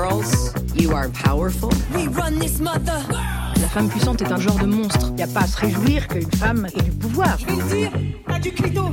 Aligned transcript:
Girls, 0.00 0.54
you 0.74 0.94
are 0.94 1.10
powerful. 1.10 1.70
We 1.94 2.08
run 2.08 2.38
this 2.38 2.58
mother. 2.58 3.04
La 3.60 3.68
femme 3.68 3.90
puissante 3.90 4.22
est 4.22 4.32
un 4.32 4.38
genre 4.38 4.58
de 4.58 4.64
monstre. 4.64 5.08
Il 5.08 5.16
n'y 5.16 5.22
a 5.22 5.26
pas 5.26 5.40
à 5.40 5.46
se 5.46 5.58
réjouir 5.58 6.08
qu'une 6.08 6.32
femme 6.32 6.66
ait 6.74 6.82
du 6.82 6.90
pouvoir. 6.90 7.36
Je 7.38 7.44
vais 7.44 7.56
le 7.56 7.68
dire, 7.68 7.92
à 8.26 8.38
du 8.38 8.50
clito. 8.50 8.84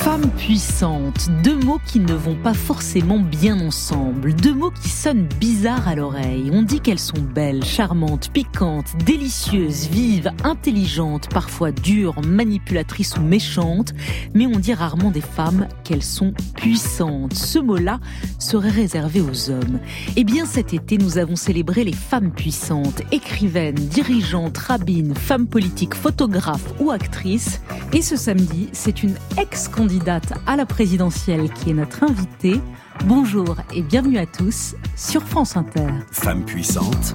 Femme 0.00 0.30
puissante, 0.30 1.28
deux 1.42 1.58
mots 1.58 1.80
qui 1.84 1.98
ne 1.98 2.14
vont 2.14 2.36
pas 2.36 2.54
forcément 2.54 3.18
bien 3.18 3.60
ensemble, 3.60 4.32
deux 4.32 4.54
mots 4.54 4.70
qui 4.70 4.88
sonnent 4.88 5.26
bizarres 5.40 5.88
à 5.88 5.96
l'oreille. 5.96 6.50
On 6.52 6.62
dit 6.62 6.80
qu'elles 6.80 7.00
sont 7.00 7.20
belles, 7.20 7.64
charmantes, 7.64 8.30
piquantes, 8.32 8.96
délicieuses, 9.04 9.88
vives, 9.88 10.30
intelligentes, 10.44 11.28
parfois 11.28 11.72
dures, 11.72 12.14
manipulatrices 12.24 13.18
ou 13.18 13.22
méchantes, 13.22 13.92
mais 14.34 14.46
on 14.46 14.60
dit 14.60 14.72
rarement 14.72 15.10
des 15.10 15.20
femmes 15.20 15.66
qu'elles 15.82 16.04
sont 16.04 16.32
puissantes. 16.54 17.34
Ce 17.34 17.58
mot-là 17.58 17.98
serait 18.38 18.70
réservé 18.70 19.20
aux 19.20 19.50
hommes. 19.50 19.80
Eh 20.16 20.22
bien 20.22 20.46
cet 20.46 20.72
été, 20.72 20.96
nous 20.96 21.18
avons 21.18 21.36
célébré 21.36 21.82
les 21.82 21.92
femmes 21.92 22.30
puissantes, 22.30 23.02
écrivaines, 23.10 23.74
dirigeantes, 23.74 24.58
rabbines, 24.58 25.16
femmes 25.16 25.48
politiques, 25.48 25.94
photographes 25.94 26.72
ou 26.78 26.92
actrices. 26.92 27.60
Et 27.92 28.00
ce 28.00 28.16
samedi, 28.16 28.68
c'est 28.72 29.02
une 29.02 29.16
ex-candidate 29.36 29.97
candidate 29.98 30.32
à 30.46 30.56
la 30.56 30.64
présidentielle 30.66 31.50
qui 31.52 31.70
est 31.70 31.74
notre 31.74 32.04
invitée. 32.04 32.60
Bonjour 33.06 33.56
et 33.74 33.82
bienvenue 33.82 34.18
à 34.18 34.26
tous 34.26 34.74
sur 34.96 35.22
France 35.22 35.56
Inter. 35.56 35.86
Femme 36.12 36.44
puissante, 36.44 37.14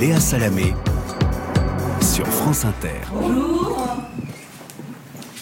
Léa 0.00 0.18
Salamé 0.18 0.74
sur 2.00 2.26
France 2.26 2.64
Inter. 2.64 2.88
Bonjour. 3.12 3.86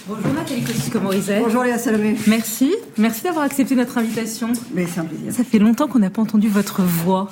Bonjour 0.09 0.33
Nathalie 0.35 0.63
Kosciusko-Morizet. 0.63 1.41
Bonjour 1.45 1.63
Léa 1.63 1.79
Salamé. 1.79 2.17
Merci, 2.27 2.75
merci 2.99 3.23
d'avoir 3.23 3.45
accepté 3.45 3.77
notre 3.77 3.99
invitation. 3.99 4.53
Mais 4.75 4.87
c'est 4.87 5.01
un 5.01 5.05
plaisir. 5.05 5.33
Ça 5.33 5.45
fait 5.45 5.59
longtemps 5.61 5.87
qu'on 5.87 6.01
n'a 6.01 6.11
pas 6.11 6.23
entendu 6.23 6.49
votre 6.49 6.83
voix. 6.83 7.31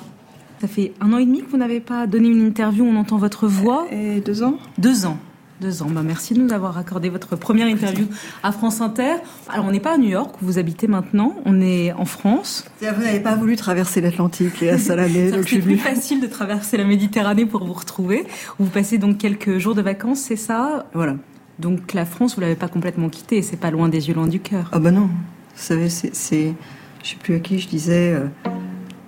Ça 0.61 0.67
fait 0.67 0.93
un 1.01 1.11
an 1.11 1.17
et 1.17 1.25
demi 1.25 1.43
que 1.43 1.49
vous 1.51 1.57
n'avez 1.57 1.81
pas 1.81 2.07
donné 2.07 2.29
une 2.29 2.45
interview 2.45 2.85
où 2.85 2.87
on 2.87 2.95
entend 2.95 3.17
votre 3.17 3.47
voix. 3.47 3.87
Et 3.91 4.21
deux 4.21 4.43
ans 4.43 4.57
Deux 4.77 5.05
ans. 5.05 5.17
Deux 5.61 5.83
ans. 5.83 5.89
Bah, 5.91 6.01
merci 6.03 6.33
de 6.33 6.41
nous 6.41 6.51
avoir 6.51 6.79
accordé 6.79 7.09
votre 7.09 7.35
première 7.35 7.67
interview 7.67 8.07
à 8.41 8.51
France 8.51 8.81
Inter. 8.81 9.17
Alors, 9.47 9.65
on 9.67 9.71
n'est 9.71 9.79
pas 9.79 9.93
à 9.93 9.97
New 9.99 10.09
York, 10.09 10.41
où 10.41 10.45
vous 10.45 10.57
habitez 10.57 10.87
maintenant. 10.87 11.35
On 11.45 11.61
est 11.61 11.93
en 11.93 12.05
France. 12.05 12.65
Vous 12.79 13.03
n'avez 13.03 13.19
pas 13.19 13.35
voulu 13.35 13.55
traverser 13.57 14.01
l'Atlantique 14.01 14.63
et 14.63 14.71
à 14.71 14.77
Salamé. 14.79 15.29
C'est 15.47 15.59
plus 15.59 15.77
facile 15.77 16.19
de 16.19 16.25
traverser 16.25 16.77
la 16.77 16.83
Méditerranée 16.83 17.45
pour 17.45 17.63
vous 17.63 17.73
retrouver. 17.73 18.25
Vous 18.57 18.65
passez 18.65 18.97
donc 18.97 19.19
quelques 19.19 19.59
jours 19.59 19.75
de 19.75 19.83
vacances, 19.83 20.21
c'est 20.21 20.35
ça? 20.35 20.87
Voilà. 20.95 21.15
Donc, 21.59 21.93
la 21.93 22.05
France, 22.05 22.33
vous 22.33 22.41
l'avez 22.41 22.55
pas 22.55 22.67
complètement 22.67 23.09
quittée. 23.09 23.43
C'est 23.43 23.57
pas 23.57 23.69
loin 23.69 23.87
des 23.87 24.07
yeux, 24.07 24.15
loin 24.15 24.27
du 24.27 24.39
cœur. 24.39 24.67
Ah, 24.71 24.79
bah 24.79 24.89
non. 24.89 25.01
Vous 25.01 25.09
savez, 25.53 25.89
c'est. 25.89 26.55
Je 27.03 27.07
sais 27.07 27.17
plus 27.21 27.35
à 27.35 27.39
qui 27.39 27.59
je 27.59 27.67
disais. 27.67 28.13
Euh, 28.13 28.25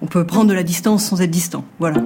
on 0.04 0.06
peut 0.06 0.24
prendre 0.24 0.50
de 0.50 0.54
la 0.54 0.64
distance 0.64 1.04
sans 1.04 1.20
être 1.20 1.32
distant. 1.32 1.66
Voilà. 1.80 2.00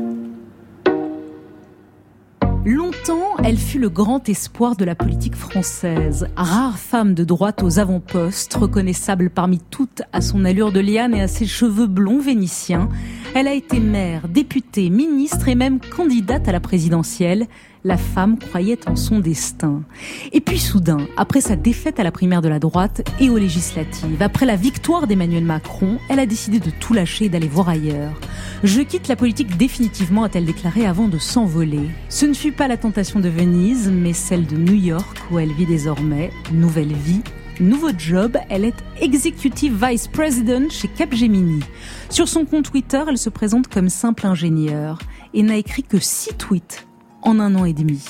Longtemps, 2.67 3.37
elle 3.45 3.57
fut 3.57 3.79
le 3.79 3.87
grand 3.87 4.27
espoir 4.27 4.75
de 4.75 4.83
la 4.83 4.93
politique 4.93 5.37
française. 5.37 6.27
Rare 6.35 6.77
femme 6.77 7.13
de 7.13 7.23
droite 7.23 7.63
aux 7.63 7.79
avant-postes, 7.79 8.55
reconnaissable 8.55 9.29
parmi 9.29 9.61
toutes 9.71 10.01
à 10.11 10.19
son 10.19 10.43
allure 10.43 10.73
de 10.73 10.81
liane 10.81 11.15
et 11.15 11.21
à 11.21 11.29
ses 11.29 11.45
cheveux 11.45 11.87
blonds 11.87 12.19
vénitiens, 12.19 12.89
elle 13.35 13.47
a 13.47 13.53
été 13.53 13.79
maire, 13.79 14.27
députée, 14.27 14.89
ministre 14.89 15.47
et 15.47 15.55
même 15.55 15.79
candidate 15.79 16.49
à 16.49 16.51
la 16.51 16.59
présidentielle 16.59 17.47
la 17.87 17.97
femme 17.97 18.37
croyait 18.37 18.87
en 18.89 18.97
son 18.97 19.19
destin. 19.19 19.81
Et 20.33 20.41
puis 20.41 20.59
soudain, 20.59 21.07
après 21.15 21.39
sa 21.39 21.55
défaite 21.55 22.01
à 22.01 22.03
la 22.03 22.11
primaire 22.11 22.41
de 22.41 22.49
la 22.49 22.59
droite 22.59 23.09
et 23.21 23.29
aux 23.29 23.37
législatives, 23.37 24.21
après 24.21 24.45
la 24.45 24.57
victoire 24.57 25.07
d'Emmanuel 25.07 25.45
Macron, 25.45 25.97
elle 26.09 26.19
a 26.19 26.25
décidé 26.25 26.59
de 26.59 26.69
tout 26.69 26.93
lâcher 26.93 27.25
et 27.25 27.29
d'aller 27.29 27.47
voir 27.47 27.69
ailleurs. 27.69 28.19
Je 28.63 28.81
quitte 28.81 29.07
la 29.07 29.15
politique 29.15 29.55
définitivement, 29.55 30.25
a-t-elle 30.25 30.45
déclaré 30.45 30.85
avant 30.85 31.07
de 31.07 31.17
s'envoler. 31.17 31.89
Ce 32.09 32.25
ne 32.25 32.33
fut 32.33 32.51
pas 32.51 32.67
la 32.67 32.75
tentation 32.75 33.21
de 33.21 33.29
Venise, 33.29 33.89
mais 33.89 34.13
celle 34.13 34.45
de 34.45 34.57
New 34.57 34.75
York 34.75 35.17
où 35.31 35.39
elle 35.39 35.53
vit 35.53 35.65
désormais. 35.65 36.31
Nouvelle 36.51 36.93
vie, 36.93 37.21
nouveau 37.61 37.91
job, 37.97 38.37
elle 38.49 38.65
est 38.65 38.83
Executive 38.99 39.81
Vice 39.81 40.09
President 40.09 40.69
chez 40.69 40.89
Capgemini. 40.89 41.61
Sur 42.09 42.27
son 42.27 42.43
compte 42.43 42.69
Twitter, 42.69 43.03
elle 43.07 43.17
se 43.17 43.29
présente 43.29 43.69
comme 43.69 43.87
simple 43.87 44.27
ingénieure 44.27 44.99
et 45.33 45.41
n'a 45.41 45.55
écrit 45.55 45.83
que 45.83 45.99
six 45.99 46.33
tweets 46.37 46.86
en 47.21 47.39
un 47.39 47.55
an 47.55 47.65
et 47.65 47.73
demi. 47.73 48.03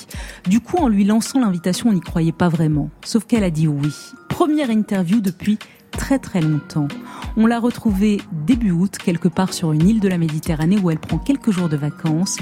Du 0.48 0.60
coup, 0.60 0.78
en 0.78 0.88
lui 0.88 1.04
lançant 1.04 1.40
l'invitation, 1.40 1.90
on 1.90 1.94
n'y 1.94 2.02
croyait 2.02 2.32
pas 2.32 2.50
vraiment. 2.50 2.90
Sauf 3.04 3.26
qu'elle 3.26 3.44
a 3.44 3.50
dit 3.50 3.68
oui. 3.68 3.94
Première 4.30 4.70
interview 4.70 5.22
depuis 5.22 5.58
très 5.92 6.20
très 6.20 6.42
longtemps. 6.42 6.88
On 7.36 7.46
l'a 7.46 7.60
retrouvée 7.60 8.22
début 8.46 8.72
août, 8.72 8.98
quelque 8.98 9.28
part 9.28 9.54
sur 9.54 9.72
une 9.72 9.88
île 9.88 10.00
de 10.00 10.08
la 10.08 10.18
Méditerranée 10.18 10.78
où 10.78 10.92
elle 10.92 11.00
prend 11.00 11.18
quelques 11.18 11.52
jours 11.52 11.70
de 11.70 11.78
vacances. 11.78 12.38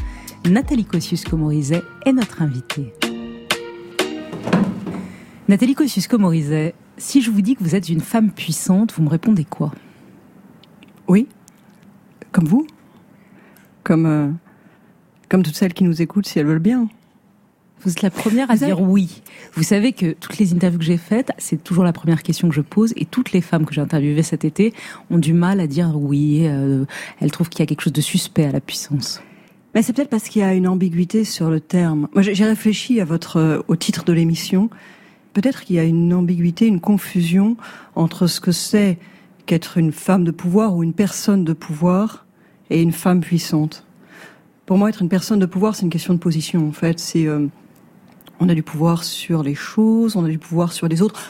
Nathalie 0.50 0.86
Kosciusko-Morizet 0.86 1.84
est 2.06 2.14
notre 2.14 2.42
invitée. 2.42 2.94
Nathalie 5.48 5.76
Kosciusko-Morizet, 5.76 6.74
si 6.98 7.22
je 7.22 7.32
vous 7.32 7.42
dis 7.42 7.56
que 7.56 7.64
vous 7.64 7.76
êtes 7.76 7.90
une 7.90 8.02
femme 8.02 8.32
puissante, 8.32 8.94
vous 8.94 9.04
me 9.04 9.10
répondez 9.10 9.46
quoi? 9.46 9.72
Oui, 11.08 11.28
comme 12.32 12.46
vous, 12.46 12.66
comme 13.84 14.06
euh, 14.06 14.30
comme 15.30 15.44
toutes 15.44 15.56
celles 15.56 15.74
qui 15.74 15.84
nous 15.84 16.02
écoutent, 16.02 16.28
si 16.28 16.40
elles 16.40 16.46
veulent 16.46 16.60
bien. 16.60 16.88
Vous 17.82 17.92
êtes 17.92 18.02
la 18.02 18.10
première 18.10 18.50
à 18.50 18.56
dire 18.56 18.82
oui. 18.82 19.22
Vous 19.54 19.64
savez 19.64 19.94
que 19.94 20.14
toutes 20.14 20.38
les 20.40 20.54
interviews 20.54 20.80
que 20.80 20.86
j'ai 20.86 20.98
faites, 20.98 21.32
c'est 21.38 21.64
toujours 21.64 21.84
la 21.84 21.94
première 21.94 22.24
question 22.24 22.50
que 22.50 22.56
je 22.56 22.62
pose, 22.62 22.94
et 22.96 23.06
toutes 23.06 23.32
les 23.32 23.42
femmes 23.42 23.66
que 23.66 23.74
j'ai 23.74 23.82
interviewées 23.82 24.24
cet 24.24 24.44
été 24.44 24.74
ont 25.12 25.20
du 25.20 25.34
mal 25.34 25.60
à 25.60 25.68
dire 25.68 25.96
oui. 25.96 26.42
Euh, 26.46 26.86
elles 27.20 27.32
trouvent 27.32 27.50
qu'il 27.50 27.60
y 27.60 27.64
a 27.64 27.66
quelque 27.68 27.82
chose 27.82 27.94
de 27.94 28.02
suspect 28.02 28.46
à 28.46 28.52
la 28.52 28.60
puissance. 28.60 29.22
Mais 29.76 29.82
c'est 29.82 29.94
peut-être 29.94 30.10
parce 30.10 30.30
qu'il 30.30 30.42
y 30.42 30.46
a 30.46 30.54
une 30.54 30.68
ambiguïté 30.68 31.26
sur 31.26 31.50
le 31.50 31.60
terme. 31.60 32.08
Moi, 32.14 32.22
j'ai 32.24 32.46
réfléchi 32.46 33.02
à 33.02 33.06
votre 33.06 33.38
euh, 33.38 33.60
au 33.68 33.76
titre 33.76 34.06
de 34.06 34.14
l'émission. 34.14 34.70
Peut-être 35.34 35.64
qu'il 35.64 35.76
y 35.76 35.80
a 35.80 35.84
une 35.84 36.14
ambiguïté, 36.14 36.66
une 36.66 36.80
confusion 36.80 37.58
entre 37.94 38.26
ce 38.26 38.40
que 38.40 38.54
c'est 38.54 38.98
qu'être 39.46 39.78
une 39.78 39.92
femme 39.92 40.24
de 40.24 40.32
pouvoir 40.32 40.76
ou 40.76 40.82
une 40.82 40.94
personne 40.94 41.44
de 41.44 41.54
pouvoir 41.54 42.26
et 42.70 42.82
une 42.82 42.94
femme 42.94 43.20
puissante. 43.20 43.85
Pour 44.66 44.80
moi, 44.80 44.90
être 44.90 45.04
une 45.04 45.10
personne 45.10 45.40
de 45.40 45.46
pouvoir, 45.46 45.76
c'est 45.76 45.84
une 45.84 45.92
question 45.92 46.14
de 46.14 46.20
position. 46.20 46.68
En 46.68 46.72
fait, 46.72 47.00
c'est 47.00 47.28
euh, 47.28 47.48
on 48.40 48.50
a 48.50 48.56
du 48.56 48.64
pouvoir 48.64 49.04
sur 49.04 49.44
les 49.44 49.54
choses, 49.54 50.16
on 50.16 50.26
a 50.26 50.28
du 50.28 50.40
pouvoir 50.40 50.74
sur 50.74 50.88
les 50.88 51.04
autres. 51.04 51.22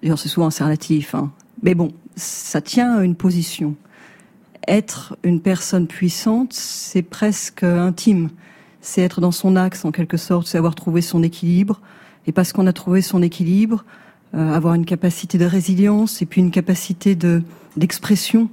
D'ailleurs, 0.00 0.18
c'est 0.18 0.28
souvent 0.28 0.48
relatif. 0.48 1.14
Hein. 1.14 1.32
Mais 1.62 1.74
bon, 1.74 1.92
ça 2.14 2.60
tient 2.60 2.96
à 2.96 3.02
une 3.02 3.16
position. 3.16 3.74
Être 4.68 5.16
une 5.24 5.40
personne 5.40 5.88
puissante, 5.88 6.52
c'est 6.52 7.02
presque 7.02 7.64
intime. 7.64 8.30
C'est 8.80 9.02
être 9.02 9.20
dans 9.20 9.32
son 9.32 9.56
axe, 9.56 9.84
en 9.84 9.90
quelque 9.90 10.16
sorte, 10.16 10.46
c'est 10.46 10.58
avoir 10.58 10.76
trouvé 10.76 11.00
son 11.00 11.24
équilibre. 11.24 11.80
Et 12.28 12.32
parce 12.32 12.52
qu'on 12.52 12.68
a 12.68 12.72
trouvé 12.72 13.02
son 13.02 13.20
équilibre, 13.20 13.84
euh, 14.34 14.52
avoir 14.52 14.74
une 14.74 14.86
capacité 14.86 15.38
de 15.38 15.44
résilience 15.44 16.22
et 16.22 16.26
puis 16.26 16.40
une 16.40 16.52
capacité 16.52 17.16
de 17.16 17.42
d'expression. 17.76 18.48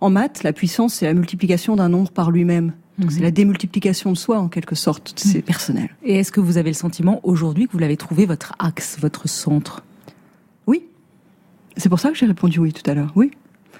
En 0.00 0.10
maths, 0.10 0.42
la 0.42 0.52
puissance, 0.52 0.94
c'est 0.94 1.06
la 1.06 1.14
multiplication 1.14 1.76
d'un 1.76 1.88
nombre 1.88 2.10
par 2.10 2.30
lui-même. 2.30 2.72
Donc 2.98 3.12
c'est 3.12 3.20
la 3.20 3.30
démultiplication 3.30 4.10
de 4.10 4.16
soi 4.16 4.40
en 4.40 4.48
quelque 4.48 4.74
sorte, 4.74 5.12
c'est 5.16 5.40
personnel. 5.40 5.88
Et 6.02 6.16
est-ce 6.16 6.32
que 6.32 6.40
vous 6.40 6.58
avez 6.58 6.70
le 6.70 6.74
sentiment 6.74 7.20
aujourd'hui 7.22 7.66
que 7.66 7.72
vous 7.72 7.78
l'avez 7.78 7.96
trouvé 7.96 8.26
votre 8.26 8.54
axe, 8.58 8.98
votre 9.00 9.28
centre? 9.28 9.84
Oui. 10.66 10.82
C'est 11.76 11.88
pour 11.88 12.00
ça 12.00 12.10
que 12.10 12.16
j'ai 12.16 12.26
répondu 12.26 12.58
oui 12.58 12.72
tout 12.72 12.88
à 12.90 12.94
l'heure. 12.94 13.12
Oui. 13.14 13.30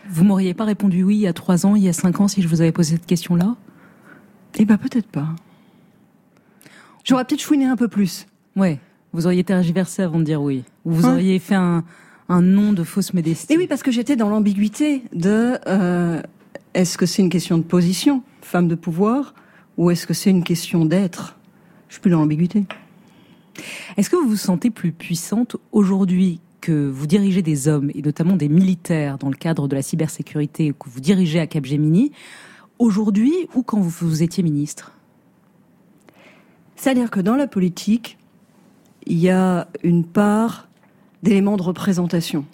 Vous 0.08 0.22
m'auriez 0.22 0.54
pas 0.54 0.64
répondu 0.64 1.02
oui 1.02 1.16
il 1.16 1.20
y 1.20 1.26
a 1.26 1.32
trois 1.32 1.66
ans, 1.66 1.74
il 1.74 1.82
y 1.82 1.88
a 1.88 1.92
cinq 1.92 2.20
ans 2.20 2.28
si 2.28 2.42
je 2.42 2.48
vous 2.48 2.60
avais 2.60 2.72
posé 2.72 2.92
cette 2.92 3.06
question-là? 3.06 3.56
Eh 4.56 4.64
ben 4.64 4.78
peut-être 4.78 5.08
pas. 5.08 5.28
J'aurais 7.04 7.24
peut-être 7.24 7.42
chouiné 7.42 7.64
un 7.64 7.76
peu 7.76 7.88
plus. 7.88 8.26
Ouais. 8.54 8.78
Vous 9.12 9.26
auriez 9.26 9.42
tergiversé 9.42 10.02
avant 10.02 10.18
de 10.20 10.24
dire 10.24 10.40
oui. 10.40 10.62
Ou 10.84 10.92
vous 10.92 11.06
auriez 11.06 11.38
fait 11.38 11.54
un, 11.54 11.82
un 12.28 12.42
nom 12.42 12.72
de 12.72 12.84
fausse 12.84 13.14
modestie. 13.14 13.52
Et 13.52 13.56
oui, 13.56 13.66
parce 13.66 13.82
que 13.82 13.90
j'étais 13.90 14.14
dans 14.16 14.28
l'ambiguïté 14.28 15.02
de 15.14 15.58
euh, 15.66 16.22
est-ce 16.74 16.98
que 16.98 17.06
c'est 17.06 17.22
une 17.22 17.30
question 17.30 17.58
de 17.58 17.62
position? 17.62 18.22
Femme 18.42 18.68
de 18.68 18.74
pouvoir 18.74 19.34
ou 19.76 19.90
est-ce 19.90 20.06
que 20.06 20.14
c'est 20.14 20.30
une 20.30 20.44
question 20.44 20.84
d'être? 20.84 21.36
Je 21.88 21.94
suis 21.94 22.00
plus 22.00 22.10
dans 22.10 22.20
l'ambiguïté. 22.20 22.64
Est-ce 23.96 24.10
que 24.10 24.16
vous 24.16 24.28
vous 24.28 24.36
sentez 24.36 24.70
plus 24.70 24.92
puissante 24.92 25.56
aujourd'hui 25.72 26.40
que 26.60 26.88
vous 26.88 27.06
dirigez 27.06 27.42
des 27.42 27.68
hommes 27.68 27.90
et 27.94 28.02
notamment 28.02 28.36
des 28.36 28.48
militaires 28.48 29.18
dans 29.18 29.28
le 29.28 29.36
cadre 29.36 29.68
de 29.68 29.76
la 29.76 29.82
cybersécurité 29.82 30.72
que 30.72 30.88
vous 30.88 31.00
dirigez 31.00 31.40
à 31.40 31.46
Capgemini 31.46 32.12
aujourd'hui 32.78 33.32
ou 33.54 33.62
quand 33.62 33.80
vous, 33.80 34.08
vous 34.08 34.22
étiez 34.22 34.42
ministre? 34.42 34.92
C'est-à-dire 36.76 37.10
que 37.10 37.20
dans 37.20 37.36
la 37.36 37.46
politique, 37.46 38.18
il 39.06 39.18
y 39.18 39.30
a 39.30 39.68
une 39.82 40.04
part 40.04 40.68
d'éléments 41.22 41.56
de 41.56 41.62
représentation 41.62 42.44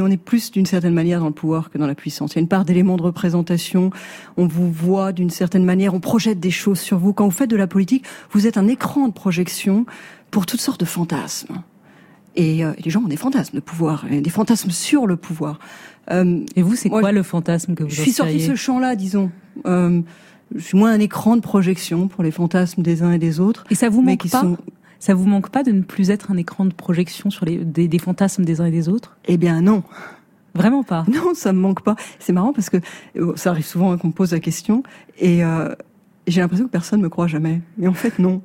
on 0.00 0.10
est 0.10 0.16
plus 0.16 0.50
d'une 0.50 0.66
certaine 0.66 0.94
manière 0.94 1.20
dans 1.20 1.26
le 1.26 1.32
pouvoir 1.32 1.70
que 1.70 1.78
dans 1.78 1.86
la 1.86 1.94
puissance. 1.94 2.32
Il 2.32 2.36
y 2.36 2.38
a 2.38 2.42
une 2.42 2.48
part 2.48 2.64
d'éléments 2.64 2.96
de 2.96 3.02
représentation. 3.02 3.90
On 4.36 4.46
vous 4.46 4.70
voit 4.70 5.12
d'une 5.12 5.30
certaine 5.30 5.64
manière, 5.64 5.94
on 5.94 6.00
projette 6.00 6.40
des 6.40 6.50
choses 6.50 6.80
sur 6.80 6.98
vous. 6.98 7.12
Quand 7.12 7.24
vous 7.24 7.30
faites 7.30 7.50
de 7.50 7.56
la 7.56 7.66
politique, 7.66 8.04
vous 8.32 8.46
êtes 8.46 8.56
un 8.56 8.68
écran 8.68 9.08
de 9.08 9.12
projection 9.12 9.86
pour 10.30 10.46
toutes 10.46 10.60
sortes 10.60 10.80
de 10.80 10.84
fantasmes. 10.84 11.62
Et, 12.36 12.64
euh, 12.64 12.72
les 12.84 12.90
gens 12.90 13.00
ont 13.00 13.08
des 13.08 13.16
fantasmes 13.16 13.56
de 13.56 13.60
pouvoir, 13.60 14.04
des 14.08 14.30
fantasmes 14.30 14.70
sur 14.70 15.06
le 15.06 15.16
pouvoir. 15.16 15.58
Euh, 16.10 16.44
et 16.56 16.62
vous, 16.62 16.76
c'est 16.76 16.88
quoi 16.88 17.12
le 17.12 17.22
fantasme 17.22 17.74
que 17.74 17.82
vous 17.82 17.90
Je 17.90 18.00
suis 18.00 18.12
sortie 18.12 18.36
de 18.36 18.52
ce 18.52 18.54
champ-là, 18.54 18.96
disons. 18.96 19.30
Euh, 19.66 20.00
je 20.54 20.60
suis 20.60 20.78
moins 20.78 20.92
un 20.92 21.00
écran 21.00 21.36
de 21.36 21.40
projection 21.40 22.08
pour 22.08 22.22
les 22.22 22.30
fantasmes 22.30 22.82
des 22.82 23.02
uns 23.02 23.12
et 23.12 23.18
des 23.18 23.40
autres. 23.40 23.64
Et 23.70 23.74
ça 23.74 23.88
vous 23.88 24.02
manque 24.02 24.28
pas 24.30 24.44
Ça 24.98 25.14
vous 25.14 25.26
manque 25.26 25.50
pas 25.50 25.62
de 25.62 25.72
ne 25.72 25.82
plus 25.82 26.10
être 26.10 26.30
un 26.30 26.36
écran 26.36 26.64
de 26.64 26.74
projection 26.74 27.30
sur 27.30 27.44
les 27.44 27.58
des, 27.58 27.88
des 27.88 27.98
fantasmes 27.98 28.44
des 28.44 28.60
uns 28.60 28.66
et 28.66 28.70
des 28.70 28.88
autres? 28.88 29.16
Eh 29.26 29.36
bien 29.36 29.60
non. 29.60 29.82
Vraiment 30.54 30.82
pas? 30.82 31.04
Non, 31.08 31.34
ça 31.34 31.52
me 31.52 31.60
manque 31.60 31.82
pas. 31.82 31.96
C'est 32.18 32.32
marrant 32.32 32.52
parce 32.52 32.70
que 32.70 32.78
euh, 33.16 33.32
ça 33.36 33.50
arrive 33.50 33.64
souvent 33.64 33.96
qu'on 33.96 34.08
me 34.08 34.12
pose 34.12 34.32
la 34.32 34.40
question 34.40 34.82
et, 35.18 35.44
euh, 35.44 35.74
j'ai 36.26 36.40
l'impression 36.40 36.66
que 36.66 36.70
personne 36.70 37.00
me 37.00 37.08
croit 37.08 37.26
jamais. 37.26 37.62
Mais 37.78 37.88
en 37.88 37.94
fait, 37.94 38.18
non. 38.18 38.42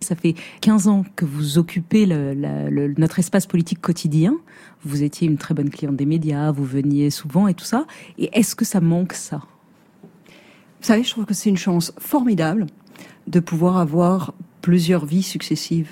Ça 0.00 0.14
fait 0.14 0.34
15 0.60 0.88
ans 0.88 1.04
que 1.16 1.24
vous 1.24 1.58
occupez 1.58 2.06
le, 2.06 2.34
le, 2.34 2.94
notre 2.98 3.18
espace 3.18 3.46
politique 3.46 3.80
quotidien. 3.80 4.36
Vous 4.84 5.02
étiez 5.02 5.26
une 5.26 5.38
très 5.38 5.54
bonne 5.54 5.70
cliente 5.70 5.96
des 5.96 6.06
médias, 6.06 6.50
vous 6.50 6.64
veniez 6.64 7.10
souvent 7.10 7.48
et 7.48 7.54
tout 7.54 7.64
ça. 7.64 7.86
Et 8.18 8.30
est-ce 8.38 8.54
que 8.54 8.64
ça 8.64 8.80
manque 8.80 9.14
ça? 9.14 9.40
Vous 10.80 10.86
savez, 10.86 11.02
je 11.02 11.10
trouve 11.10 11.24
que 11.24 11.34
c'est 11.34 11.48
une 11.48 11.56
chance 11.56 11.92
formidable 11.98 12.66
de 13.26 13.40
pouvoir 13.40 13.78
avoir 13.78 14.34
plusieurs 14.66 15.06
vies 15.06 15.22
successives. 15.22 15.90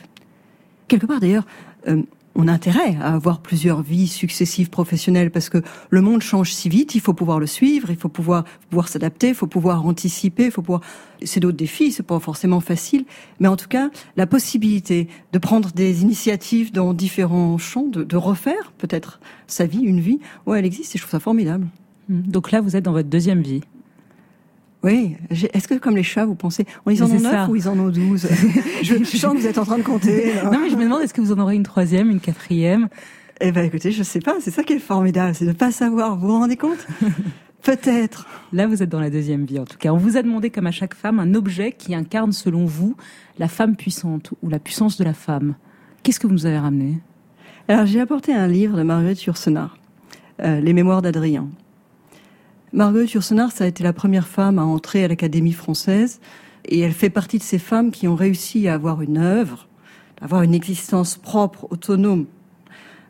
Quelque 0.89 1.07
part 1.07 1.21
d'ailleurs, 1.21 1.47
euh, 1.87 2.03
on 2.35 2.49
a 2.49 2.53
intérêt 2.53 2.97
à 3.01 3.15
avoir 3.15 3.39
plusieurs 3.39 3.83
vies 3.83 4.09
successives 4.09 4.69
professionnelles 4.69 5.31
parce 5.31 5.49
que 5.49 5.63
le 5.91 6.01
monde 6.01 6.23
change 6.23 6.53
si 6.53 6.69
vite, 6.69 6.97
il 6.97 7.01
faut 7.01 7.15
pouvoir 7.15 7.39
le 7.39 7.47
suivre, 7.47 7.91
il 7.91 7.97
faut 7.97 8.09
pouvoir 8.09 8.43
pouvoir 8.71 8.89
s'adapter, 8.89 9.29
il 9.29 9.37
faut 9.37 9.47
pouvoir 9.47 9.87
anticiper, 9.87 10.47
il 10.47 10.51
faut 10.51 10.63
pouvoir 10.63 10.81
c'est 11.23 11.39
d'autres 11.39 11.57
défis, 11.57 11.93
c'est 11.93 12.03
pas 12.03 12.19
forcément 12.19 12.59
facile, 12.59 13.05
mais 13.39 13.47
en 13.47 13.57
tout 13.57 13.69
cas, 13.69 13.91
la 14.17 14.27
possibilité 14.27 15.07
de 15.33 15.39
prendre 15.39 15.71
des 15.71 16.03
initiatives 16.03 16.73
dans 16.73 16.95
différents 16.95 17.59
champs, 17.59 17.87
de, 17.87 18.03
de 18.03 18.17
refaire 18.17 18.73
peut-être 18.79 19.21
sa 19.47 19.67
vie, 19.67 19.83
une 19.83 20.01
vie, 20.01 20.19
ouais, 20.47 20.59
elle 20.59 20.67
existe 20.67 20.97
et 20.97 20.99
je 20.99 21.05
trouve 21.05 21.13
ça 21.13 21.21
formidable. 21.21 21.69
Donc 22.09 22.51
là, 22.51 22.61
vous 22.61 22.75
êtes 22.75 22.83
dans 22.83 22.93
votre 22.93 23.09
deuxième 23.09 23.41
vie. 23.41 23.61
Oui. 24.85 25.17
Est-ce 25.31 25.67
que 25.67 25.75
comme 25.75 25.97
les 25.97 26.03
chats, 26.03 26.27
vous 26.27 26.35
pensez, 26.35 26.67
ils 26.89 27.03
en 27.03 27.11
ont 27.11 27.19
neuf 27.19 27.49
ou 27.49 27.57
ils 27.57 27.69
en 27.69 27.79
ont 27.79 27.89
douze? 27.89 28.29
Je, 28.83 28.97
je 28.99 29.17
sens 29.17 29.33
que 29.33 29.39
vous 29.39 29.47
êtes 29.47 29.57
en 29.57 29.65
train 29.65 29.79
de 29.79 29.83
compter. 29.83 30.35
non, 30.45 30.61
mais 30.61 30.69
je 30.69 30.77
me 30.77 30.85
demande, 30.85 31.01
est-ce 31.01 31.15
que 31.15 31.23
vous 31.23 31.33
en 31.33 31.39
aurez 31.39 31.55
une 31.55 31.63
troisième, 31.63 32.11
une 32.11 32.21
quatrième? 32.21 32.89
Eh 33.41 33.51
ben, 33.51 33.65
écoutez, 33.65 33.93
je 33.93 34.03
sais 34.03 34.21
pas. 34.21 34.37
C'est 34.41 34.51
ça 34.51 34.63
qui 34.63 34.75
est 34.75 34.79
formidable, 34.79 35.35
c'est 35.35 35.47
de 35.47 35.53
pas 35.53 35.73
savoir. 35.73 36.17
Vous 36.17 36.29
vous 36.29 36.39
rendez 36.39 36.59
compte? 36.59 36.87
Peut-être. 37.63 38.27
Là, 38.53 38.67
vous 38.67 38.83
êtes 38.83 38.91
dans 38.91 39.01
la 39.01 39.09
deuxième 39.09 39.47
vie, 39.47 39.59
en 39.59 39.65
tout 39.65 39.79
cas. 39.79 39.91
On 39.91 39.97
vous 39.97 40.19
a 40.19 40.23
demandé, 40.23 40.51
comme 40.51 40.67
à 40.67 40.71
chaque 40.71 40.95
femme, 40.95 41.19
un 41.19 41.35
objet 41.35 41.73
qui 41.73 41.95
incarne, 41.95 42.33
selon 42.33 42.67
vous, 42.67 42.95
la 43.39 43.49
femme 43.49 43.77
puissante 43.77 44.35
ou 44.43 44.51
la 44.51 44.59
puissance 44.59 44.99
de 44.99 45.05
la 45.05 45.15
femme. 45.15 45.55
Qu'est-ce 46.03 46.21
que 46.21 46.27
vous 46.27 46.35
nous 46.35 46.45
avez 46.45 46.59
ramené? 46.59 46.99
Alors, 47.69 47.87
j'ai 47.87 48.01
apporté 48.01 48.35
un 48.35 48.47
livre 48.47 48.77
de 48.77 48.83
Marguerite 48.83 49.25
Yourcenar, 49.25 49.79
euh, 50.43 50.61
Les 50.61 50.75
Mémoires 50.75 51.01
d'Adrien. 51.01 51.49
Marguerite 52.75 53.13
Yourcenar, 53.13 53.53
ça 53.53 53.63
a 53.63 53.67
été 53.69 53.85
la 53.85 53.93
première 53.93 54.27
femme 54.27 54.59
à 54.59 54.65
entrer 54.65 55.05
à 55.05 55.09
l'Académie 55.09 55.53
française 55.53 56.19
et 56.65 56.81
elle 56.81 56.93
fait 56.93 57.09
partie 57.09 57.39
de 57.39 57.45
ces 57.45 57.61
femmes 57.61 57.93
qui 57.93 58.09
ont 58.09 58.17
réussi 58.17 58.67
à 58.67 58.75
avoir 58.75 59.01
une 59.01 59.17
œuvre, 59.17 59.69
à 60.21 60.25
avoir 60.25 60.43
une 60.43 60.55
existence 60.55 61.17
propre, 61.17 61.69
autonome 61.71 62.27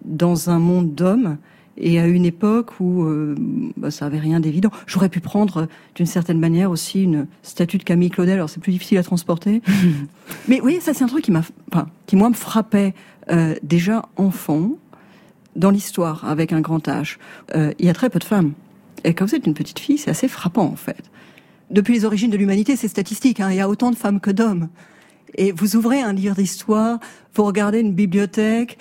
dans 0.05 0.50
un 0.50 0.58
monde 0.58 0.94
d'hommes 0.94 1.38
et 1.78 1.99
à 1.99 2.06
une 2.06 2.26
époque 2.26 2.78
où 2.78 3.05
euh, 3.05 3.34
bah, 3.78 3.90
ça 3.90 4.05
avait 4.05 4.19
rien 4.19 4.38
d'évident. 4.38 4.70
J'aurais 4.87 5.08
pu 5.08 5.20
prendre 5.20 5.66
d'une 5.94 6.05
certaine 6.05 6.38
manière 6.38 6.70
aussi 6.70 7.02
une 7.02 7.26
statue 7.43 7.78
de 7.78 7.84
Camille 7.84 8.11
Claudel. 8.11 8.34
Alors 8.34 8.50
c'est 8.50 8.61
plus 8.61 8.72
difficile 8.72 8.99
à 8.99 9.02
transporter, 9.02 9.62
mais 10.46 10.61
oui, 10.61 10.76
ça 10.82 10.93
c'est 10.93 11.05
un 11.05 11.08
truc 11.08 11.25
qui 11.25 11.32
m'a, 11.32 11.43
enfin, 11.72 11.88
qui 12.05 12.16
moi 12.16 12.28
me 12.28 12.34
frappait 12.34 12.93
euh, 13.31 13.55
déjà 13.62 14.02
enfant 14.19 14.72
dans 15.56 15.70
l'histoire 15.70 16.28
avec 16.28 16.52
un 16.52 16.61
grand 16.61 16.87
H. 16.87 17.16
Euh, 17.55 17.72
il 17.78 17.87
y 17.87 17.88
a 17.88 17.94
très 17.94 18.11
peu 18.11 18.19
de 18.19 18.25
femmes 18.25 18.52
et 19.04 19.14
quand 19.14 19.26
vous 19.26 19.34
êtes 19.34 19.46
une 19.46 19.54
petite 19.54 19.78
fille, 19.78 19.98
c'est 19.98 20.10
assez 20.10 20.28
frappant 20.28 20.64
en 20.64 20.76
fait. 20.76 21.10
Depuis 21.70 21.94
les 21.94 22.04
origines 22.04 22.30
de 22.30 22.36
l'humanité, 22.36 22.76
c'est 22.76 22.88
statistique. 22.88 23.40
Hein, 23.40 23.50
il 23.50 23.56
y 23.56 23.60
a 23.60 23.68
autant 23.68 23.90
de 23.90 23.96
femmes 23.96 24.20
que 24.20 24.30
d'hommes. 24.30 24.68
Et 25.36 25.52
vous 25.52 25.76
ouvrez 25.76 26.00
un 26.00 26.12
livre 26.12 26.36
d'histoire, 26.36 27.00
vous 27.34 27.44
regardez 27.44 27.80
une 27.80 27.92
bibliothèque, 27.92 28.78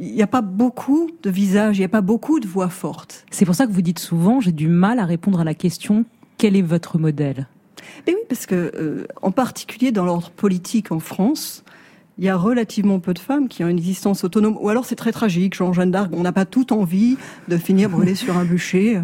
il 0.00 0.12
n'y 0.12 0.22
a 0.22 0.26
pas 0.26 0.40
beaucoup 0.40 1.10
de 1.22 1.30
visages, 1.30 1.76
il 1.76 1.80
n'y 1.80 1.84
a 1.84 1.88
pas 1.88 2.00
beaucoup 2.00 2.40
de 2.40 2.46
voix 2.46 2.68
fortes. 2.68 3.24
C'est 3.30 3.44
pour 3.44 3.54
ça 3.54 3.66
que 3.66 3.72
vous 3.72 3.82
dites 3.82 3.98
souvent, 3.98 4.40
j'ai 4.40 4.52
du 4.52 4.68
mal 4.68 4.98
à 4.98 5.04
répondre 5.04 5.40
à 5.40 5.44
la 5.44 5.54
question, 5.54 6.04
quel 6.38 6.56
est 6.56 6.62
votre 6.62 6.98
modèle? 6.98 7.46
Mais 8.06 8.14
oui, 8.14 8.20
parce 8.28 8.46
que, 8.46 8.72
euh, 8.74 9.06
en 9.20 9.30
particulier 9.30 9.92
dans 9.92 10.04
l'ordre 10.04 10.30
politique 10.30 10.90
en 10.90 10.98
France, 10.98 11.62
il 12.18 12.24
y 12.24 12.28
a 12.28 12.36
relativement 12.36 13.00
peu 13.00 13.14
de 13.14 13.18
femmes 13.18 13.48
qui 13.48 13.64
ont 13.64 13.68
une 13.68 13.78
existence 13.78 14.24
autonome. 14.24 14.56
Ou 14.60 14.68
alors 14.68 14.84
c'est 14.84 14.96
très 14.96 15.12
tragique, 15.12 15.54
Jean 15.54 15.72
Jeanne 15.72 15.90
d'Arc, 15.90 16.10
on 16.12 16.22
n'a 16.22 16.32
pas 16.32 16.44
tout 16.44 16.72
envie 16.72 17.16
de 17.48 17.56
finir 17.56 17.88
brûlée 17.88 18.14
sur 18.14 18.36
un 18.36 18.44
bûcher 18.44 19.00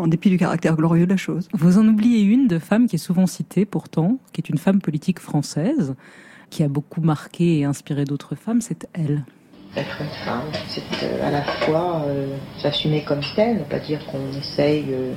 en 0.00 0.06
dépit 0.06 0.30
du 0.30 0.38
caractère 0.38 0.76
glorieux 0.76 1.06
de 1.06 1.10
la 1.10 1.16
chose. 1.16 1.48
Vous 1.52 1.78
en 1.78 1.86
oubliez 1.86 2.22
une 2.22 2.46
de 2.48 2.58
femme 2.58 2.86
qui 2.86 2.96
est 2.96 2.98
souvent 2.98 3.26
citée 3.26 3.64
pourtant, 3.64 4.18
qui 4.32 4.40
est 4.40 4.48
une 4.48 4.58
femme 4.58 4.80
politique 4.80 5.18
française, 5.18 5.94
qui 6.50 6.62
a 6.62 6.68
beaucoup 6.68 7.00
marqué 7.00 7.60
et 7.60 7.64
inspiré 7.64 8.04
d'autres 8.04 8.34
femmes, 8.34 8.60
c'est 8.60 8.88
elle. 8.94 9.24
Être 9.76 10.00
une 10.00 10.24
femme, 10.24 10.50
c'est 10.68 11.04
euh, 11.04 11.28
à 11.28 11.30
la 11.30 11.42
fois 11.42 12.02
euh, 12.06 12.36
s'assumer 12.58 13.04
comme 13.04 13.20
telle, 13.36 13.64
pas 13.64 13.78
dire 13.78 14.00
qu'on 14.06 14.38
essaye 14.38 14.86
euh, 14.90 15.12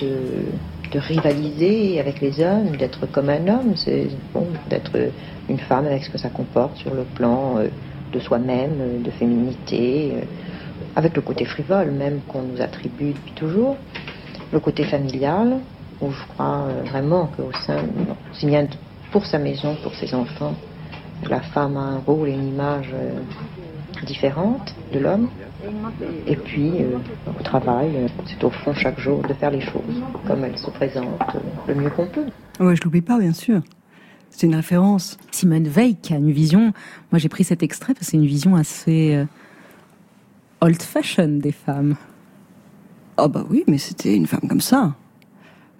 de, 0.00 0.92
de, 0.92 0.98
rivaliser 0.98 1.98
avec 1.98 2.20
les 2.20 2.40
hommes, 2.40 2.76
d'être 2.76 3.10
comme 3.10 3.30
un 3.30 3.48
homme, 3.48 3.74
c'est 3.76 4.08
bon, 4.34 4.46
d'être 4.68 4.92
une 5.48 5.58
femme 5.58 5.86
avec 5.86 6.04
ce 6.04 6.10
que 6.10 6.18
ça 6.18 6.28
comporte 6.28 6.76
sur 6.76 6.94
le 6.94 7.04
plan 7.14 7.56
de 8.12 8.20
soi-même, 8.20 9.02
de 9.02 9.10
féminité 9.12 10.12
avec 10.96 11.16
le 11.16 11.22
côté 11.22 11.44
frivole 11.44 11.90
même 11.90 12.20
qu'on 12.28 12.42
nous 12.42 12.60
attribue 12.60 13.12
depuis 13.12 13.32
toujours, 13.32 13.76
le 14.52 14.60
côté 14.60 14.84
familial, 14.84 15.58
où 16.00 16.10
je 16.10 16.26
crois 16.34 16.66
euh, 16.68 16.82
vraiment 16.84 17.26
qu'au 17.36 17.50
sein, 17.66 17.78
si 18.32 18.46
bien 18.46 18.66
pour 19.12 19.26
sa 19.26 19.38
maison, 19.38 19.76
pour 19.82 19.94
ses 19.94 20.14
enfants, 20.14 20.54
la 21.28 21.40
femme 21.40 21.76
a 21.76 21.80
un 21.80 21.98
rôle 21.98 22.28
et 22.28 22.32
une 22.32 22.48
image 22.48 22.90
euh, 22.94 23.20
différente 24.06 24.74
de 24.92 24.98
l'homme. 24.98 25.28
Et 26.26 26.36
puis, 26.36 26.72
euh, 26.80 26.96
au 27.38 27.42
travail, 27.42 27.90
c'est 28.26 28.42
au 28.42 28.50
fond 28.50 28.72
chaque 28.72 28.98
jour 28.98 29.22
de 29.22 29.34
faire 29.34 29.50
les 29.50 29.60
choses 29.60 30.02
comme 30.26 30.44
elles 30.44 30.56
se 30.56 30.70
présentent 30.70 31.36
le 31.68 31.74
mieux 31.74 31.90
qu'on 31.90 32.06
peut. 32.06 32.26
Oui, 32.60 32.74
je 32.76 32.82
l'oublie 32.82 33.02
pas, 33.02 33.18
bien 33.18 33.34
sûr. 33.34 33.60
C'est 34.30 34.46
une 34.46 34.54
référence. 34.54 35.18
Simone 35.32 35.68
Veil 35.68 35.96
qui 35.96 36.14
a 36.14 36.16
une 36.16 36.30
vision. 36.30 36.72
Moi, 37.12 37.18
j'ai 37.18 37.28
pris 37.28 37.44
cet 37.44 37.62
extrait 37.62 37.92
parce 37.92 38.06
que 38.06 38.12
c'est 38.12 38.16
une 38.16 38.26
vision 38.26 38.54
assez 38.54 39.26
old-fashioned 40.60 41.40
des 41.40 41.52
femmes. 41.52 41.96
Ah 43.16 43.24
oh 43.24 43.28
bah 43.28 43.44
oui, 43.50 43.64
mais 43.66 43.78
c'était 43.78 44.14
une 44.14 44.26
femme 44.26 44.48
comme 44.48 44.60
ça. 44.60 44.94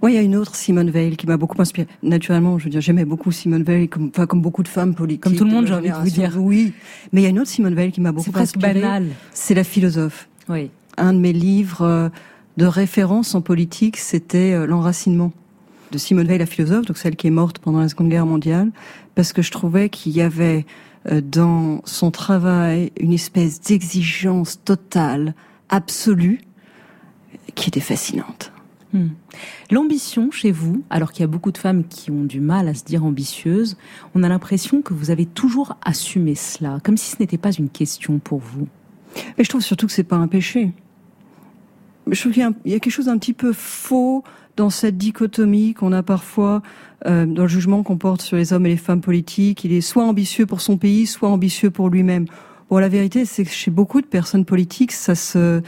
Moi, 0.02 0.10
il 0.10 0.14
y 0.14 0.18
a 0.18 0.22
une 0.22 0.36
autre 0.36 0.54
Simone 0.54 0.90
Veil 0.90 1.16
qui 1.16 1.26
m'a 1.26 1.36
beaucoup 1.36 1.60
inspiré. 1.60 1.86
Naturellement, 2.02 2.58
je 2.58 2.64
veux 2.64 2.70
dire, 2.70 2.80
j'aimais 2.80 3.04
beaucoup 3.04 3.30
Simone 3.32 3.62
Veil, 3.62 3.88
comme, 3.88 4.10
enfin, 4.14 4.26
comme 4.26 4.40
beaucoup 4.40 4.62
de 4.62 4.68
femmes 4.68 4.94
politiques. 4.94 5.22
Comme 5.22 5.36
tout 5.36 5.44
le 5.44 5.50
monde, 5.50 5.66
j'ai 5.66 5.74
envie 5.74 5.90
de 5.90 5.94
vous 5.94 6.10
dire. 6.10 6.36
Oui. 6.38 6.72
Mais 7.12 7.20
il 7.20 7.24
y 7.24 7.26
a 7.26 7.30
une 7.30 7.38
autre 7.38 7.50
Simone 7.50 7.74
Veil 7.74 7.92
qui 7.92 8.00
m'a 8.00 8.12
beaucoup 8.12 8.30
inspiré. 8.34 8.46
C'est 8.46 8.58
presque 8.58 8.82
banal. 8.82 9.08
C'est 9.32 9.54
la 9.54 9.64
philosophe. 9.64 10.28
Oui. 10.48 10.70
Un 10.96 11.12
de 11.12 11.18
mes 11.18 11.34
livres 11.34 11.82
euh, 11.82 12.08
de 12.56 12.64
référence 12.64 13.34
en 13.34 13.42
politique, 13.42 13.98
c'était 13.98 14.54
euh, 14.54 14.66
L'enracinement 14.66 15.32
de 15.92 15.98
Simone 15.98 16.26
Veil, 16.26 16.38
la 16.38 16.46
philosophe, 16.46 16.86
donc 16.86 16.96
celle 16.96 17.16
qui 17.16 17.26
est 17.26 17.32
morte 17.32 17.58
pendant 17.58 17.80
la 17.80 17.88
Seconde 17.88 18.08
Guerre 18.08 18.26
mondiale, 18.26 18.70
parce 19.14 19.32
que 19.32 19.42
je 19.42 19.50
trouvais 19.50 19.88
qu'il 19.90 20.12
y 20.12 20.22
avait 20.22 20.64
dans 21.06 21.80
son 21.84 22.10
travail 22.10 22.92
une 22.98 23.12
espèce 23.12 23.60
d'exigence 23.60 24.62
totale, 24.64 25.34
absolue, 25.68 26.40
qui 27.54 27.68
était 27.68 27.80
fascinante. 27.80 28.52
Hmm. 28.92 29.08
L'ambition 29.70 30.30
chez 30.32 30.50
vous, 30.50 30.82
alors 30.90 31.12
qu'il 31.12 31.20
y 31.20 31.24
a 31.24 31.28
beaucoup 31.28 31.52
de 31.52 31.58
femmes 31.58 31.84
qui 31.84 32.10
ont 32.10 32.24
du 32.24 32.40
mal 32.40 32.66
à 32.66 32.74
se 32.74 32.84
dire 32.84 33.04
ambitieuses, 33.04 33.76
on 34.14 34.22
a 34.24 34.28
l'impression 34.28 34.82
que 34.82 34.94
vous 34.94 35.10
avez 35.10 35.26
toujours 35.26 35.76
assumé 35.84 36.34
cela, 36.34 36.78
comme 36.82 36.96
si 36.96 37.10
ce 37.10 37.16
n'était 37.20 37.38
pas 37.38 37.52
une 37.52 37.68
question 37.68 38.18
pour 38.18 38.40
vous. 38.40 38.66
Mais 39.38 39.44
je 39.44 39.48
trouve 39.48 39.62
surtout 39.62 39.86
que 39.86 39.92
c'est 39.92 40.02
pas 40.02 40.16
un 40.16 40.26
péché. 40.26 40.72
Je 42.08 42.18
trouve 42.20 42.32
qu'il 42.32 42.42
y, 42.64 42.74
a 42.74 42.80
quelque 42.80 42.92
chose 42.92 43.06
d'un 43.06 43.18
petit 43.18 43.32
peu 43.32 43.52
faux 43.52 44.24
dans 44.56 44.70
cette 44.70 44.98
dichotomie 44.98 45.74
qu'on 45.74 45.92
a 45.92 46.02
parfois 46.02 46.62
euh, 47.06 47.26
dans 47.26 47.42
le 47.42 47.48
jugement 47.48 47.82
qu'on 47.82 47.96
porte 47.96 48.22
sur 48.22 48.36
les 48.36 48.52
hommes 48.52 48.66
et 48.66 48.70
les 48.70 48.76
femmes 48.76 49.00
politiques. 49.00 49.64
Il 49.64 49.72
est 49.72 49.80
soit 49.80 50.04
ambitieux 50.04 50.46
pour 50.46 50.60
son 50.60 50.76
pays, 50.76 51.06
soit 51.06 51.28
ambitieux 51.28 51.70
pour 51.70 51.88
lui-même. 51.88 52.26
Bon, 52.68 52.78
la 52.78 52.88
vérité, 52.88 53.24
c'est 53.24 53.44
que 53.44 53.50
chez 53.50 53.70
beaucoup 53.70 54.00
de 54.00 54.06
personnes 54.06 54.44
politiques, 54.44 54.92
ça 54.92 55.14
se, 55.14 55.62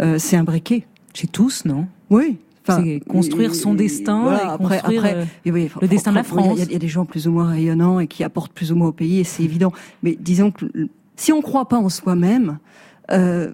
euh, 0.00 0.18
c'est 0.18 0.36
imbriqué. 0.36 0.86
Chez 1.14 1.26
tous, 1.26 1.64
non? 1.64 1.86
Oui. 2.08 2.38
Enfin, 2.66 2.82
c'est 2.84 3.00
construire 3.08 3.54
son 3.54 3.74
destin, 3.74 4.22
voilà, 4.22 4.52
après, 4.52 4.78
après, 4.78 5.14
euh, 5.16 5.68
le 5.80 5.88
destin 5.88 6.10
de 6.10 6.16
la 6.16 6.22
France. 6.22 6.58
Il 6.58 6.68
y, 6.68 6.72
y, 6.72 6.76
a 6.76 6.78
des 6.78 6.88
gens 6.88 7.06
plus 7.06 7.26
ou 7.26 7.32
moins 7.32 7.48
rayonnants 7.48 8.00
et 8.00 8.06
qui 8.06 8.22
apportent 8.22 8.52
plus 8.52 8.70
ou 8.70 8.76
moins 8.76 8.88
au 8.88 8.92
pays, 8.92 9.18
et 9.18 9.24
c'est 9.24 9.42
évident. 9.42 9.72
Mais 10.02 10.16
disons 10.20 10.50
que 10.50 10.66
si 11.16 11.32
on 11.32 11.38
ne 11.38 11.42
croit 11.42 11.68
pas 11.68 11.78
en 11.78 11.88
soi-même, 11.88 12.58
euh, 13.12 13.52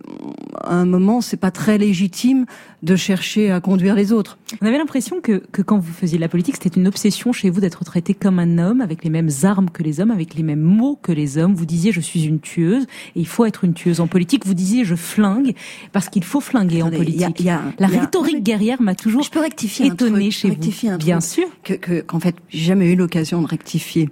à 0.62 0.74
un 0.74 0.84
moment, 0.84 1.20
c'est 1.20 1.36
pas 1.36 1.50
très 1.50 1.78
légitime 1.78 2.46
de 2.82 2.96
chercher 2.96 3.50
à 3.50 3.60
conduire 3.60 3.94
les 3.94 4.12
autres. 4.12 4.38
On 4.60 4.66
avait 4.66 4.78
l'impression 4.78 5.20
que, 5.20 5.42
que 5.52 5.62
quand 5.62 5.78
vous 5.78 5.92
faisiez 5.92 6.18
de 6.18 6.20
la 6.20 6.28
politique, 6.28 6.56
c'était 6.60 6.78
une 6.78 6.86
obsession 6.86 7.32
chez 7.32 7.50
vous 7.50 7.60
d'être 7.60 7.84
traité 7.84 8.14
comme 8.14 8.38
un 8.38 8.58
homme, 8.58 8.80
avec 8.80 9.04
les 9.04 9.10
mêmes 9.10 9.30
armes 9.42 9.70
que 9.70 9.82
les 9.82 10.00
hommes, 10.00 10.10
avec 10.10 10.34
les 10.34 10.42
mêmes 10.42 10.60
mots 10.60 10.98
que 11.00 11.12
les 11.12 11.38
hommes. 11.38 11.54
Vous 11.54 11.66
disiez 11.66 11.92
je 11.92 12.00
suis 12.00 12.24
une 12.24 12.40
tueuse 12.40 12.84
et 12.84 13.20
il 13.20 13.26
faut 13.26 13.44
être 13.44 13.64
une 13.64 13.74
tueuse 13.74 14.00
en 14.00 14.06
politique. 14.06 14.46
Vous 14.46 14.54
disiez 14.54 14.84
je 14.84 14.94
flingue 14.94 15.54
parce 15.92 16.08
qu'il 16.08 16.24
faut 16.24 16.40
flinguer 16.40 16.82
en 16.82 16.90
politique. 16.90 17.44
la 17.78 17.86
rhétorique 17.86 18.42
guerrière 18.42 18.82
m'a 18.82 18.94
toujours 18.94 19.22
je 19.22 19.30
peux 19.30 19.40
rectifier 19.40 19.86
étonné 19.86 20.30
chez 20.30 20.48
rectifier 20.48 20.92
vous. 20.92 20.98
Bien 20.98 21.20
sûr. 21.20 21.46
Que 21.62 22.00
qu'en 22.00 22.20
fait, 22.20 22.36
j'ai 22.48 22.66
jamais 22.66 22.92
eu 22.92 22.96
l'occasion 22.96 23.42
de 23.42 23.46
rectifier. 23.46 24.10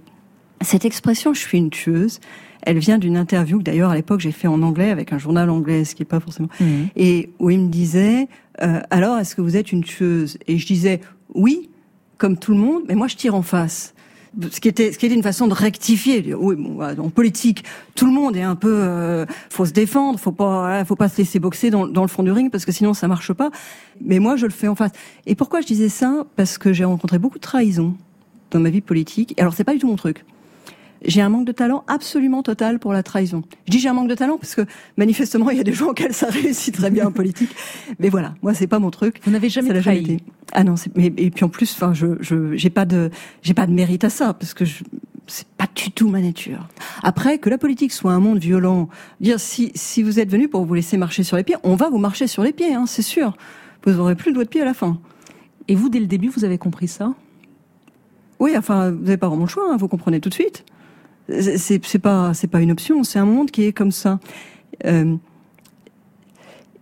Cette 0.61 0.85
expression 0.85 1.35
je 1.35 1.41
suis 1.41 1.59
une 1.59 1.71
tueuse, 1.71 2.21
elle 2.65 2.79
vient 2.79 2.99
d'une 2.99 3.17
interview 3.17 3.59
que 3.59 3.63
d'ailleurs 3.63 3.91
à 3.91 3.95
l'époque 3.95 4.21
j'ai 4.21 4.33
fait 4.33 4.49
en 4.49 4.63
anglais 4.63 4.91
avec 4.91 5.13
un 5.13 5.19
journal 5.19 5.49
anglais, 5.51 5.85
ce 5.85 5.95
qui 5.95 6.03
est 6.03 6.07
pas 6.07 6.21
forcément. 6.21 6.49
Mhm. 6.61 6.89
Et 6.97 7.31
où 7.39 7.51
il 7.51 7.61
me 7.61 7.69
disait 7.69 8.29
euh, 8.63 8.81
alors 8.91 9.19
est-ce 9.19 9.35
que 9.35 9.41
vous 9.41 9.57
êtes 9.57 9.73
une 9.73 9.85
tueuse? 9.85 10.39
Et 10.47 10.59
je 10.59 10.67
disais 10.67 11.01
oui, 11.35 11.71
comme 12.19 12.37
tout 12.39 12.53
le 12.53 12.59
monde, 12.59 12.85
mais 12.89 12.95
moi 12.95 13.07
je 13.07 13.17
tire 13.17 13.35
en 13.35 13.43
face. 13.43 13.95
Ce 14.51 14.61
qui 14.61 14.67
était, 14.67 14.91
ce 14.91 14.99
qui 14.99 15.07
était 15.07 15.15
une 15.15 15.23
façon 15.23 15.47
de 15.47 15.55
rectifier. 15.55 16.35
Oui, 16.35 16.57
bon, 16.57 16.83
en 16.83 17.09
politique, 17.09 17.63
tout 17.95 18.07
le 18.07 18.13
monde 18.13 18.37
est 18.37 18.43
un 18.43 18.57
peu, 18.57 18.79
euh, 18.81 19.27
faut 19.49 19.65
se 19.65 19.71
défendre, 19.73 20.19
faut 20.19 20.33
pas, 20.33 20.85
faut 20.85 20.97
pas 20.97 21.09
se 21.09 21.19
laisser 21.19 21.39
boxer 21.39 21.71
dans, 21.71 21.87
dans 21.87 22.03
le 22.03 22.09
fond 22.09 22.25
du 22.25 22.33
ring 22.33 22.51
parce 22.51 22.65
que 22.65 22.73
sinon 22.73 22.95
ça 22.95 23.07
marche 23.07 23.33
pas. 23.33 23.51
Mais 24.01 24.19
moi, 24.19 24.35
je 24.35 24.47
le 24.47 24.53
fais 24.53 24.67
en 24.67 24.75
face. 24.75 24.91
Et 25.27 25.37
pourquoi 25.37 25.61
je 25.61 25.67
disais 25.67 25.89
ça? 25.89 26.27
Parce 26.35 26.59
que 26.59 26.73
j'ai 26.73 26.85
rencontré 26.85 27.21
beaucoup 27.21 27.39
de 27.39 27.45
trahison 27.45 27.95
dans 28.51 28.59
ma 28.59 28.71
vie 28.71 28.81
politique. 28.81 29.35
Alors 29.39 29.55
c'est 29.55 29.63
pas 29.63 29.73
du 29.73 29.79
tout 29.79 29.87
mon 29.87 29.97
truc 29.97 30.25
j'ai 31.07 31.21
un 31.21 31.29
manque 31.29 31.47
de 31.47 31.53
talent 31.53 31.85
absolument 31.87 32.43
total 32.43 32.79
pour 32.79 32.93
la 32.93 33.03
trahison. 33.03 33.43
Je 33.67 33.73
dis 33.73 33.79
j'ai 33.79 33.89
un 33.89 33.93
manque 33.93 34.09
de 34.09 34.15
talent 34.15 34.39
parce 34.39 34.55
que 34.55 34.63
manifestement 34.97 35.51
il 35.51 35.57
y 35.57 35.61
a 35.61 35.65
des 35.65 35.73
gens 35.73 35.89
auxquels 35.89 36.15
ça 36.15 36.29
réussit 36.29 36.75
très 36.75 36.91
bien 36.91 37.07
en 37.07 37.13
politique. 37.13 37.55
Mais 37.99 38.09
voilà, 38.09 38.35
moi 38.43 38.55
c'est 38.55 38.67
pas 38.67 38.79
mon 38.79 38.91
truc. 38.91 39.21
Vous 39.25 39.31
n'avez 39.31 39.49
jamais 39.49 39.69
trahi. 39.69 39.83
Jamais 39.83 40.01
été. 40.01 40.25
Ah 40.53 40.63
non, 40.63 40.75
mais 40.95 41.07
et 41.17 41.31
puis 41.31 41.45
en 41.45 41.49
plus, 41.49 41.73
enfin 41.73 41.95
je 41.95 42.07
je 42.21 42.55
j'ai 42.55 42.71
pas 42.71 42.85
de 42.85 43.11
j'ai 43.43 43.55
pas 43.55 43.67
de 43.67 43.73
mérite 43.73 44.05
à 44.05 44.11
ça 44.11 44.35
parce 44.35 44.55
que 44.55 44.65
je 44.65 44.85
c'est 45.27 45.49
pas 45.49 45.67
du 45.75 45.91
tout 45.91 46.09
ma 46.09 46.21
nature. 46.21 46.69
Après 47.03 47.39
que 47.39 47.49
la 47.49 47.59
politique 47.59 47.93
soit 47.93 48.13
un 48.13 48.21
monde 48.21 48.39
violent, 48.39 48.89
dire 49.21 49.41
si 49.41 49.73
si 49.75 50.03
vous 50.03 50.21
êtes 50.21 50.31
venu 50.31 50.49
pour 50.49 50.65
vous 50.65 50.75
laisser 50.75 50.97
marcher 50.97 51.23
sur 51.23 51.37
les 51.37 51.45
pieds, 51.45 51.57
on 51.65 51.75
va 51.75 51.89
vous 51.89 51.99
marcher 51.99 52.27
sur 52.27 52.43
les 52.43 52.53
pieds, 52.53 52.75
hein, 52.75 52.85
c'est 52.87 53.03
sûr. 53.03 53.37
Vous 53.85 53.99
aurez 53.99 54.15
plus 54.15 54.31
le 54.31 54.35
doigt 54.35 54.45
de 54.45 54.49
pied 54.49 54.61
à 54.61 54.65
la 54.65 54.75
fin. 54.75 54.99
Et 55.67 55.75
vous 55.75 55.89
dès 55.89 56.01
le 56.01 56.07
début 56.07 56.29
vous 56.29 56.45
avez 56.45 56.59
compris 56.59 56.89
ça? 56.89 57.15
Oui, 58.39 58.57
enfin 58.57 58.91
vous 58.91 59.03
n'avez 59.03 59.17
pas 59.17 59.29
vraiment 59.29 59.45
le 59.45 59.51
choix, 59.51 59.65
hein, 59.73 59.77
vous 59.77 59.89
comprenez 59.89 60.21
tout 60.21 60.29
de 60.29 60.35
suite 60.35 60.65
c'est 61.29 61.99
pas 61.99 62.35
c'est 62.35 62.49
pas 62.49 62.61
une 62.61 62.71
option, 62.71 63.05
c'est 63.05 63.19
un 63.19 63.25
monde 63.25 63.51
qui 63.51 63.65
est 63.65 63.73
comme 63.73 63.93
ça. 63.93 64.21
Euh, 64.85 65.17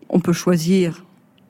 on 0.08 0.20
peut 0.20 0.32
choisir 0.32 1.04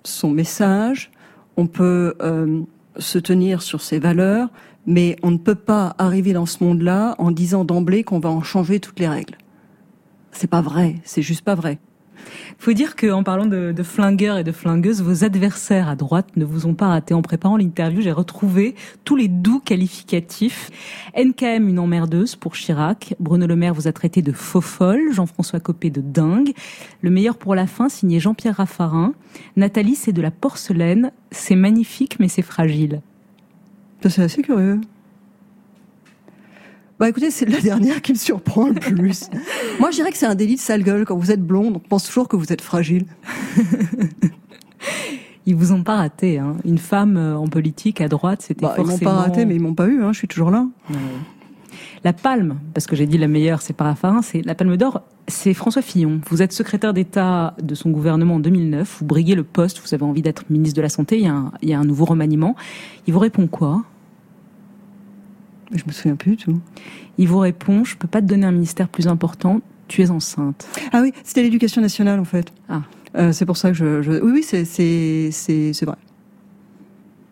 son 0.04 0.30
message, 0.30 1.10
on 1.56 1.66
peut 1.66 2.14
euh, 2.20 2.60
se 2.98 3.18
tenir 3.18 3.62
sur 3.62 3.80
ses 3.80 3.98
valeurs, 3.98 4.48
mais 4.86 5.16
on 5.22 5.30
ne 5.30 5.38
peut 5.38 5.54
pas 5.54 5.94
arriver 5.98 6.32
dans 6.32 6.46
ce 6.46 6.62
monde-là 6.62 7.14
en 7.18 7.30
disant 7.30 7.64
d'emblée 7.64 8.04
qu'on 8.04 8.18
va 8.18 8.30
en 8.30 8.42
changer 8.42 8.80
toutes 8.80 9.00
les 9.00 9.08
règles. 9.08 9.36
C'est 10.32 10.50
pas 10.50 10.62
vrai, 10.62 10.96
c'est 11.04 11.22
juste 11.22 11.42
pas 11.42 11.54
vrai 11.54 11.78
faut 12.58 12.72
dire 12.72 12.96
qu'en 12.96 13.22
parlant 13.22 13.46
de, 13.46 13.72
de, 13.72 13.82
flingueurs 13.82 14.38
et 14.38 14.44
de 14.44 14.52
flingueuses, 14.52 15.02
vos 15.02 15.24
adversaires 15.24 15.88
à 15.88 15.96
droite 15.96 16.28
ne 16.36 16.44
vous 16.44 16.66
ont 16.66 16.74
pas 16.74 16.88
raté. 16.88 17.14
En 17.14 17.22
préparant 17.22 17.56
l'interview, 17.56 18.00
j'ai 18.00 18.12
retrouvé 18.12 18.74
tous 19.04 19.16
les 19.16 19.28
doux 19.28 19.60
qualificatifs. 19.60 20.70
NKM, 21.16 21.68
une 21.68 21.78
emmerdeuse 21.78 22.36
pour 22.36 22.54
Chirac. 22.54 23.14
Bruno 23.20 23.46
Le 23.46 23.56
Maire 23.56 23.74
vous 23.74 23.88
a 23.88 23.92
traité 23.92 24.22
de 24.22 24.32
faux 24.32 24.60
folle. 24.60 25.12
Jean-François 25.12 25.60
Copé 25.60 25.90
de 25.90 26.00
dingue. 26.00 26.52
Le 27.00 27.10
meilleur 27.10 27.36
pour 27.36 27.54
la 27.54 27.66
fin, 27.66 27.88
signé 27.88 28.20
Jean-Pierre 28.20 28.56
Raffarin. 28.56 29.14
Nathalie, 29.56 29.96
c'est 29.96 30.12
de 30.12 30.22
la 30.22 30.30
porcelaine. 30.30 31.12
C'est 31.30 31.56
magnifique, 31.56 32.18
mais 32.20 32.28
c'est 32.28 32.42
fragile. 32.42 33.00
C'est 34.08 34.22
assez 34.22 34.42
curieux. 34.42 34.80
Bah 37.02 37.08
écoutez, 37.08 37.32
c'est 37.32 37.46
la 37.46 37.60
dernière 37.60 38.00
qui 38.00 38.12
me 38.12 38.16
surprend 38.16 38.68
le 38.68 38.74
plus. 38.74 39.28
Moi, 39.80 39.90
je 39.90 39.96
dirais 39.96 40.12
que 40.12 40.16
c'est 40.16 40.26
un 40.26 40.36
délit 40.36 40.54
de 40.54 40.60
sale 40.60 40.84
gueule. 40.84 41.04
Quand 41.04 41.16
vous 41.16 41.32
êtes 41.32 41.44
blonde, 41.44 41.74
on 41.74 41.80
pense 41.80 42.06
toujours 42.06 42.28
que 42.28 42.36
vous 42.36 42.52
êtes 42.52 42.60
fragile. 42.60 43.06
Ils 45.46 45.56
vous 45.56 45.72
ont 45.72 45.82
pas 45.82 45.96
raté. 45.96 46.38
Hein. 46.38 46.58
Une 46.64 46.78
femme 46.78 47.16
euh, 47.16 47.34
en 47.34 47.48
politique 47.48 48.00
à 48.00 48.06
droite, 48.06 48.42
c'était 48.42 48.66
bah, 48.66 48.74
forcément... 48.76 48.98
Ils 49.00 49.04
m'ont 49.04 49.10
pas 49.10 49.16
raté, 49.16 49.44
mais 49.46 49.56
ils 49.56 49.60
m'ont 49.60 49.74
pas 49.74 49.88
eu. 49.88 50.00
Hein. 50.00 50.12
Je 50.12 50.18
suis 50.18 50.28
toujours 50.28 50.52
là. 50.52 50.64
La 52.04 52.12
palme, 52.12 52.60
parce 52.72 52.86
que 52.86 52.94
j'ai 52.94 53.06
dit 53.06 53.18
la 53.18 53.26
meilleure, 53.26 53.62
c'est 53.62 53.72
Parafin, 53.72 54.22
c'est 54.22 54.42
la 54.42 54.54
palme 54.54 54.76
d'or, 54.76 55.02
c'est 55.26 55.54
François 55.54 55.82
Fillon. 55.82 56.20
Vous 56.30 56.40
êtes 56.40 56.52
secrétaire 56.52 56.94
d'État 56.94 57.56
de 57.60 57.74
son 57.74 57.90
gouvernement 57.90 58.36
en 58.36 58.40
2009. 58.40 58.98
Vous 59.00 59.06
briguez 59.06 59.34
le 59.34 59.42
poste. 59.42 59.82
Vous 59.84 59.92
avez 59.92 60.04
envie 60.04 60.22
d'être 60.22 60.44
ministre 60.50 60.76
de 60.76 60.82
la 60.82 60.88
Santé. 60.88 61.18
Il 61.18 61.24
y, 61.24 61.26
a 61.26 61.34
un, 61.34 61.50
il 61.62 61.68
y 61.68 61.74
a 61.74 61.80
un 61.80 61.84
nouveau 61.84 62.04
remaniement. 62.04 62.54
Il 63.08 63.12
vous 63.12 63.18
répond 63.18 63.48
quoi? 63.48 63.82
Je 65.74 65.84
me 65.86 65.92
souviens 65.92 66.16
plus 66.16 66.36
du 66.36 66.44
tout. 66.44 66.60
Il 67.18 67.28
vous 67.28 67.38
répond, 67.38 67.84
je 67.84 67.96
peux 67.96 68.08
pas 68.08 68.20
te 68.20 68.26
donner 68.26 68.46
un 68.46 68.52
ministère 68.52 68.88
plus 68.88 69.08
important, 69.08 69.60
tu 69.88 70.02
es 70.02 70.10
enceinte. 70.10 70.66
Ah 70.92 71.00
oui, 71.02 71.12
c'était 71.24 71.42
l'éducation 71.42 71.82
nationale 71.82 72.20
en 72.20 72.24
fait. 72.24 72.52
Ah. 72.68 72.82
Euh, 73.16 73.32
c'est 73.32 73.44
pour 73.44 73.56
ça 73.56 73.70
que 73.70 73.74
je, 73.74 74.20
oui 74.22 74.32
oui 74.32 74.42
c'est 74.42 75.84
vrai. 75.84 75.96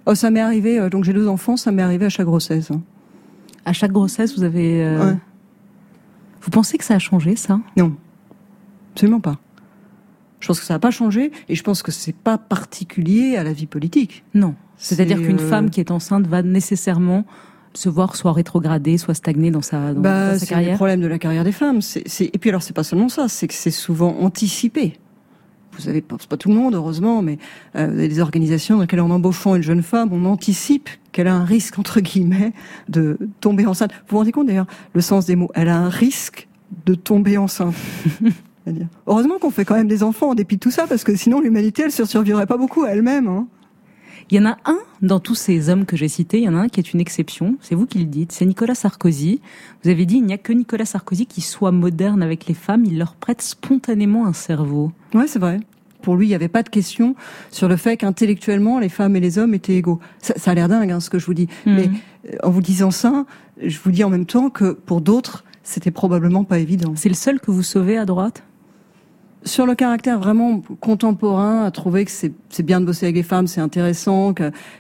Oh 0.07 0.15
ça 0.15 0.31
m'est 0.31 0.41
arrivé 0.41 0.79
euh, 0.79 0.91
donc 0.91 1.05
j'ai 1.05 1.13
deux 1.13 1.29
enfants, 1.29 1.57
ça 1.57 1.73
m'est 1.73 1.83
arrivé 1.83 2.07
à 2.07 2.11
chaque 2.11 2.27
grossesse. 2.27 2.71
Hein. 2.71 2.83
À 3.65 3.73
chaque 3.73 3.93
grossesse, 3.93 4.37
vous 4.37 4.45
avez 4.45 4.85
euh, 4.85 5.13
Vous 6.43 6.51
pensez 6.51 6.79
que 6.79 6.85
ça 6.85 6.95
a 6.95 6.99
changé 6.99 7.37
ça? 7.37 7.61
Non. 7.77 7.95
Absolument 8.95 9.21
pas. 9.21 9.39
Je 10.41 10.47
pense 10.47 10.59
que 10.59 10.67
ça 10.67 10.75
n'a 10.75 10.79
pas 10.79 10.91
changé 10.91 11.33
et 11.49 11.55
je 11.55 11.63
pense 11.63 11.83
que 11.83 11.93
c'est 11.93 12.15
pas 12.15 12.39
particulier 12.39 13.37
à 13.37 13.45
la 13.45 13.53
vie 13.53 13.67
politique. 13.67 14.25
Non. 14.33 14.55
C'est-à-dire 14.77 15.19
qu'une 15.19 15.39
femme 15.39 15.69
qui 15.69 15.81
est 15.81 15.91
enceinte 15.91 16.27
va 16.27 16.43
nécessairement 16.43 17.27
se 17.75 17.89
voir 17.89 18.17
soit 18.17 18.33
rétrogradé, 18.33 18.99
soit 18.99 19.15
stagné 19.15 19.51
dans 19.51 19.63
sa, 19.63 19.95
dans, 19.95 20.01
bah, 20.01 20.39
sa 20.39 20.47
carrière 20.47 20.67
C'est 20.67 20.73
le 20.73 20.77
problème 20.77 21.01
de 21.01 21.07
la 21.07 21.19
carrière 21.19 21.45
des 21.45 21.53
femmes. 21.53 21.83
C'est, 21.83 22.05
Et 22.21 22.39
puis 22.39 22.51
alors, 22.51 22.63
c'est 22.63 22.73
pas 22.73 22.85
seulement 22.85 23.09
ça, 23.09 23.29
c'est 23.29 23.49
que 23.49 23.55
c'est 23.55 23.71
souvent 23.71 24.17
anticipé. 24.21 24.95
Vous 25.79 25.89
avez 25.89 26.01
pas, 26.01 26.17
pas 26.29 26.37
tout 26.37 26.49
le 26.49 26.57
monde, 26.57 26.75
heureusement, 26.75 27.23
mais 27.23 27.39
euh, 27.77 27.87
vous 27.87 27.99
avez 27.99 28.09
des 28.09 28.21
organisations 28.21 28.77
dans 28.77 28.83
lesquelles 28.83 29.01
en 29.01 29.11
embauchant 29.11 29.55
une 29.55 29.63
jeune 29.63 29.83
femme, 29.83 30.11
on 30.13 30.25
anticipe 30.25 30.91
qu'elle 31.13 31.29
a 31.29 31.35
un 31.35 31.45
risque, 31.45 31.79
entre 31.79 32.01
guillemets, 32.01 32.53
de 32.89 33.19
tomber 33.41 33.67
enceinte. 33.67 33.93
Vous 33.93 33.99
vous 34.11 34.19
rendez 34.19 34.33
compte 34.33 34.49
d'ailleurs, 34.49 34.67
le 34.95 35.01
sens 35.01 35.27
des 35.27 35.37
mots, 35.37 35.51
elle 35.55 35.69
a 35.69 35.79
un 35.79 35.89
risque 35.89 36.49
de 36.87 36.95
tomber 36.95 37.39
enceinte. 37.39 37.75
Heureusement 39.07 39.39
qu'on 39.39 39.51
fait 39.51 39.65
quand 39.65 39.75
même 39.75 39.89
des 39.89 40.03
enfants 40.03 40.31
en 40.31 40.35
dépit 40.35 40.57
de 40.57 40.61
tout 40.61 40.71
ça, 40.71 40.87
parce 40.87 41.05
que 41.05 41.15
sinon 41.17 41.41
l'humanité, 41.41 41.83
elle 41.83 41.93
ne 41.97 42.05
survivrait 42.07 42.47
pas 42.47 42.57
beaucoup 42.57 42.83
à 42.83 42.91
elle-même. 42.91 43.27
Hein. 43.29 43.47
Il 44.31 44.37
y 44.37 44.41
en 44.41 44.47
a 44.47 44.57
un 44.65 44.79
dans 45.03 45.19
tous 45.19 45.35
ces 45.35 45.71
hommes 45.71 45.87
que 45.87 45.97
j'ai 45.97 46.09
cités, 46.09 46.39
il 46.39 46.45
y 46.45 46.49
en 46.49 46.55
a 46.55 46.61
un 46.61 46.69
qui 46.69 46.79
est 46.79 46.93
une 46.93 47.01
exception, 47.01 47.57
c'est 47.61 47.75
vous 47.75 47.87
qui 47.87 47.99
le 47.99 48.05
dites, 48.05 48.33
c'est 48.33 48.47
Nicolas 48.47 48.75
Sarkozy. 48.75 49.41
Vous 49.83 49.91
avez 49.91 50.07
dit, 50.07 50.17
il 50.17 50.25
n'y 50.25 50.33
a 50.33 50.39
que 50.39 50.53
Nicolas 50.53 50.85
Sarkozy 50.85 51.27
qui 51.27 51.41
soit 51.41 51.73
moderne 51.73 52.23
avec 52.23 52.47
les 52.47 52.55
femmes, 52.55 52.85
il 52.85 52.99
leur 52.99 53.15
prête 53.15 53.43
spontanément 53.43 54.27
un 54.27 54.33
cerveau. 54.33 54.93
Ouais, 55.15 55.27
c'est 55.27 55.39
vrai. 55.39 55.61
Pour 56.03 56.17
lui, 56.17 56.27
il 56.27 56.29
n'y 56.29 56.35
avait 56.35 56.49
pas 56.49 56.63
de 56.63 56.69
question 56.69 57.15
sur 57.51 57.69
le 57.69 57.77
fait 57.77 57.97
qu'intellectuellement, 57.97 58.79
les 58.79 58.89
femmes 58.89 59.17
et 59.17 59.21
les 59.21 59.39
hommes 59.39 59.53
étaient 59.55 59.77
égaux. 59.77 60.01
Ça, 60.23 60.35
a 60.51 60.55
l'air 60.55 60.69
dingue, 60.69 60.91
hein, 60.91 61.01
ce 61.01 61.11
que 61.11 61.19
je 61.19 61.27
vous 61.27 61.35
dis. 61.35 61.49
Hmm. 61.67 61.75
Mais 61.75 61.91
euh, 62.27 62.37
en 62.43 62.51
vous 62.51 62.63
disant 62.63 62.91
ça, 62.91 63.27
je 63.63 63.79
vous 63.83 63.91
dis 63.91 64.05
en 64.05 64.11
même 64.11 64.27
temps 64.27 64.49
que 64.49 64.73
pour 64.73 65.01
d'autres, 65.01 65.45
c'était 65.63 65.91
probablement 65.91 66.45
pas 66.45 66.59
évident. 66.59 66.93
C'est 66.95 67.09
le 67.09 67.15
seul 67.15 67.41
que 67.41 67.51
vous 67.51 67.63
sauvez 67.63 67.99
à 67.99 68.05
droite? 68.05 68.43
Sur 69.45 69.67
le 69.67 69.75
caractère 69.75 70.19
vraiment 70.19 70.63
contemporain, 70.81 71.65
à 71.65 71.71
trouver 71.71 72.05
que 72.05 72.11
c'est 72.11 72.63
bien 72.63 72.81
de 72.81 72.87
bosser 72.87 73.07
avec 73.07 73.17
les 73.17 73.23
femmes, 73.23 73.47
c'est 73.47 73.61
intéressant, 73.61 74.35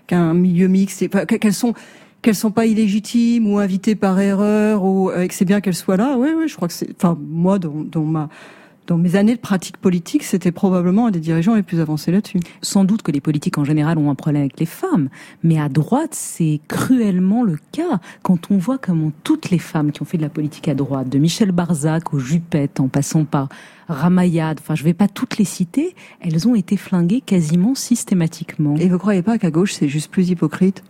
qu'un 0.06 0.34
milieu 0.34 0.68
mixte, 0.68 1.08
qu'elles 1.26 1.54
sont 1.54 1.74
qu'elles 2.22 2.34
sont 2.34 2.50
pas 2.50 2.66
illégitimes 2.66 3.50
ou 3.50 3.58
invitées 3.58 3.94
par 3.94 4.20
erreur 4.20 4.84
ou 4.84 5.10
euh, 5.10 5.26
que 5.26 5.32
c'est 5.32 5.46
bien 5.46 5.62
qu'elles 5.62 5.74
soient 5.74 5.96
là. 5.96 6.16
Oui, 6.18 6.28
oui, 6.36 6.48
je 6.48 6.56
crois 6.56 6.68
que 6.68 6.74
c'est. 6.74 6.90
Enfin, 6.94 7.18
moi, 7.18 7.58
dans, 7.58 7.72
dans 7.90 8.04
ma 8.04 8.28
dans 8.90 8.98
mes 8.98 9.14
années 9.14 9.36
de 9.36 9.40
pratique 9.40 9.76
politique, 9.76 10.24
c'était 10.24 10.50
probablement 10.50 11.06
un 11.06 11.10
des 11.12 11.20
dirigeants 11.20 11.54
les 11.54 11.62
plus 11.62 11.78
avancés 11.78 12.10
là-dessus. 12.10 12.40
Sans 12.60 12.82
doute 12.82 13.02
que 13.02 13.12
les 13.12 13.20
politiques 13.20 13.56
en 13.56 13.62
général 13.62 13.98
ont 13.98 14.10
un 14.10 14.16
problème 14.16 14.42
avec 14.42 14.58
les 14.58 14.66
femmes, 14.66 15.10
mais 15.44 15.60
à 15.60 15.68
droite, 15.68 16.10
c'est 16.12 16.60
cruellement 16.66 17.44
le 17.44 17.56
cas. 17.70 18.00
Quand 18.24 18.50
on 18.50 18.58
voit 18.58 18.78
comment 18.78 19.12
toutes 19.22 19.50
les 19.50 19.60
femmes 19.60 19.92
qui 19.92 20.02
ont 20.02 20.04
fait 20.04 20.16
de 20.16 20.22
la 20.22 20.28
politique 20.28 20.66
à 20.66 20.74
droite, 20.74 21.08
de 21.08 21.18
Michel 21.18 21.52
Barzac 21.52 22.12
au 22.12 22.18
Juppette, 22.18 22.80
en 22.80 22.88
passant 22.88 23.24
par 23.24 23.48
Ramayad, 23.86 24.58
enfin 24.60 24.74
je 24.74 24.82
vais 24.82 24.92
pas 24.92 25.06
toutes 25.06 25.38
les 25.38 25.44
citer, 25.44 25.94
elles 26.20 26.48
ont 26.48 26.56
été 26.56 26.76
flinguées 26.76 27.20
quasiment 27.20 27.76
systématiquement. 27.76 28.74
Et 28.74 28.88
vous 28.88 28.98
croyez 28.98 29.22
pas 29.22 29.38
qu'à 29.38 29.52
gauche 29.52 29.74
c'est 29.74 29.88
juste 29.88 30.10
plus 30.10 30.30
hypocrite? 30.30 30.82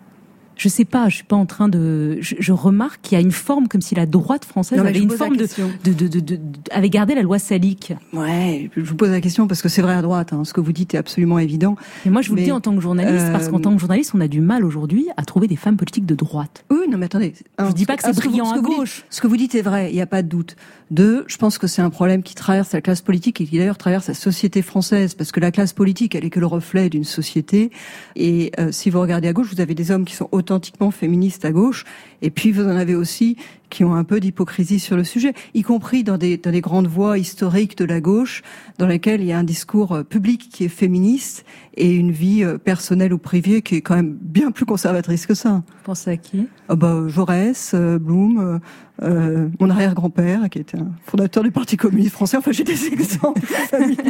Je 0.61 0.69
sais 0.69 0.85
pas, 0.85 1.09
je 1.09 1.15
suis 1.15 1.25
pas 1.25 1.37
en 1.37 1.47
train 1.47 1.71
de, 1.71 2.19
je, 2.21 2.53
remarque 2.53 3.01
qu'il 3.01 3.17
y 3.17 3.19
a 3.19 3.23
une 3.23 3.33
forme 3.33 3.67
comme 3.67 3.81
si 3.81 3.95
la 3.95 4.05
droite 4.05 4.45
française 4.45 4.79
avait 4.79 4.99
une 4.99 5.11
forme 5.11 5.39
de, 5.39 5.47
de, 5.85 6.07
de, 6.07 6.21
de, 6.21 6.39
avait 6.71 6.91
gardé 6.91 7.15
la 7.15 7.23
loi 7.23 7.39
salique. 7.39 7.95
Ouais, 8.13 8.69
je 8.77 8.83
vous 8.83 8.95
pose 8.95 9.09
la 9.09 9.23
question 9.23 9.47
parce 9.47 9.63
que 9.63 9.71
c'est 9.71 9.81
vrai 9.81 9.95
à 9.95 10.03
droite, 10.03 10.35
hein, 10.35 10.45
ce 10.45 10.53
que 10.53 10.61
vous 10.61 10.75
dites 10.75 10.93
est 10.93 10.99
absolument 10.99 11.39
évident. 11.39 11.77
Et 12.05 12.11
moi, 12.11 12.21
je 12.21 12.29
vous 12.29 12.35
le 12.35 12.43
dis 12.43 12.53
en 12.53 12.61
tant 12.61 12.75
que 12.75 12.83
journaliste, 12.83 13.33
parce 13.33 13.49
qu'en 13.49 13.57
euh, 13.57 13.63
tant 13.63 13.75
que 13.75 13.81
journaliste, 13.81 14.13
on 14.15 14.21
a 14.21 14.29
du 14.29 14.43
mal 14.43 14.63
aujourd'hui 14.67 15.07
à 15.17 15.25
trouver 15.25 15.47
des 15.47 15.57
femmes 15.57 15.79
politiques 15.79 16.05
de 16.05 16.15
droite. 16.15 16.67
Oui, 16.69 16.87
non, 16.91 16.99
mais 16.99 17.07
attendez. 17.07 17.33
je 17.59 17.65
ne 17.65 17.73
dis 17.73 17.87
pas 17.87 17.97
que 17.97 18.03
c'est 18.03 18.15
brillant 18.15 18.51
à 18.51 18.61
gauche. 18.61 19.05
ce 19.09 19.23
que 19.23 19.29
vous 19.29 19.39
dites 19.39 19.55
est 19.55 19.63
vrai, 19.63 19.91
il 19.91 19.95
n'y 19.95 20.03
a 20.03 20.07
pas 20.07 20.23
de 20.23 20.29
doute. 20.29 20.57
Deux, 20.91 21.25
je 21.29 21.37
pense 21.37 21.57
que 21.57 21.69
c'est 21.69 21.83
un 21.83 21.91
problème 21.91 22.25
qui 22.25 22.35
traverse 22.35 22.73
la 22.73 22.81
classe 22.81 23.01
politique 23.01 23.41
et 23.41 23.47
qui 23.47 23.59
d'ailleurs 23.59 23.79
traverse 23.79 24.09
la 24.09 24.15
société 24.15 24.61
française, 24.61 25.15
parce 25.15 25.31
que 25.31 25.39
la 25.39 25.53
classe 25.53 25.73
politique, 25.73 26.17
elle 26.17 26.25
est 26.25 26.31
que 26.31 26.41
le 26.41 26.47
reflet 26.47 26.89
d'une 26.89 27.05
société. 27.05 27.71
Et 28.17 28.51
euh, 28.59 28.73
si 28.73 28.91
vous 28.91 29.01
regardez 29.01 29.29
à 29.29 29.33
gauche, 29.33 29.55
vous 29.55 29.61
avez 29.61 29.75
des 29.75 29.93
hommes 29.93 30.05
qui 30.05 30.17
sont 30.17 30.29
authentiquement 30.33 30.91
féministes 30.91 31.45
à 31.45 31.53
gauche, 31.53 31.85
et 32.23 32.31
puis 32.31 32.51
vous 32.51 32.65
en 32.65 32.77
avez 32.77 32.97
aussi 32.97 33.37
qui 33.71 33.85
ont 33.85 33.95
un 33.95 34.05
peu 34.05 34.21
d'hypocrisie 34.21 34.81
sur 34.81 34.97
le 34.97 35.05
sujet, 35.05 35.33
y 35.55 35.63
compris 35.63 36.05
dans 36.05 36.19
des, 36.19 36.37
dans 36.37 36.51
des 36.51 36.61
grandes 36.61 36.89
voies 36.89 37.19
historiques 37.19 37.79
de 37.79 37.85
la 37.85 38.01
gauche, 38.01 38.43
dans 38.79 38.87
lesquelles 38.87 39.21
il 39.21 39.27
y 39.27 39.33
a 39.33 39.39
un 39.39 39.45
discours 39.45 39.93
euh, 39.93 40.03
public 40.03 40.49
qui 40.53 40.65
est 40.65 40.69
féministe 40.69 41.45
et 41.75 41.95
une 41.95 42.11
vie 42.11 42.45
euh, 42.45 42.59
personnelle 42.59 43.13
ou 43.13 43.19
privée 43.19 43.63
qui 43.63 43.77
est 43.77 43.81
quand 43.81 43.95
même 43.95 44.17
bien 44.21 44.51
plus 44.51 44.67
conservatrice 44.67 45.27
que 45.27 45.35
ça. 45.35 45.63
Vous 45.67 45.85
pensez 45.85 46.11
à 46.11 46.17
qui? 46.17 46.49
Ah 46.69 46.77
bah, 46.77 47.05
Jaurès, 47.09 47.75
Blum, 47.75 48.61
euh, 49.03 49.49
mon 49.59 49.71
arrière-grand-père, 49.71 50.49
qui 50.51 50.59
était 50.59 50.79
un 50.79 50.91
fondateur 51.07 51.43
du 51.43 51.51
Parti 51.51 51.77
communiste 51.77 52.13
français. 52.13 52.37
Enfin, 52.37 52.53
j'ai 52.53 52.65
des 52.65 52.87
exemples 52.93 53.41
familiaux. 53.41 54.05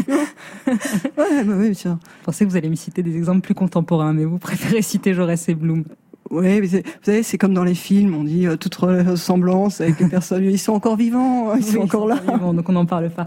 ouais, 0.66 1.44
bah 1.44 1.54
oui, 1.56 1.74
sûr. 1.74 1.98
Je 2.20 2.24
pensais 2.24 2.44
que 2.44 2.50
vous 2.50 2.56
allez 2.56 2.68
me 2.68 2.74
citer 2.74 3.02
des 3.02 3.16
exemples 3.16 3.42
plus 3.42 3.54
contemporains, 3.54 4.12
mais 4.12 4.24
vous 4.24 4.38
préférez 4.38 4.82
citer 4.82 5.14
Jaurès 5.14 5.48
et 5.48 5.54
Blum? 5.54 5.84
Oui, 6.30 6.60
vous 6.60 6.80
savez, 7.02 7.24
c'est 7.24 7.38
comme 7.38 7.54
dans 7.54 7.64
les 7.64 7.74
films, 7.74 8.14
on 8.14 8.22
dit 8.22 8.46
euh, 8.46 8.56
toute 8.56 8.76
ressemblance 8.76 9.80
avec 9.80 9.98
les 9.98 10.06
personnes. 10.06 10.44
Ils 10.44 10.60
sont 10.60 10.72
encore 10.72 10.96
vivants, 10.96 11.50
hein, 11.50 11.56
ils 11.58 11.64
sont 11.64 11.80
encore 11.80 12.06
là. 12.06 12.20
donc 12.54 12.68
on 12.68 12.72
n'en 12.72 12.86
parle 12.86 13.10
pas. 13.10 13.24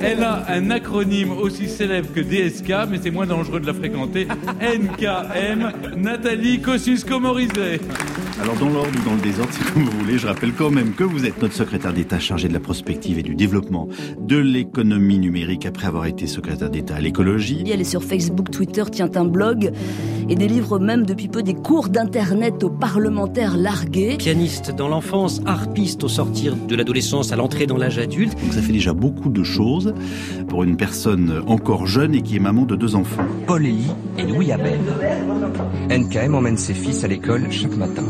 Elle 0.00 0.24
a 0.24 0.44
un 0.48 0.70
acronyme 0.70 1.30
aussi 1.30 1.68
célèbre 1.68 2.08
que 2.12 2.18
DSK, 2.18 2.90
mais 2.90 2.98
c'est 3.00 3.12
moins 3.12 3.26
dangereux 3.26 3.60
de 3.60 3.66
la 3.68 3.74
fréquenter. 3.74 4.26
NKM, 4.60 5.72
Nathalie 5.96 6.58
Kosciusko-Morizet. 6.60 7.78
Alors 8.42 8.56
dans 8.56 8.70
l'ordre 8.70 8.90
ou 9.00 9.08
dans 9.08 9.14
le 9.14 9.20
désordre, 9.20 9.52
si 9.52 9.62
vous 9.72 9.88
voulez, 10.00 10.18
je 10.18 10.26
rappelle 10.26 10.52
quand 10.52 10.70
même 10.70 10.94
que 10.94 11.04
vous 11.04 11.26
êtes 11.26 11.40
notre 11.40 11.54
secrétaire 11.54 11.92
d'État 11.92 12.18
chargé 12.18 12.48
de 12.48 12.52
la 12.52 12.58
prospective 12.58 13.16
et 13.20 13.22
du 13.22 13.36
développement 13.36 13.86
de 14.18 14.36
l'économie 14.36 15.20
numérique 15.20 15.64
après 15.64 15.86
avoir 15.86 16.06
été 16.06 16.26
secrétaire 16.26 16.68
d'État 16.68 16.96
à 16.96 17.00
l'écologie. 17.00 17.62
Elle 17.72 17.80
est 17.80 17.84
sur 17.84 18.02
Facebook, 18.02 18.50
Twitter, 18.50 18.82
tient 18.90 19.10
un 19.14 19.26
blog 19.26 19.70
et 20.28 20.34
délivre 20.34 20.80
même 20.80 21.06
depuis 21.06 21.28
peu 21.28 21.44
des 21.44 21.54
cours 21.54 21.88
d'Internet 21.88 22.64
aux 22.64 22.70
parlementaires 22.70 23.56
largués. 23.56 24.16
Pianiste 24.16 24.74
dans 24.74 24.88
l'enfance, 24.88 25.40
harpiste 25.46 26.02
au 26.02 26.08
sortir 26.08 26.56
de 26.56 26.74
l'adolescence 26.74 27.30
à 27.30 27.36
l'entrée 27.36 27.66
dans 27.66 27.76
l'âge 27.76 27.98
adulte. 27.98 28.36
Donc 28.42 28.54
ça 28.54 28.60
fait 28.60 28.72
déjà 28.72 28.92
beaucoup 28.92 29.28
de 29.28 29.44
choses 29.44 29.94
pour 30.48 30.64
une 30.64 30.76
personne 30.76 31.44
encore 31.46 31.86
jeune 31.86 32.16
et 32.16 32.22
qui 32.22 32.36
est 32.36 32.40
maman 32.40 32.64
de 32.64 32.74
deux 32.74 32.96
enfants. 32.96 33.26
Paul 33.46 33.64
Elie 33.64 33.92
et 34.18 34.24
Louis 34.24 34.50
Abel. 34.50 34.80
NKM 35.90 36.34
emmène 36.34 36.56
ses 36.56 36.74
fils 36.74 37.04
à 37.04 37.08
l'école 37.08 37.46
chaque 37.52 37.76
matin. 37.76 38.02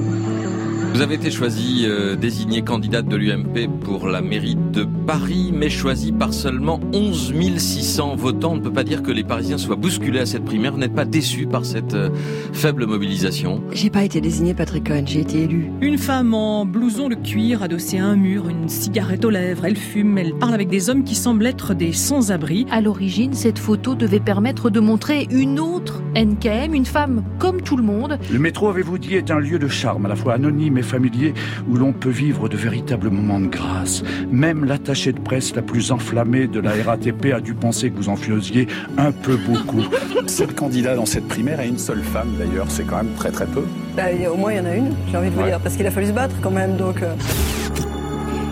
Vous 0.93 1.01
avez 1.01 1.15
été 1.15 1.31
choisi 1.31 1.87
euh, 1.87 2.17
désigné 2.17 2.61
candidate 2.61 3.07
de 3.07 3.17
l'UMP 3.17 3.67
pour 3.81 4.09
la 4.09 4.21
mairie 4.21 4.57
de 4.57 4.87
Paris, 5.07 5.51
mais 5.53 5.71
choisi 5.71 6.13
par 6.13 6.35
seulement 6.35 6.81
11 6.93 7.33
600 7.57 8.17
votants. 8.17 8.53
On 8.53 8.57
ne 8.57 8.61
peut 8.61 8.73
pas 8.73 8.85
dire 8.85 9.03
que 9.03 9.11
les 9.11 9.25
Parisiens 9.25 9.57
soient 9.57 9.77
bousculés 9.77 10.21
à 10.21 10.27
cette 10.27 10.45
primaire. 10.45 10.73
Vous 10.73 10.79
n'êtes 10.79 10.95
pas 10.95 11.07
déçu 11.07 11.47
par 11.47 11.65
cette 11.65 11.95
euh, 11.95 12.11
faible 12.53 12.85
mobilisation? 12.85 13.63
J'ai 13.73 13.89
pas 13.89 14.05
été 14.05 14.21
désigné 14.21 14.53
Patrick 14.53 14.87
Cohen, 14.87 15.05
j'ai 15.07 15.21
été 15.21 15.45
élu. 15.45 15.73
Une 15.81 15.97
femme 15.97 16.35
en 16.35 16.67
blouson 16.67 17.09
de 17.09 17.15
cuir, 17.15 17.63
adossée 17.63 17.97
à 17.97 18.05
un 18.05 18.17
mur, 18.17 18.51
une 18.51 18.69
cigarette 18.69 19.25
aux 19.25 19.31
lèvres. 19.31 19.65
Elle 19.65 19.77
fume, 19.77 20.19
elle 20.19 20.35
parle 20.35 20.53
avec 20.53 20.69
des 20.69 20.91
hommes 20.91 21.05
qui 21.05 21.15
semblent 21.15 21.47
être 21.47 21.73
des 21.73 21.95
sans-abri. 21.95 22.67
À 22.71 22.83
l'origine, 22.83 23.33
cette 23.33 23.59
photo 23.59 23.95
devait 23.95 24.21
permettre 24.21 24.69
de 24.69 24.79
montrer 24.79 25.27
une 25.31 25.59
autre 25.59 26.03
NKM, 26.15 26.75
une 26.75 26.85
femme 26.85 27.25
comme 27.39 27.63
tout 27.63 27.79
le 27.79 27.83
monde. 27.83 28.19
Le 28.31 28.39
métro, 28.39 28.69
avez-vous 28.69 28.99
dit, 28.99 29.15
est 29.15 29.31
un 29.31 29.41
lieu 29.41 29.59
de 29.59 29.69
charme, 29.69 30.05
à 30.05 30.09
la 30.11 30.17
fois 30.17 30.35
anonyme 30.35 30.77
et 30.77 30.82
familier 30.83 31.35
où 31.69 31.77
l'on 31.77 31.93
peut 31.93 32.11
vivre 32.11 32.49
de 32.49 32.57
véritables 32.57 33.11
moments 33.11 33.41
de 33.41 33.47
grâce. 33.47 34.03
Même 34.31 34.65
l'attaché 34.65 35.12
de 35.12 35.21
presse 35.21 35.55
la 35.55 35.62
plus 35.62 35.93
enflammée 35.93 36.47
de 36.47 36.61
la 36.61 36.73
RATP 36.85 37.33
a 37.35 37.41
dû 37.41 37.55
penser 37.55 37.91
que 37.91 37.97
vous 37.97 38.09
en 38.09 38.17
faisiez 38.17 38.67
un 38.99 39.12
peu 39.12 39.37
beaucoup. 39.37 39.83
Sept 40.27 40.55
candidats 40.55 40.97
dans 40.97 41.07
cette 41.07 41.29
primaire 41.29 41.61
et 41.61 41.69
une 41.69 41.79
seule 41.79 42.03
femme 42.03 42.33
d'ailleurs, 42.39 42.67
c'est 42.69 42.85
quand 42.85 42.97
même 42.97 43.15
très 43.17 43.31
très 43.31 43.47
peu. 43.47 43.65
Bah, 43.97 44.05
au 44.33 44.37
moins 44.37 44.53
il 44.53 44.59
y 44.59 44.61
en 44.61 44.67
a 44.67 44.75
une, 44.75 44.95
j'ai 45.11 45.17
envie 45.17 45.31
de 45.31 45.35
vous 45.35 45.45
dire, 45.45 45.61
parce 45.61 45.77
qu'il 45.77 45.87
a 45.87 45.91
fallu 45.91 46.07
se 46.07 46.12
battre 46.12 46.37
quand 46.43 46.51
même. 46.51 46.77
donc. 46.77 47.03
Euh 47.03 47.15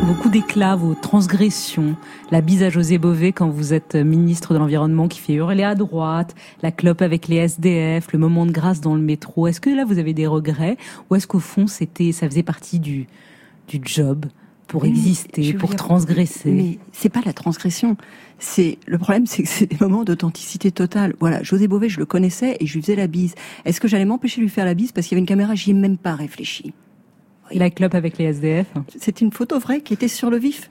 beaucoup 0.06 0.28
d'éclat, 0.28 0.76
vos 0.76 0.94
transgressions, 0.94 1.96
la 2.30 2.40
bise 2.40 2.62
à 2.62 2.70
José 2.70 2.98
Bové 2.98 3.32
quand 3.32 3.48
vous 3.48 3.72
êtes 3.74 3.94
ministre 3.94 4.54
de 4.54 4.58
l'Environnement 4.58 5.08
qui 5.08 5.20
fait 5.20 5.34
hurler 5.34 5.62
à 5.62 5.74
droite, 5.74 6.34
la 6.62 6.72
clope 6.72 7.02
avec 7.02 7.28
les 7.28 7.36
SDF, 7.36 8.12
le 8.12 8.18
moment 8.18 8.46
de 8.46 8.50
grâce 8.50 8.80
dans 8.80 8.94
le 8.94 9.00
métro. 9.00 9.46
Est-ce 9.46 9.60
que 9.60 9.70
là 9.70 9.84
vous 9.84 9.98
avez 9.98 10.14
des 10.14 10.26
regrets 10.26 10.76
ou 11.08 11.16
est-ce 11.16 11.26
qu'au 11.26 11.38
fond 11.38 11.66
c'était, 11.66 12.12
ça 12.12 12.28
faisait 12.28 12.42
partie 12.42 12.78
du, 12.78 13.06
du 13.68 13.80
job 13.82 14.26
pour 14.66 14.84
exister, 14.84 15.52
pour 15.54 15.74
transgresser? 15.74 16.50
Mais 16.50 16.78
c'est 16.92 17.08
pas 17.08 17.22
la 17.24 17.32
transgression. 17.32 17.96
C'est 18.38 18.78
le 18.86 18.98
problème, 18.98 19.26
c'est 19.26 19.42
que 19.42 19.48
c'est 19.48 19.66
des 19.66 19.78
moments 19.80 20.04
d'authenticité 20.04 20.70
totale. 20.70 21.14
Voilà, 21.20 21.42
José 21.42 21.68
Bové, 21.68 21.88
je 21.88 21.98
le 21.98 22.06
connaissais 22.06 22.56
et 22.60 22.66
je 22.66 22.74
lui 22.74 22.82
faisais 22.82 22.96
la 22.96 23.06
bise. 23.06 23.34
Est-ce 23.64 23.80
que 23.80 23.88
j'allais 23.88 24.04
m'empêcher 24.04 24.40
de 24.40 24.42
lui 24.42 24.50
faire 24.50 24.64
la 24.64 24.74
bise 24.74 24.92
parce 24.92 25.06
qu'il 25.06 25.16
y 25.16 25.16
avait 25.16 25.22
une 25.22 25.26
caméra? 25.26 25.54
J'y 25.54 25.70
ai 25.70 25.74
même 25.74 25.98
pas 25.98 26.14
réfléchi. 26.14 26.72
La 27.52 27.70
clope 27.70 27.94
avec 27.94 28.18
les 28.18 28.26
SDF. 28.26 28.66
C'est 28.98 29.20
une 29.20 29.32
photo 29.32 29.58
vraie 29.58 29.80
qui 29.80 29.94
était 29.94 30.08
sur 30.08 30.30
le 30.30 30.38
vif. 30.38 30.68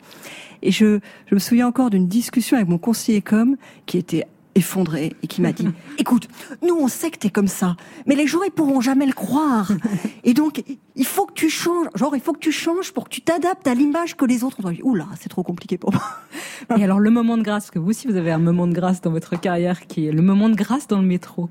Et 0.62 0.72
je, 0.72 1.00
je 1.28 1.36
me 1.36 1.40
souviens 1.40 1.68
encore 1.68 1.90
d'une 1.90 2.08
discussion 2.08 2.58
avec 2.58 2.70
mon 2.70 2.78
conseiller 2.78 3.22
com 3.22 3.56
qui 3.86 3.98
était 3.98 4.26
effondré 4.56 5.14
et 5.24 5.28
qui 5.28 5.42
m'a 5.42 5.52
dit 5.52 5.68
"Écoute, 5.98 6.28
nous 6.62 6.76
on 6.76 6.88
sait 6.88 7.12
que 7.12 7.18
t'es 7.18 7.30
comme 7.30 7.48
ça, 7.48 7.76
mais 8.06 8.16
les 8.16 8.28
gens 8.28 8.44
ils 8.44 8.52
pourront 8.52 8.82
jamais 8.82 9.06
le 9.06 9.14
croire. 9.14 9.72
Et 10.24 10.34
donc 10.34 10.64
il 10.96 11.06
faut 11.06 11.26
que 11.26 11.34
tu 11.34 11.50
changes. 11.50 11.88
Genre 11.96 12.16
il 12.16 12.22
faut 12.22 12.34
que 12.34 12.40
tu 12.40 12.52
changes 12.52 12.92
pour 12.92 13.06
que 13.06 13.10
tu 13.10 13.22
t'adaptes 13.22 13.68
à 13.68 13.74
l'image 13.74 14.18
que 14.18 14.26
les 14.26 14.44
autres 14.44 14.58
ont. 14.64 14.74
Ouh 14.84 14.96
là, 14.96 15.08
c'est 15.20 15.30
trop 15.30 15.44
compliqué 15.44 15.78
pour 15.78 15.94
moi. 15.94 16.04
Et 16.78 16.84
alors 16.84 17.00
le 17.00 17.10
moment 17.10 17.38
de 17.38 17.44
grâce, 17.44 17.66
parce 17.66 17.72
que 17.72 17.80
vous 17.80 17.90
aussi 17.90 18.08
vous 18.08 18.18
avez 18.18 18.32
un 18.32 18.40
moment 18.40 18.68
de 18.68 18.74
grâce 18.74 19.02
dans 19.02 19.12
votre 19.12 19.40
carrière 19.40 19.88
qui 19.88 20.08
est 20.08 20.12
le 20.12 20.22
moment 20.22 20.50
de 20.50 20.56
grâce 20.56 20.88
dans 20.88 21.00
le 21.00 21.08
métro. 21.08 21.50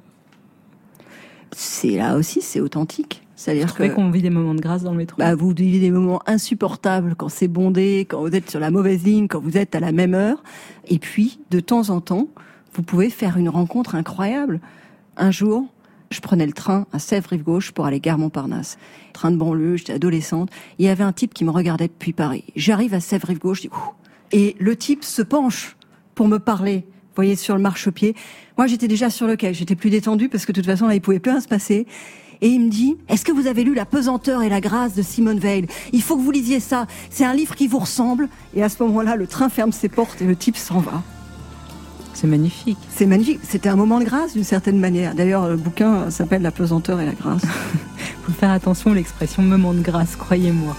C'est 1.52 1.96
là 1.96 2.16
aussi, 2.16 2.42
c'est 2.42 2.60
authentique. 2.60 3.22
C'est-à-dire 3.38 3.72
que 3.72 3.84
qu'on 3.84 4.10
vit 4.10 4.20
des 4.20 4.30
moments 4.30 4.52
de 4.52 4.60
grâce 4.60 4.82
dans 4.82 4.90
le 4.90 4.96
métro. 4.96 5.16
Bah, 5.16 5.36
vous 5.36 5.54
vivez 5.54 5.78
des 5.78 5.92
moments 5.92 6.20
insupportables 6.26 7.14
quand 7.14 7.28
c'est 7.28 7.46
bondé, 7.46 8.04
quand 8.08 8.20
vous 8.20 8.34
êtes 8.34 8.50
sur 8.50 8.58
la 8.58 8.72
mauvaise 8.72 9.04
ligne, 9.04 9.28
quand 9.28 9.38
vous 9.38 9.56
êtes 9.56 9.76
à 9.76 9.80
la 9.80 9.92
même 9.92 10.12
heure. 10.12 10.42
Et 10.88 10.98
puis, 10.98 11.38
de 11.52 11.60
temps 11.60 11.90
en 11.90 12.00
temps, 12.00 12.26
vous 12.74 12.82
pouvez 12.82 13.10
faire 13.10 13.36
une 13.36 13.48
rencontre 13.48 13.94
incroyable. 13.94 14.58
Un 15.16 15.30
jour, 15.30 15.66
je 16.10 16.18
prenais 16.18 16.46
le 16.46 16.52
train 16.52 16.88
à 16.92 16.98
Sèvres-Rive-Gauche 16.98 17.70
pour 17.70 17.86
aller 17.86 18.00
gare 18.00 18.18
Montparnasse. 18.18 18.76
Train 19.12 19.30
de 19.30 19.36
banlieue, 19.36 19.76
j'étais 19.76 19.92
adolescente. 19.92 20.50
Il 20.80 20.86
y 20.86 20.88
avait 20.88 21.04
un 21.04 21.12
type 21.12 21.32
qui 21.32 21.44
me 21.44 21.50
regardait 21.50 21.86
depuis 21.86 22.12
Paris. 22.12 22.42
J'arrive 22.56 22.92
à 22.92 22.98
Sèvres-Rive-Gauche, 22.98 23.58
je 23.58 23.68
dis, 23.68 23.74
et 24.32 24.56
le 24.58 24.74
type 24.74 25.04
se 25.04 25.22
penche 25.22 25.76
pour 26.16 26.26
me 26.26 26.40
parler. 26.40 26.78
Vous 26.88 27.22
voyez, 27.22 27.36
sur 27.36 27.54
le 27.54 27.62
marchepied. 27.62 28.16
Moi, 28.56 28.66
j'étais 28.66 28.88
déjà 28.88 29.10
sur 29.10 29.28
le 29.28 29.36
quai. 29.36 29.54
J'étais 29.54 29.76
plus 29.76 29.90
détendue 29.90 30.28
parce 30.28 30.44
que 30.44 30.50
de 30.50 30.60
toute 30.60 30.66
façon, 30.68 30.88
là, 30.88 30.96
il 30.96 31.00
pouvait 31.00 31.20
plus 31.20 31.30
rien 31.30 31.40
se 31.40 31.48
passer 31.48 31.86
et 32.40 32.48
il 32.48 32.60
me 32.60 32.70
dit 32.70 32.96
Est-ce 33.08 33.24
que 33.24 33.32
vous 33.32 33.46
avez 33.46 33.64
lu 33.64 33.74
La 33.74 33.84
pesanteur 33.84 34.42
et 34.42 34.48
la 34.48 34.60
grâce 34.60 34.94
de 34.94 35.02
Simone 35.02 35.38
Veil? 35.38 35.66
Il 35.92 36.02
faut 36.02 36.16
que 36.16 36.22
vous 36.22 36.30
lisiez 36.30 36.60
ça. 36.60 36.86
C'est 37.10 37.24
un 37.24 37.34
livre 37.34 37.54
qui 37.54 37.66
vous 37.66 37.78
ressemble. 37.78 38.28
Et 38.54 38.62
à 38.62 38.68
ce 38.68 38.82
moment-là, 38.82 39.16
le 39.16 39.26
train 39.26 39.48
ferme 39.48 39.72
ses 39.72 39.88
portes 39.88 40.22
et 40.22 40.24
le 40.24 40.36
type 40.36 40.56
s'en 40.56 40.80
va. 40.80 41.02
C'est 42.14 42.26
magnifique. 42.26 42.78
C'est 42.90 43.06
magnifique. 43.06 43.40
C'était 43.42 43.68
un 43.68 43.76
moment 43.76 44.00
de 44.00 44.04
grâce 44.04 44.32
d'une 44.32 44.44
certaine 44.44 44.78
manière. 44.78 45.14
D'ailleurs, 45.14 45.48
le 45.48 45.56
bouquin 45.56 46.10
s'appelle 46.10 46.42
La 46.42 46.50
pesanteur 46.50 47.00
et 47.00 47.06
la 47.06 47.12
grâce. 47.12 47.42
faut 48.24 48.32
faire 48.32 48.50
attention 48.50 48.90
à 48.90 48.94
l'expression 48.94 49.42
moment 49.42 49.72
de 49.72 49.80
grâce, 49.80 50.16
croyez-moi. 50.16 50.76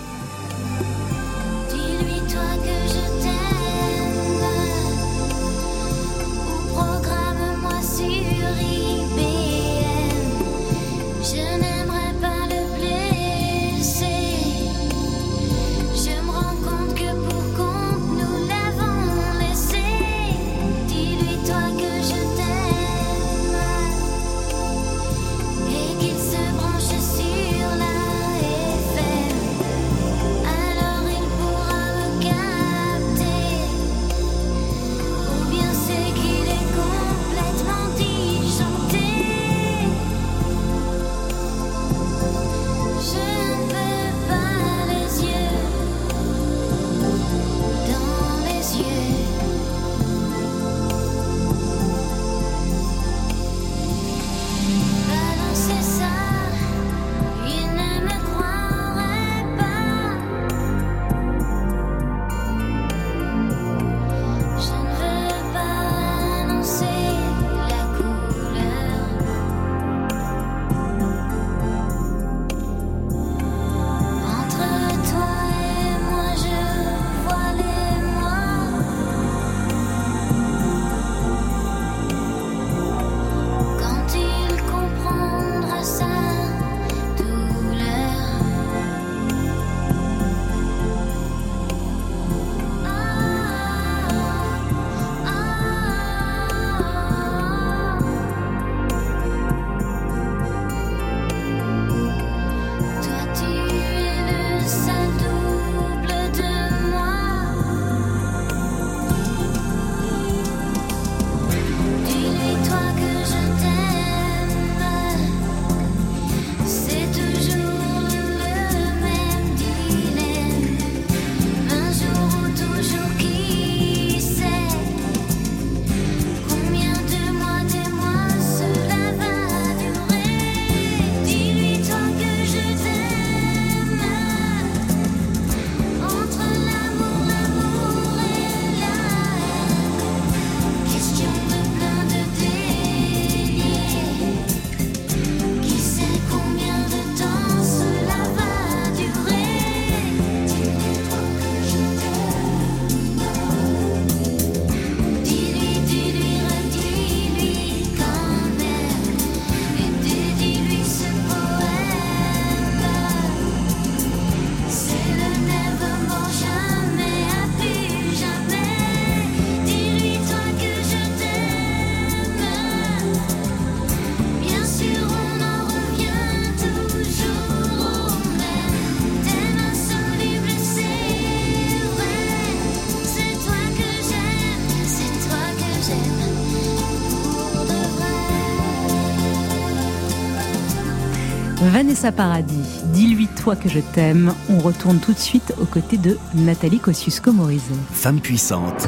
Vanessa 192.00 192.16
Paradis, 192.16 192.82
dis-lui 192.94 193.28
toi 193.28 193.58
que 193.58 193.68
je 193.68 193.82
t'aime. 193.82 194.34
On 194.50 194.60
retourne 194.60 195.00
tout 195.02 195.12
de 195.12 195.20
suite 195.20 195.54
aux 195.60 195.66
côtés 195.66 195.98
de 195.98 196.18
Nathalie 196.34 196.80
Kosciusko-Morizet. 196.80 197.76
Femme 197.92 198.22
puissante, 198.22 198.88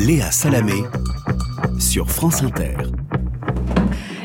Léa 0.00 0.32
Salamé 0.32 0.82
sur 1.78 2.10
France 2.10 2.42
Inter. 2.42 2.74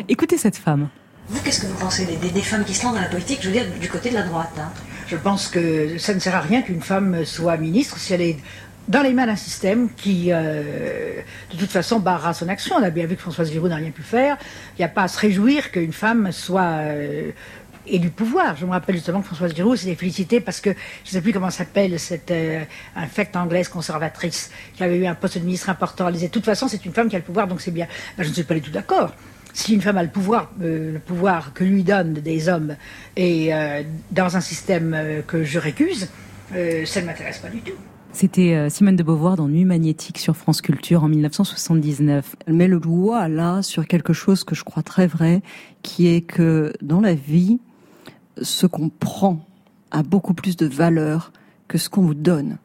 Écoutez 0.09 0.39
cette 0.39 0.57
femme. 0.57 0.89
Vous, 1.29 1.39
qu'est-ce 1.43 1.61
que 1.61 1.67
vous 1.67 1.77
pensez 1.77 2.07
des, 2.07 2.31
des, 2.31 2.41
femmes 2.41 2.65
qui 2.65 2.73
se 2.73 2.83
lancent 2.83 2.95
dans 2.95 3.01
la 3.01 3.09
politique, 3.09 3.41
je 3.41 3.47
veux 3.49 3.53
dire, 3.53 3.65
du 3.79 3.89
côté 3.89 4.09
de 4.09 4.15
la 4.15 4.23
droite 4.23 4.53
hein? 4.57 4.71
Je 5.07 5.15
pense 5.15 5.47
que 5.47 5.99
ça 5.99 6.15
ne 6.15 6.19
sert 6.19 6.35
à 6.35 6.41
rien 6.41 6.63
qu'une 6.63 6.81
femme 6.81 7.25
soit 7.25 7.57
ministre 7.57 7.99
si 7.99 8.11
elle 8.11 8.21
est 8.21 8.37
dans 8.87 9.01
les 9.01 9.13
mains 9.13 9.25
d'un 9.25 9.35
système 9.35 9.89
qui, 9.95 10.31
euh, 10.31 11.21
de 11.51 11.57
toute 11.57 11.69
façon, 11.69 11.99
barrera 11.99 12.33
son 12.33 12.47
action. 12.47 12.75
On 12.77 12.83
a 12.83 12.89
bien 12.89 13.05
vu 13.05 13.15
que 13.15 13.21
Françoise 13.21 13.51
Giroud 13.51 13.69
n'a 13.69 13.75
rien 13.75 13.91
pu 13.91 14.01
faire. 14.01 14.37
Il 14.77 14.81
n'y 14.81 14.85
a 14.85 14.89
pas 14.89 15.03
à 15.03 15.07
se 15.07 15.19
réjouir 15.19 15.71
qu'une 15.71 15.93
femme 15.93 16.31
soit 16.31 16.79
euh, 16.81 17.31
élue 17.87 18.09
pouvoir. 18.09 18.55
Je 18.55 18.65
me 18.65 18.71
rappelle 18.71 18.95
justement 18.95 19.21
que 19.21 19.27
Françoise 19.27 19.55
Giroud 19.55 19.77
s'était 19.77 19.95
félicitée 19.95 20.39
parce 20.39 20.61
que, 20.61 20.71
je 20.71 21.09
ne 21.09 21.11
sais 21.13 21.21
plus 21.21 21.33
comment 21.33 21.49
s'appelle 21.49 21.99
cette 21.99 22.31
euh, 22.31 22.63
infecte 22.95 23.35
anglaise 23.35 23.67
conservatrice 23.69 24.51
qui 24.75 24.83
avait 24.83 24.97
eu 24.97 25.05
un 25.05 25.15
poste 25.15 25.37
de 25.37 25.43
ministre 25.43 25.69
important. 25.69 26.07
Elle 26.07 26.13
disait, 26.13 26.27
de 26.27 26.31
toute 26.31 26.45
façon, 26.45 26.67
c'est 26.67 26.85
une 26.85 26.93
femme 26.93 27.09
qui 27.09 27.15
a 27.15 27.19
le 27.19 27.25
pouvoir, 27.25 27.47
donc 27.47 27.61
c'est 27.61 27.71
bien. 27.71 27.87
Ben, 28.17 28.23
je 28.23 28.29
ne 28.29 28.33
suis 28.33 28.43
pas 28.43 28.55
du 28.55 28.61
tout 28.61 28.71
d'accord. 28.71 29.13
Si 29.57 29.73
une 29.73 29.81
femme 29.81 29.97
a 29.97 30.03
le 30.03 30.09
pouvoir, 30.09 30.51
euh, 30.61 30.93
le 30.93 30.99
pouvoir 30.99 31.51
que 31.51 31.63
lui 31.63 31.83
donnent 31.83 32.13
des 32.13 32.47
hommes, 32.47 32.75
et 33.15 33.51
euh, 33.51 33.81
dans 34.11 34.37
un 34.37 34.39
système 34.39 34.93
euh, 34.93 35.23
que 35.23 35.43
je 35.43 35.57
récuse, 35.57 36.09
ça 36.51 37.01
ne 37.01 37.05
m'intéresse 37.07 37.39
pas 37.39 37.49
du 37.49 37.61
tout. 37.61 37.73
C'était 38.13 38.69
Simone 38.69 38.95
de 38.95 39.03
Beauvoir 39.03 39.35
dans 39.35 39.47
Nuit 39.47 39.65
magnétique 39.65 40.19
sur 40.19 40.37
France 40.37 40.61
Culture 40.61 41.03
en 41.03 41.07
1979. 41.09 42.35
Elle 42.45 42.53
met 42.53 42.67
le 42.67 42.79
doigt 42.79 43.27
là 43.27 43.63
sur 43.63 43.87
quelque 43.87 44.13
chose 44.13 44.43
que 44.43 44.53
je 44.53 44.63
crois 44.63 44.83
très 44.83 45.07
vrai, 45.07 45.41
qui 45.81 46.07
est 46.07 46.21
que 46.21 46.71
dans 46.83 47.01
la 47.01 47.15
vie, 47.15 47.59
ce 48.41 48.67
qu'on 48.67 48.89
prend 48.89 49.45
a 49.91 50.03
beaucoup 50.03 50.33
plus 50.33 50.57
de 50.57 50.65
valeur 50.65 51.31
que 51.67 51.77
ce 51.77 51.89
qu'on 51.89 52.01
vous 52.01 52.13
donne. 52.13 52.57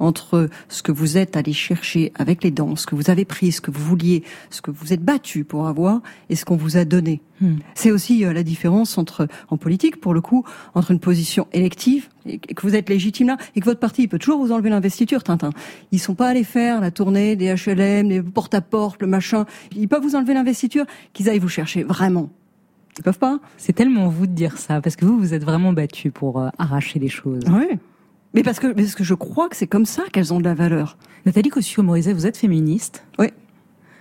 Entre 0.00 0.50
ce 0.68 0.82
que 0.82 0.90
vous 0.90 1.16
êtes 1.16 1.36
allé 1.36 1.52
chercher 1.52 2.12
avec 2.16 2.42
les 2.42 2.50
dents, 2.50 2.74
ce 2.74 2.84
que 2.84 2.96
vous 2.96 3.10
avez 3.10 3.24
pris, 3.24 3.52
ce 3.52 3.60
que 3.60 3.70
vous 3.70 3.82
vouliez, 3.82 4.24
ce 4.50 4.60
que 4.60 4.72
vous 4.72 4.92
êtes 4.92 5.02
battu 5.02 5.44
pour 5.44 5.68
avoir, 5.68 6.02
et 6.28 6.34
ce 6.34 6.44
qu'on 6.44 6.56
vous 6.56 6.76
a 6.76 6.84
donné. 6.84 7.20
Hmm. 7.40 7.58
C'est 7.76 7.92
aussi 7.92 8.24
euh, 8.24 8.32
la 8.32 8.42
différence 8.42 8.98
entre, 8.98 9.28
en 9.50 9.56
politique, 9.56 10.00
pour 10.00 10.12
le 10.12 10.20
coup, 10.20 10.44
entre 10.74 10.90
une 10.90 10.98
position 10.98 11.46
élective 11.52 12.08
et 12.26 12.38
que 12.38 12.66
vous 12.66 12.74
êtes 12.74 12.88
légitime 12.88 13.28
là 13.28 13.36
et 13.54 13.60
que 13.60 13.64
votre 13.64 13.78
parti 13.78 14.08
peut 14.08 14.18
toujours 14.18 14.44
vous 14.44 14.50
enlever 14.50 14.68
l'investiture, 14.68 15.22
Tintin. 15.22 15.50
Ils 15.92 16.00
sont 16.00 16.16
pas 16.16 16.28
allés 16.28 16.44
faire 16.44 16.80
la 16.80 16.90
tournée 16.90 17.36
des 17.36 17.54
HLM, 17.54 18.08
les 18.08 18.20
porte-à-porte, 18.20 19.00
le 19.00 19.06
machin. 19.06 19.46
Ils 19.76 19.88
peuvent 19.88 20.02
vous 20.02 20.16
enlever 20.16 20.34
l'investiture, 20.34 20.86
qu'ils 21.12 21.28
aillent 21.28 21.38
vous 21.38 21.48
chercher 21.48 21.84
vraiment. 21.84 22.30
Ils 22.98 23.02
peuvent 23.02 23.18
pas. 23.18 23.40
C'est 23.56 23.72
tellement 23.72 24.08
vous 24.08 24.26
de 24.26 24.32
dire 24.32 24.58
ça, 24.58 24.80
parce 24.80 24.96
que 24.96 25.04
vous, 25.04 25.18
vous 25.18 25.34
êtes 25.34 25.44
vraiment 25.44 25.72
battu 25.72 26.10
pour 26.10 26.40
euh, 26.40 26.48
arracher 26.58 26.98
les 26.98 27.08
choses. 27.08 27.42
Oui. 27.48 27.78
Mais 28.34 28.42
parce 28.42 28.58
que, 28.58 28.68
parce 28.68 28.94
que 28.94 29.04
je 29.04 29.14
crois 29.14 29.48
que 29.48 29.56
c'est 29.56 29.66
comme 29.66 29.86
ça 29.86 30.02
qu'elles 30.12 30.32
ont 30.32 30.38
de 30.38 30.44
la 30.44 30.54
valeur. 30.54 30.96
Nathalie 31.24 31.50
Kosciusko-Morizet, 31.50 32.12
vous 32.12 32.26
êtes 32.26 32.36
féministe 32.36 33.04
Oui. 33.18 33.28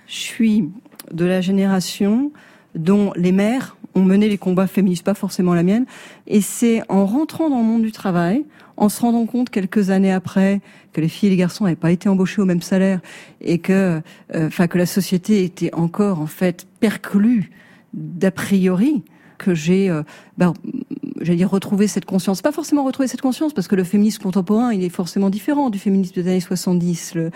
Je 0.08 0.16
suis 0.16 0.70
de 1.12 1.26
la 1.26 1.42
génération 1.42 2.32
dont 2.76 3.14
les 3.16 3.32
mères 3.32 3.78
ont 3.96 4.04
mené 4.04 4.28
les 4.28 4.40
combats 4.40 4.68
féministes, 4.68 5.04
pas 5.04 5.14
forcément 5.14 5.54
la 5.54 5.64
mienne. 5.64 5.86
Et 6.26 6.42
c'est 6.42 6.82
en 6.90 7.06
rentrant 7.06 7.50
dans 7.50 7.60
le 7.60 7.64
monde 7.64 7.84
du 7.84 7.92
travail, 7.92 8.44
en 8.76 8.90
se 8.90 9.02
rendant 9.02 9.26
compte 9.28 9.52
quelques 9.52 9.92
années 9.92 10.12
après 10.12 10.62
que 10.94 11.02
les 11.02 11.08
filles 11.08 11.28
et 11.28 11.32
les 11.32 11.38
garçons 11.38 11.66
n'avaient 11.66 11.76
pas 11.76 11.92
été 11.92 12.10
embauchés 12.10 12.42
au 12.42 12.46
même 12.46 12.62
salaire 12.62 13.02
et 13.42 13.60
que, 13.60 14.02
euh, 14.34 14.48
enfin, 14.48 14.68
que 14.68 14.80
la 14.80 14.88
société 14.88 15.44
était 15.44 15.74
encore 15.74 16.20
en 16.20 16.28
fait 16.28 16.66
perclue 16.80 17.52
d'a 17.94 18.32
priori, 18.32 19.04
que 19.38 19.54
j'ai, 19.54 19.90
euh, 19.90 20.04
ben, 20.38 20.54
j'allais 21.22 21.38
dire 21.38 21.50
retrouver 21.50 21.88
cette 21.88 22.06
conscience. 22.06 22.42
Pas 22.42 22.52
forcément 22.52 22.84
retrouver 22.84 23.08
cette 23.08 23.22
conscience, 23.22 23.54
parce 23.54 23.68
que 23.68 23.76
le 23.76 23.84
féminisme 23.84 24.24
contemporain, 24.24 24.74
il 24.74 24.84
est 24.84 24.90
forcément 24.90 25.30
différent 25.30 25.70
du 25.70 25.80
féminisme 25.80 26.14
des 26.16 26.28
années 26.28 26.40
70. 26.40 27.16
Le, 27.16 27.32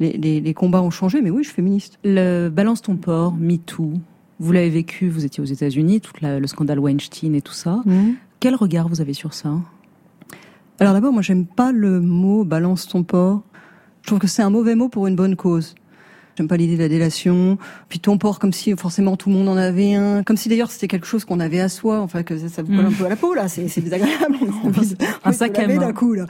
les, 0.00 0.12
les, 0.12 0.40
les, 0.40 0.54
combats 0.54 0.82
ont 0.82 0.90
changé, 0.90 1.22
mais 1.22 1.30
oui, 1.30 1.42
je 1.42 1.48
suis 1.48 1.56
féministe. 1.56 1.98
Le 2.04 2.48
Balance 2.48 2.82
ton 2.82 2.96
port, 2.96 3.34
MeToo, 3.34 3.94
vous 4.38 4.52
l'avez 4.52 4.70
vécu, 4.70 5.08
vous 5.08 5.24
étiez 5.24 5.42
aux 5.42 5.46
États-Unis, 5.46 6.00
tout 6.00 6.12
la, 6.20 6.38
le 6.38 6.46
scandale 6.46 6.78
Weinstein 6.78 7.34
et 7.34 7.42
tout 7.42 7.54
ça. 7.54 7.80
Mmh. 7.84 8.12
Quel 8.40 8.54
regard 8.54 8.88
vous 8.88 9.00
avez 9.00 9.14
sur 9.14 9.32
ça? 9.32 9.54
Alors 10.78 10.92
d'abord, 10.92 11.12
moi, 11.12 11.22
j'aime 11.22 11.46
pas 11.46 11.72
le 11.72 12.00
mot 12.00 12.44
balance 12.44 12.86
ton 12.86 13.02
port. 13.02 13.42
Je 14.02 14.08
trouve 14.08 14.18
que 14.18 14.26
c'est 14.26 14.42
un 14.42 14.50
mauvais 14.50 14.74
mot 14.74 14.88
pour 14.88 15.06
une 15.06 15.16
bonne 15.16 15.36
cause. 15.36 15.74
J'aime 16.36 16.48
pas 16.48 16.58
l'idée 16.58 16.76
de 16.76 16.82
la 16.82 16.88
délation. 16.88 17.56
Puis 17.88 17.98
ton 17.98 18.18
port, 18.18 18.38
comme 18.38 18.52
si 18.52 18.76
forcément 18.76 19.16
tout 19.16 19.30
le 19.30 19.36
monde 19.36 19.48
en 19.48 19.56
avait 19.56 19.94
un. 19.94 20.22
Comme 20.22 20.36
si 20.36 20.50
d'ailleurs 20.50 20.70
c'était 20.70 20.86
quelque 20.86 21.06
chose 21.06 21.24
qu'on 21.24 21.40
avait 21.40 21.60
à 21.60 21.70
soi. 21.70 22.00
Enfin, 22.00 22.22
que 22.22 22.36
ça, 22.36 22.48
ça 22.48 22.62
vous 22.62 22.74
colle 22.74 22.84
mmh. 22.84 22.88
un 22.88 22.92
peu 22.92 23.06
à 23.06 23.08
la 23.08 23.16
peau, 23.16 23.32
là. 23.32 23.48
C'est 23.48 23.80
désagréable. 23.80 24.36
On 24.42 24.68
a 24.68 24.68
envie 24.68 24.94
de, 24.94 24.96
un 25.24 25.32
sac 25.32 25.58
à 25.58 25.66
main. 25.66 25.78
d'un 25.78 25.92
coup, 25.94 26.12
là. 26.12 26.26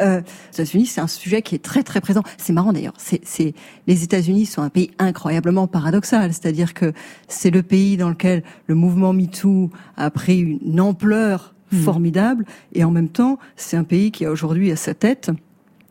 Euh, 0.00 0.20
les 0.20 0.60
États-Unis, 0.60 0.86
c'est 0.86 1.00
un 1.00 1.08
sujet 1.08 1.42
qui 1.42 1.56
est 1.56 1.62
très, 1.62 1.82
très 1.82 2.00
présent. 2.00 2.22
C'est 2.36 2.52
marrant 2.52 2.72
d'ailleurs. 2.72 2.94
C'est, 2.98 3.20
c'est, 3.24 3.52
les 3.88 4.04
États-Unis 4.04 4.46
sont 4.46 4.62
un 4.62 4.70
pays 4.70 4.92
incroyablement 5.00 5.66
paradoxal. 5.66 6.32
C'est-à-dire 6.32 6.72
que 6.72 6.92
c'est 7.26 7.50
le 7.50 7.64
pays 7.64 7.96
dans 7.96 8.10
lequel 8.10 8.44
le 8.68 8.76
mouvement 8.76 9.12
MeToo 9.12 9.70
a 9.96 10.10
pris 10.10 10.58
une 10.62 10.80
ampleur 10.80 11.54
mmh. 11.72 11.76
formidable. 11.78 12.44
Et 12.74 12.84
en 12.84 12.92
même 12.92 13.08
temps, 13.08 13.40
c'est 13.56 13.76
un 13.76 13.84
pays 13.84 14.12
qui 14.12 14.24
a 14.24 14.30
aujourd'hui 14.30 14.70
à 14.70 14.76
sa 14.76 14.94
tête 14.94 15.32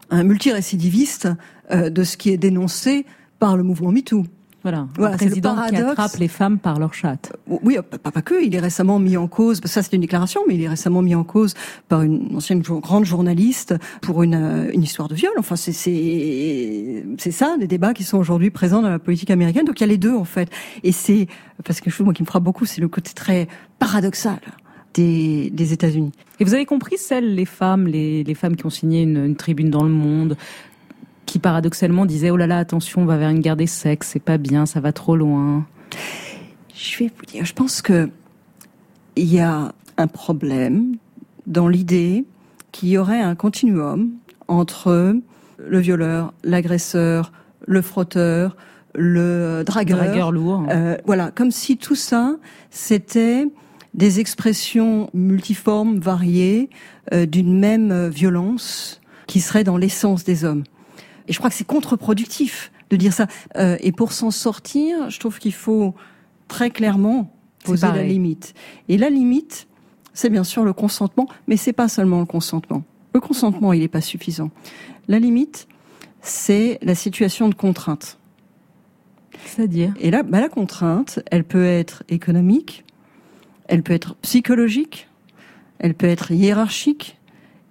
un 0.10 0.23
multirécidiviste 0.23 1.27
euh, 1.71 1.89
de 1.89 2.03
ce 2.03 2.17
qui 2.17 2.30
est 2.30 2.38
dénoncé 2.38 3.06
par 3.39 3.58
le 3.58 3.63
mouvement 3.63 3.91
MeToo. 3.91 4.26
Voilà, 4.63 4.88
voilà 4.95 5.13
un 5.13 5.17
président 5.17 5.56
qui 5.69 5.76
attrape 5.78 6.17
les 6.17 6.28
femmes 6.28 6.58
par 6.58 6.78
leur 6.78 6.93
chatte. 6.93 7.32
Oui, 7.47 7.78
pas, 8.04 8.12
pas, 8.12 8.21
que. 8.21 8.43
Il 8.43 8.54
est 8.54 8.60
récemment 8.60 9.00
mis 9.00 9.15
en 9.15 9.28
cause. 9.28 9.62
Ça, 9.63 9.82
c'est 9.82 9.93
une 9.93 10.02
déclaration, 10.02 10.41
mais 10.45 10.56
il 10.56 10.62
est 10.63 10.67
récemment 10.67 11.02
mis 11.02 11.15
en 11.15 11.23
cause 11.23 11.54
par 11.88 12.02
une 12.02 12.36
ancienne 12.36 12.60
grande 12.62 13.06
journaliste 13.06 13.76
pour 14.02 14.23
une, 14.23 14.36
euh, 14.36 14.71
une 14.73 14.84
histoire 14.84 15.08
de 15.08 15.15
viol. 15.15 15.32
Enfin, 15.38 15.56
c'est 15.56 15.71
c'est 15.71 17.32
ça, 17.32 17.56
des 17.58 17.67
débats 17.67 17.93
qui 17.93 18.04
sont 18.04 18.17
aujourd'hui 18.17 18.50
présents 18.50 18.82
dans 18.82 18.89
la 18.89 19.00
politique 19.00 19.30
américaine. 19.30 19.63
Donc 19.63 19.80
il 19.80 19.84
y 19.84 19.86
a 19.86 19.88
les 19.88 19.97
deux 19.97 20.15
en 20.15 20.26
fait. 20.26 20.50
Et 20.84 20.91
c'est 20.91 21.28
parce 21.63 21.80
que 21.80 21.89
chose 21.89 22.04
moi 22.04 22.13
qui 22.13 22.23
me 22.23 22.28
frappe 22.28 22.43
beaucoup, 22.43 22.65
c'est 22.65 22.82
le 22.82 22.89
côté 22.89 23.13
très 23.13 23.47
paradoxal. 23.80 24.39
Des, 24.93 25.52
des 25.52 25.73
États-Unis. 25.73 26.12
Et 26.39 26.43
vous 26.43 26.56
avez 26.56 26.65
compris 26.65 26.97
celles, 26.97 27.36
les 27.36 27.45
femmes, 27.45 27.86
les, 27.86 28.23
les 28.23 28.34
femmes 28.34 28.56
qui 28.56 28.65
ont 28.65 28.71
signé 28.71 29.04
une, 29.04 29.26
une 29.26 29.36
tribune 29.36 29.69
dans 29.69 29.84
le 29.84 29.91
Monde, 29.91 30.38
qui 31.27 31.37
paradoxalement 31.37 32.07
disait 32.07 32.31
oh 32.31 32.37
là 32.37 32.47
là 32.47 32.57
attention 32.57 33.03
on 33.03 33.05
va 33.05 33.17
vers 33.17 33.29
une 33.29 33.41
guerre 33.41 33.57
des 33.57 33.67
sexes 33.67 34.09
c'est 34.13 34.23
pas 34.23 34.39
bien 34.39 34.65
ça 34.65 34.79
va 34.79 34.91
trop 34.91 35.15
loin. 35.15 35.67
Je 36.73 36.97
vais 36.97 37.11
vous 37.15 37.25
dire 37.25 37.45
je 37.45 37.53
pense 37.53 37.83
que 37.83 38.09
il 39.15 39.31
y 39.31 39.39
a 39.39 39.73
un 39.97 40.07
problème 40.07 40.95
dans 41.45 41.67
l'idée 41.67 42.25
qu'il 42.71 42.89
y 42.89 42.97
aurait 42.97 43.21
un 43.21 43.35
continuum 43.35 44.11
entre 44.47 45.15
le 45.57 45.79
violeur 45.79 46.33
l'agresseur 46.43 47.31
le 47.67 47.81
frotteur 47.81 48.55
le 48.95 49.63
dragueur, 49.65 49.97
dragueur 49.99 50.31
lourd. 50.31 50.65
Euh, 50.71 50.97
voilà 51.05 51.29
comme 51.31 51.51
si 51.51 51.77
tout 51.77 51.95
ça 51.95 52.37
c'était 52.71 53.45
des 53.93 54.19
expressions 54.19 55.09
multiformes 55.13 55.99
variées 55.99 56.69
euh, 57.13 57.25
d'une 57.25 57.59
même 57.59 58.07
violence 58.07 59.01
qui 59.25 59.41
serait 59.41 59.65
dans 59.65 59.77
l'essence 59.77 60.23
des 60.23 60.45
hommes 60.45 60.63
et 61.27 61.33
je 61.33 61.37
crois 61.37 61.49
que 61.49 61.55
c'est 61.55 61.67
contre-productif 61.67 62.71
de 62.89 62.95
dire 62.95 63.13
ça. 63.13 63.27
Euh, 63.57 63.77
et 63.81 63.91
pour 63.91 64.11
s'en 64.13 64.31
sortir, 64.31 65.09
je 65.09 65.19
trouve 65.19 65.39
qu'il 65.39 65.53
faut 65.53 65.93
très 66.47 66.69
clairement 66.69 67.33
poser 67.63 67.87
la 67.87 68.03
limite. 68.03 68.53
Et 68.87 68.97
la 68.97 69.09
limite, 69.09 69.67
c'est 70.13 70.29
bien 70.29 70.43
sûr 70.43 70.63
le 70.63 70.73
consentement, 70.73 71.27
mais 71.47 71.57
c'est 71.57 71.73
pas 71.73 71.89
seulement 71.89 72.19
le 72.19 72.25
consentement. 72.25 72.83
Le 73.13 73.19
consentement, 73.19 73.73
il 73.73 73.81
n'est 73.81 73.87
pas 73.87 74.01
suffisant. 74.01 74.51
La 75.07 75.19
limite, 75.19 75.67
c'est 76.21 76.79
la 76.81 76.95
situation 76.95 77.49
de 77.49 77.55
contrainte. 77.55 78.17
C'est-à-dire? 79.45 79.93
Et 79.99 80.11
là, 80.11 80.23
bah, 80.23 80.39
la 80.39 80.49
contrainte, 80.49 81.19
elle 81.29 81.43
peut 81.43 81.65
être 81.65 82.03
économique, 82.09 82.85
elle 83.67 83.83
peut 83.83 83.93
être 83.93 84.15
psychologique, 84.17 85.07
elle 85.79 85.93
peut 85.93 86.07
être 86.07 86.31
hiérarchique. 86.31 87.17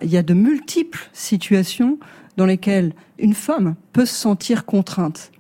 Il 0.03 0.11
y 0.11 0.17
a 0.17 0.23
de 0.23 0.35
multiples 0.35 1.09
situations 1.13 1.99
dans 2.37 2.47
lesquelles 2.47 2.93
une 3.19 3.35
femme 3.35 3.75
peut 3.93 4.07
se 4.07 4.15
sentir 4.15 4.65
contrainte 4.65 5.33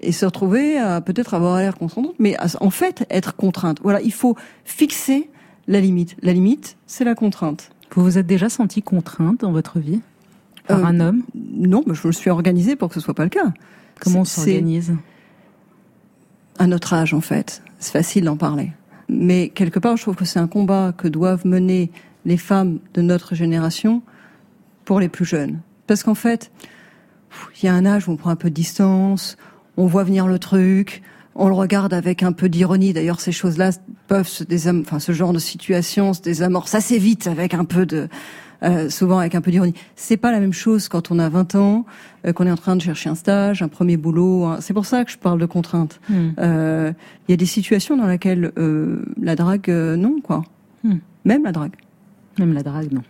et 0.00 0.12
se 0.12 0.26
retrouver 0.26 0.76
à 0.78 1.00
peut-être 1.00 1.34
avoir 1.34 1.58
l'air 1.58 1.76
consentante, 1.76 2.14
mais 2.18 2.36
à, 2.36 2.46
en 2.60 2.70
fait 2.70 3.06
être 3.10 3.36
contrainte. 3.36 3.78
Voilà, 3.82 4.00
il 4.02 4.12
faut 4.12 4.36
fixer 4.64 5.30
la 5.66 5.80
limite. 5.80 6.16
La 6.22 6.32
limite, 6.32 6.76
c'est 6.86 7.04
la 7.04 7.14
contrainte. 7.14 7.70
Vous 7.94 8.02
vous 8.02 8.18
êtes 8.18 8.26
déjà 8.26 8.48
senti 8.48 8.82
contrainte 8.82 9.40
dans 9.40 9.52
votre 9.52 9.78
vie 9.78 10.00
par 10.66 10.80
euh, 10.80 10.84
un 10.84 11.00
homme? 11.00 11.22
Non, 11.34 11.82
mais 11.86 11.94
je 11.94 12.06
me 12.06 12.12
suis 12.12 12.30
organisée 12.30 12.76
pour 12.76 12.88
que 12.88 12.94
ce 12.94 13.00
soit 13.00 13.14
pas 13.14 13.24
le 13.24 13.30
cas. 13.30 13.52
Comment 14.00 14.20
on 14.20 14.24
s'organise? 14.24 14.94
À 16.58 16.66
notre 16.66 16.92
âge, 16.92 17.14
en 17.14 17.20
fait. 17.20 17.62
C'est 17.78 17.92
facile 17.92 18.24
d'en 18.24 18.36
parler. 18.36 18.72
Mais 19.08 19.48
quelque 19.48 19.78
part, 19.78 19.96
je 19.96 20.02
trouve 20.02 20.16
que 20.16 20.24
c'est 20.24 20.38
un 20.38 20.48
combat 20.48 20.92
que 20.96 21.08
doivent 21.08 21.46
mener 21.46 21.90
les 22.24 22.36
femmes 22.36 22.78
de 22.94 23.02
notre 23.02 23.34
génération 23.34 24.02
pour 24.84 24.98
les 25.00 25.08
plus 25.08 25.24
jeunes. 25.24 25.60
Parce 25.86 26.02
qu'en 26.02 26.14
fait, 26.14 26.50
il 27.62 27.66
y 27.66 27.68
a 27.68 27.74
un 27.74 27.84
âge 27.86 28.08
où 28.08 28.12
on 28.12 28.16
prend 28.16 28.30
un 28.30 28.36
peu 28.36 28.50
de 28.50 28.54
distance, 28.54 29.36
on 29.76 29.86
voit 29.86 30.04
venir 30.04 30.26
le 30.26 30.38
truc, 30.38 31.02
on 31.34 31.48
le 31.48 31.54
regarde 31.54 31.92
avec 31.92 32.22
un 32.22 32.32
peu 32.32 32.48
d'ironie. 32.48 32.92
D'ailleurs, 32.92 33.20
ces 33.20 33.32
choses-là 33.32 33.70
peuvent 34.06 34.28
se 34.28 34.44
désam... 34.44 34.82
enfin, 34.86 34.98
ce 34.98 35.12
genre 35.12 35.32
de 35.32 35.38
situation 35.38 36.12
se 36.12 36.22
désamorce 36.22 36.74
assez 36.74 36.98
vite 36.98 37.26
avec 37.26 37.54
un 37.54 37.64
peu 37.64 37.86
de, 37.86 38.08
euh, 38.62 38.88
souvent 38.88 39.18
avec 39.18 39.34
un 39.34 39.40
peu 39.40 39.50
d'ironie. 39.50 39.74
C'est 39.96 40.16
pas 40.16 40.30
la 40.30 40.40
même 40.40 40.52
chose 40.52 40.88
quand 40.88 41.10
on 41.10 41.18
a 41.18 41.28
20 41.28 41.56
ans, 41.56 41.86
euh, 42.26 42.32
qu'on 42.32 42.46
est 42.46 42.50
en 42.50 42.56
train 42.56 42.76
de 42.76 42.82
chercher 42.82 43.10
un 43.10 43.14
stage, 43.14 43.62
un 43.62 43.68
premier 43.68 43.96
boulot. 43.96 44.48
C'est 44.60 44.74
pour 44.74 44.86
ça 44.86 45.04
que 45.04 45.10
je 45.10 45.18
parle 45.18 45.40
de 45.40 45.46
contraintes. 45.46 46.00
Hmm. 46.08 46.30
Euh, 46.38 46.92
Il 47.28 47.32
y 47.32 47.34
a 47.34 47.36
des 47.36 47.46
situations 47.46 47.96
dans 47.96 48.06
lesquelles 48.06 48.52
euh, 48.56 49.04
la 49.20 49.34
drague, 49.34 49.68
non, 49.68 50.20
quoi. 50.22 50.44
Hmm. 50.84 50.98
Même 51.24 51.42
la 51.42 51.52
drague. 51.52 51.74
Même 52.38 52.52
la 52.52 52.62
drague, 52.62 52.92
non. 52.92 53.02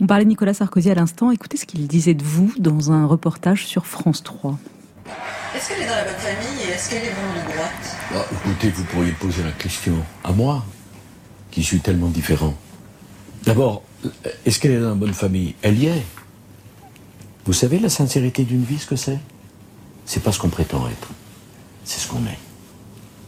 On 0.00 0.06
parlait 0.06 0.24
de 0.24 0.28
Nicolas 0.28 0.54
Sarkozy 0.54 0.90
à 0.90 0.94
l'instant. 0.94 1.30
Écoutez 1.30 1.56
ce 1.56 1.66
qu'il 1.66 1.86
disait 1.86 2.14
de 2.14 2.24
vous 2.24 2.52
dans 2.58 2.90
un 2.90 3.06
reportage 3.06 3.66
sur 3.66 3.86
France 3.86 4.24
3. 4.24 4.58
Est-ce 5.54 5.68
qu'elle 5.68 5.82
est 5.82 5.86
dans 5.86 5.94
la 5.94 6.04
bonne 6.04 6.14
famille 6.14 6.68
et 6.68 6.72
est-ce 6.72 6.90
qu'elle 6.90 7.04
est 7.04 7.10
vraiment 7.10 7.34
de 7.34 7.52
droite? 7.52 7.96
Ah, 8.12 8.24
écoutez, 8.32 8.70
vous 8.70 8.84
pourriez 8.84 9.12
poser 9.12 9.44
la 9.44 9.52
question 9.52 9.94
à 10.24 10.32
moi, 10.32 10.64
qui 11.52 11.62
suis 11.62 11.78
tellement 11.78 12.08
différent. 12.08 12.54
D'abord, 13.44 13.82
est-ce 14.44 14.58
qu'elle 14.58 14.72
est 14.72 14.80
dans 14.80 14.90
la 14.90 14.94
bonne 14.94 15.14
famille? 15.14 15.54
Elle 15.62 15.78
y 15.78 15.86
est. 15.86 16.02
Vous 17.46 17.52
savez 17.52 17.78
la 17.78 17.88
sincérité 17.88 18.42
d'une 18.42 18.64
vie, 18.64 18.78
ce 18.78 18.86
que 18.86 18.96
c'est? 18.96 19.20
C'est 20.06 20.22
pas 20.22 20.32
ce 20.32 20.40
qu'on 20.40 20.48
prétend 20.48 20.88
être. 20.88 21.08
C'est 21.84 22.00
ce 22.00 22.08
qu'on 22.08 22.26
est. 22.26 22.38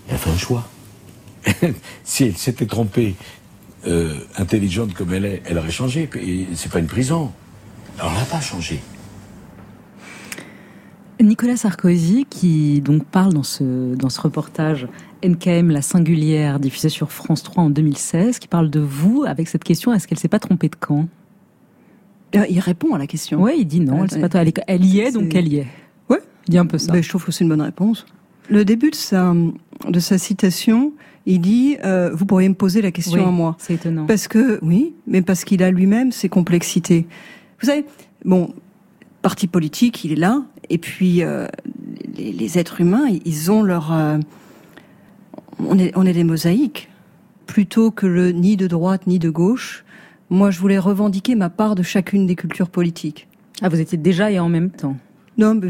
Elle 0.09 0.17
a 0.17 0.19
fait 0.19 0.31
un 0.31 0.39
choix. 0.39 0.67
si 2.05 2.25
elle 2.25 2.37
s'était 2.37 2.67
trompée, 2.67 3.15
euh, 3.87 4.15
intelligente 4.37 4.95
comme 4.95 5.13
elle 5.13 5.25
est, 5.25 5.43
elle 5.47 5.59
aurait 5.59 5.71
changé. 5.71 6.09
Et 6.21 6.47
c'est 6.55 6.71
pas 6.71 6.79
une 6.79 6.87
prison. 6.87 7.33
Alors 7.99 8.13
elle 8.13 8.19
n'a 8.21 8.25
pas 8.27 8.41
changé. 8.41 8.81
Nicolas 11.21 11.57
Sarkozy, 11.57 12.27
qui 12.29 12.81
donc 12.83 13.05
parle 13.05 13.33
dans 13.33 13.43
ce, 13.43 13.95
dans 13.95 14.11
ce 14.11 14.21
reportage 14.21 14.87
NKM 15.25 15.71
La 15.71 15.81
Singulière, 15.81 16.61
diffusé 16.61 16.91
sur 16.91 17.11
France 17.11 17.43
3 17.43 17.65
en 17.65 17.71
2016, 17.71 18.39
qui 18.39 18.49
parle 18.49 18.69
de 18.69 18.81
vous 18.81 19.25
avec 19.27 19.49
cette 19.49 19.65
question 19.65 19.95
est-ce 19.95 20.07
qu'elle 20.07 20.19
s'est 20.19 20.29
pas 20.29 20.39
trompée 20.39 20.69
de 20.69 20.77
camp? 20.77 21.09
Il 22.51 22.61
répond 22.61 22.95
à 22.95 22.99
la 22.99 23.07
question. 23.07 23.43
Oui, 23.43 23.53
il 23.61 23.65
dit 23.65 23.81
non, 23.81 24.05
elle, 24.05 24.11
s'est 24.11 24.21
pas, 24.21 24.29
elle, 24.43 24.49
est- 24.49 24.61
elle 24.67 24.85
y 24.85 25.01
est, 25.01 25.11
donc 25.11 25.35
elle 25.35 25.49
y 25.49 25.57
est. 25.59 25.67
Ouais. 26.11 26.19
Il 26.47 26.51
dit 26.51 26.59
un 26.59 26.67
peu 26.67 26.77
ça. 26.77 26.93
Ben, 26.93 27.03
je 27.03 27.09
trouve 27.09 27.25
que 27.25 27.33
c'est 27.33 27.45
une 27.45 27.49
bonne 27.51 27.63
réponse. 27.63 28.05
Le 28.51 28.65
début 28.67 28.91
de 28.91 28.95
sa, 28.97 29.33
de 29.89 30.01
sa 30.01 30.19
citation, 30.19 30.93
il 31.27 31.41
dit 31.41 31.77
euh, 31.85 32.11
Vous 32.15 32.25
pourriez 32.27 32.49
me 32.49 32.55
poser 32.55 32.81
la 32.83 32.91
question 32.93 33.21
Oui, 33.21 33.29
à 33.29 33.31
moi. 33.31 33.57
C'est 33.59 33.75
étonnant. 33.75 34.07
Parce 34.07 34.29
que, 34.29 34.59
oui, 34.63 34.95
mais 35.07 35.23
parce 35.23 35.45
qu'il 35.45 35.63
a 35.63 35.71
lui-même 35.71 36.13
ses 36.13 36.29
complexités. 36.29 37.07
Vous 37.61 37.67
savez, 37.67 37.85
bon, 38.25 38.55
parti 39.23 39.47
politique, 39.47 40.05
il 40.05 40.13
est 40.13 40.17
là, 40.17 40.43
et 40.71 40.79
puis 40.79 41.23
euh, 41.23 41.47
les, 42.17 42.33
les 42.33 42.59
êtres 42.59 42.81
humains, 42.81 43.07
ils 43.25 43.51
ont 43.51 43.63
leur. 43.63 43.93
euh, 43.93 44.19
on, 45.59 45.79
est, 45.79 45.93
on 45.97 46.05
est 46.07 46.13
des 46.13 46.25
mosaïques. 46.25 46.89
Plutôt 47.47 47.91
que 47.91 48.07
le 48.07 48.33
ni 48.33 48.57
de 48.57 48.67
droite 48.67 49.07
ni 49.07 49.19
de 49.19 49.31
gauche, 49.31 49.85
moi 50.31 50.51
je 50.51 50.59
voulais 50.59 50.79
revendiquer 50.79 51.35
ma 51.37 51.49
part 51.49 51.75
de 51.77 51.83
chacune 51.83 52.27
des 52.27 52.35
cultures 52.35 52.69
politiques. 52.69 53.29
Ah, 53.63 53.69
vous 53.69 53.81
étiez 53.81 53.97
déjà 53.97 54.31
et 54.31 54.39
en 54.39 54.49
même 54.49 54.71
temps. 54.71 54.97
Non, 55.39 55.55
mais 55.55 55.69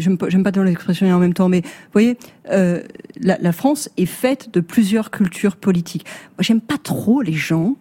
j'aime 0.00 0.16
pas, 0.16 0.28
j'aime 0.28 0.44
pas 0.44 0.50
l'expression 0.62 1.06
et 1.06 1.12
en 1.12 1.18
même 1.18 1.34
temps, 1.34 1.48
mais 1.48 1.60
vous 1.62 1.92
voyez, 1.92 2.16
euh, 2.50 2.82
la, 3.20 3.36
la 3.38 3.52
France 3.52 3.90
est 3.96 4.06
faite 4.06 4.52
de 4.52 4.60
plusieurs 4.60 5.10
cultures 5.10 5.56
politiques. 5.56 6.04
Moi, 6.36 6.42
j'aime 6.42 6.60
pas 6.60 6.78
trop 6.78 7.20
les 7.22 7.32
gens 7.32 7.76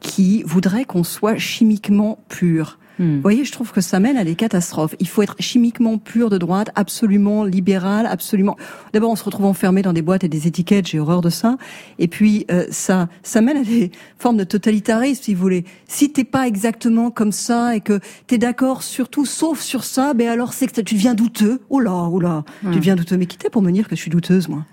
qui 0.00 0.42
voudraient 0.42 0.84
qu'on 0.84 1.04
soit 1.04 1.38
chimiquement 1.38 2.18
pur. 2.28 2.78
Hmm. 2.98 3.16
Vous 3.16 3.22
voyez, 3.22 3.44
je 3.44 3.52
trouve 3.52 3.72
que 3.72 3.80
ça 3.80 4.00
mène 4.00 4.16
à 4.16 4.24
des 4.24 4.34
catastrophes. 4.34 4.94
Il 5.00 5.08
faut 5.08 5.22
être 5.22 5.36
chimiquement 5.40 5.98
pur 5.98 6.30
de 6.30 6.38
droite, 6.38 6.70
absolument 6.74 7.44
libéral, 7.44 8.06
absolument. 8.06 8.56
D'abord, 8.92 9.10
on 9.10 9.16
se 9.16 9.24
retrouve 9.24 9.46
enfermé 9.46 9.82
dans 9.82 9.92
des 9.92 10.02
boîtes 10.02 10.24
et 10.24 10.28
des 10.28 10.46
étiquettes. 10.46 10.86
J'ai 10.86 10.98
horreur 10.98 11.20
de 11.20 11.30
ça. 11.30 11.56
Et 11.98 12.08
puis, 12.08 12.46
euh, 12.50 12.66
ça, 12.70 13.08
ça 13.22 13.40
mène 13.40 13.58
à 13.58 13.64
des 13.64 13.90
formes 14.18 14.36
de 14.36 14.44
totalitarisme, 14.44 15.22
si 15.22 15.34
vous 15.34 15.42
voulez. 15.42 15.64
Si 15.88 16.12
t'es 16.12 16.24
pas 16.24 16.46
exactement 16.46 17.10
comme 17.10 17.32
ça 17.32 17.74
et 17.76 17.80
que 17.80 18.00
t'es 18.26 18.38
d'accord 18.38 18.82
sur 18.82 19.08
tout, 19.08 19.26
sauf 19.26 19.60
sur 19.60 19.84
ça, 19.84 20.14
ben 20.14 20.28
alors 20.28 20.52
c'est 20.52 20.66
que 20.66 20.80
tu 20.80 20.94
deviens 20.94 21.14
douteux. 21.14 21.60
Oh 21.70 21.80
là, 21.80 22.08
oh 22.10 22.20
là, 22.20 22.44
tu 22.62 22.76
deviens 22.78 22.96
douteux. 22.96 23.16
Mais 23.16 23.26
qui 23.26 23.38
t'es 23.38 23.50
pour 23.50 23.62
me 23.62 23.70
dire 23.70 23.88
que 23.88 23.96
je 23.96 24.00
suis 24.00 24.10
douteuse, 24.10 24.48
moi? 24.48 24.64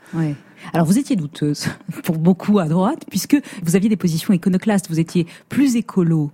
Alors 0.73 0.85
vous 0.85 0.97
étiez 0.97 1.15
douteuse 1.15 1.67
pour 2.03 2.17
beaucoup 2.17 2.59
à 2.59 2.67
droite, 2.67 3.05
puisque 3.09 3.37
vous 3.63 3.75
aviez 3.75 3.89
des 3.89 3.97
positions 3.97 4.33
iconoclastes, 4.33 4.89
vous 4.89 4.99
étiez 4.99 5.25
plus 5.49 5.75
écolo, 5.75 6.31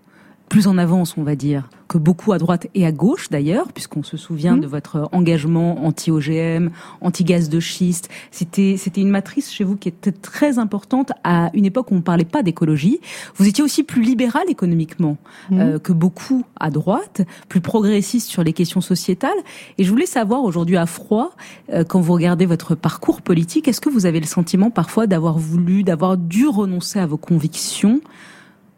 plus 0.49 0.67
en 0.67 0.77
avance, 0.77 1.15
on 1.17 1.23
va 1.23 1.36
dire, 1.36 1.69
que 1.88 1.97
beaucoup 1.97 2.33
à 2.33 2.38
droite 2.38 2.67
et 2.75 2.86
à 2.86 2.91
gauche 2.91 3.29
d'ailleurs, 3.29 3.71
puisqu'on 3.71 4.03
se 4.03 4.17
souvient 4.17 4.55
Mmh. 4.55 4.62
de 4.62 4.67
votre 4.67 5.10
engagement 5.12 5.86
anti-OGM, 5.86 6.69
anti-gaz 7.01 7.49
de 7.49 7.60
schiste. 7.60 8.10
C'était 8.31 8.75
c'était 8.77 9.01
une 9.01 9.10
matrice 9.10 9.51
chez 9.51 9.63
vous 9.63 9.75
qui 9.75 9.89
était 9.89 10.12
très 10.12 10.60
importante 10.60 11.12
à 11.23 11.49
une 11.53 11.65
époque 11.65 11.91
où 11.91 11.95
on 11.95 11.97
ne 11.97 12.01
parlait 12.01 12.25
pas 12.25 12.43
d'écologie. 12.43 12.99
Vous 13.36 13.47
étiez 13.47 13.63
aussi 13.63 13.83
plus 13.83 14.01
libéral 14.01 14.43
économiquement 14.49 15.17
Mmh. 15.49 15.60
euh, 15.60 15.79
que 15.79 15.93
beaucoup 15.93 16.43
à 16.60 16.69
droite, 16.69 17.21
plus 17.47 17.62
progressiste 17.62 18.29
sur 18.29 18.43
les 18.43 18.53
questions 18.53 18.81
sociétales. 18.81 19.38
Et 19.77 19.83
je 19.83 19.89
voulais 19.89 20.05
savoir 20.05 20.43
aujourd'hui 20.43 20.77
à 20.77 20.86
froid, 20.86 21.31
euh, 21.71 21.83
quand 21.83 22.01
vous 22.01 22.13
regardez 22.13 22.45
votre 22.45 22.75
parcours 22.75 23.21
politique, 23.21 23.67
est-ce 23.67 23.81
que 23.81 23.89
vous 23.89 24.05
avez 24.05 24.19
le 24.19 24.25
sentiment 24.25 24.69
parfois 24.71 25.07
d'avoir 25.07 25.38
voulu, 25.38 25.83
d'avoir 25.83 26.17
dû 26.17 26.47
renoncer 26.47 26.99
à 26.99 27.05
vos 27.05 27.17
convictions 27.17 28.01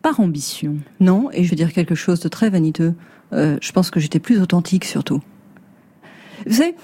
par 0.02 0.20
ambition 0.20 0.78
Non, 1.00 1.30
et 1.32 1.44
je 1.44 1.50
vais 1.50 1.56
dire 1.56 1.74
quelque 1.74 1.96
chose 1.96 2.20
de 2.20 2.30
très 2.30 2.50
vaniteux. 2.50 2.94
Euh, 3.34 3.58
je 3.62 3.72
pense 3.72 3.92
que 3.92 4.00
j'étais 4.00 4.20
plus 4.20 4.42
authentique 4.42 4.86
surtout. 4.86 5.22
Vous 6.46 6.56
savez, 6.56 6.76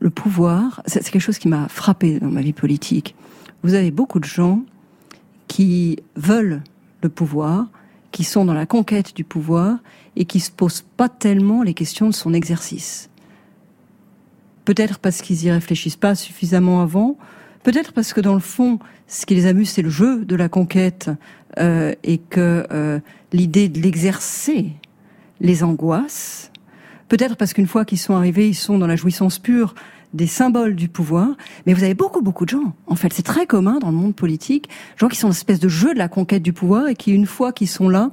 le 0.00 0.10
pouvoir, 0.10 0.82
c'est 0.86 1.02
quelque 1.08 1.22
chose 1.22 1.38
qui 1.38 1.48
m'a 1.48 1.68
frappé 1.68 2.18
dans 2.18 2.30
ma 2.30 2.40
vie 2.40 2.52
politique. 2.52 3.14
Vous 3.62 3.74
avez 3.74 3.90
beaucoup 3.90 4.20
de 4.20 4.24
gens 4.24 4.62
qui 5.48 5.98
veulent 6.16 6.62
le 7.02 7.08
pouvoir, 7.08 7.66
qui 8.10 8.24
sont 8.24 8.44
dans 8.44 8.54
la 8.54 8.66
conquête 8.66 9.14
du 9.14 9.24
pouvoir 9.24 9.78
et 10.16 10.24
qui 10.24 10.40
se 10.40 10.50
posent 10.50 10.84
pas 10.96 11.08
tellement 11.08 11.62
les 11.62 11.74
questions 11.74 12.08
de 12.08 12.14
son 12.14 12.34
exercice. 12.34 13.10
Peut-être 14.64 14.98
parce 14.98 15.22
qu'ils 15.22 15.44
y 15.44 15.50
réfléchissent 15.50 15.96
pas 15.96 16.14
suffisamment 16.14 16.82
avant, 16.82 17.16
peut-être 17.62 17.92
parce 17.92 18.12
que 18.12 18.20
dans 18.20 18.34
le 18.34 18.40
fond, 18.40 18.78
ce 19.06 19.26
qui 19.26 19.34
les 19.34 19.46
amuse, 19.46 19.70
c'est 19.70 19.82
le 19.82 19.90
jeu 19.90 20.24
de 20.24 20.36
la 20.36 20.48
conquête 20.48 21.10
euh, 21.58 21.94
et 22.02 22.18
que 22.18 22.66
euh, 22.72 23.00
l'idée 23.32 23.68
de 23.68 23.80
l'exercer 23.80 24.72
les 25.40 25.62
angoisse. 25.62 26.50
Peut-être 27.08 27.36
parce 27.36 27.52
qu'une 27.52 27.66
fois 27.66 27.84
qu'ils 27.84 27.98
sont 27.98 28.14
arrivés, 28.14 28.48
ils 28.48 28.54
sont 28.54 28.78
dans 28.78 28.86
la 28.86 28.96
jouissance 28.96 29.38
pure 29.38 29.74
des 30.14 30.26
symboles 30.26 30.74
du 30.74 30.88
pouvoir. 30.88 31.28
Mais 31.66 31.74
vous 31.74 31.84
avez 31.84 31.94
beaucoup, 31.94 32.22
beaucoup 32.22 32.44
de 32.44 32.50
gens. 32.50 32.74
En 32.86 32.96
fait, 32.96 33.12
c'est 33.12 33.22
très 33.22 33.46
commun 33.46 33.78
dans 33.78 33.90
le 33.90 33.96
monde 33.96 34.14
politique, 34.14 34.68
gens 34.96 35.08
qui 35.08 35.16
sont 35.16 35.28
dans 35.28 35.32
une 35.32 35.38
espèce 35.38 35.60
de 35.60 35.68
jeu 35.68 35.94
de 35.94 35.98
la 35.98 36.08
conquête 36.08 36.42
du 36.42 36.52
pouvoir 36.52 36.88
et 36.88 36.94
qui, 36.94 37.12
une 37.12 37.26
fois 37.26 37.52
qu'ils 37.52 37.68
sont 37.68 37.88
là, 37.88 38.10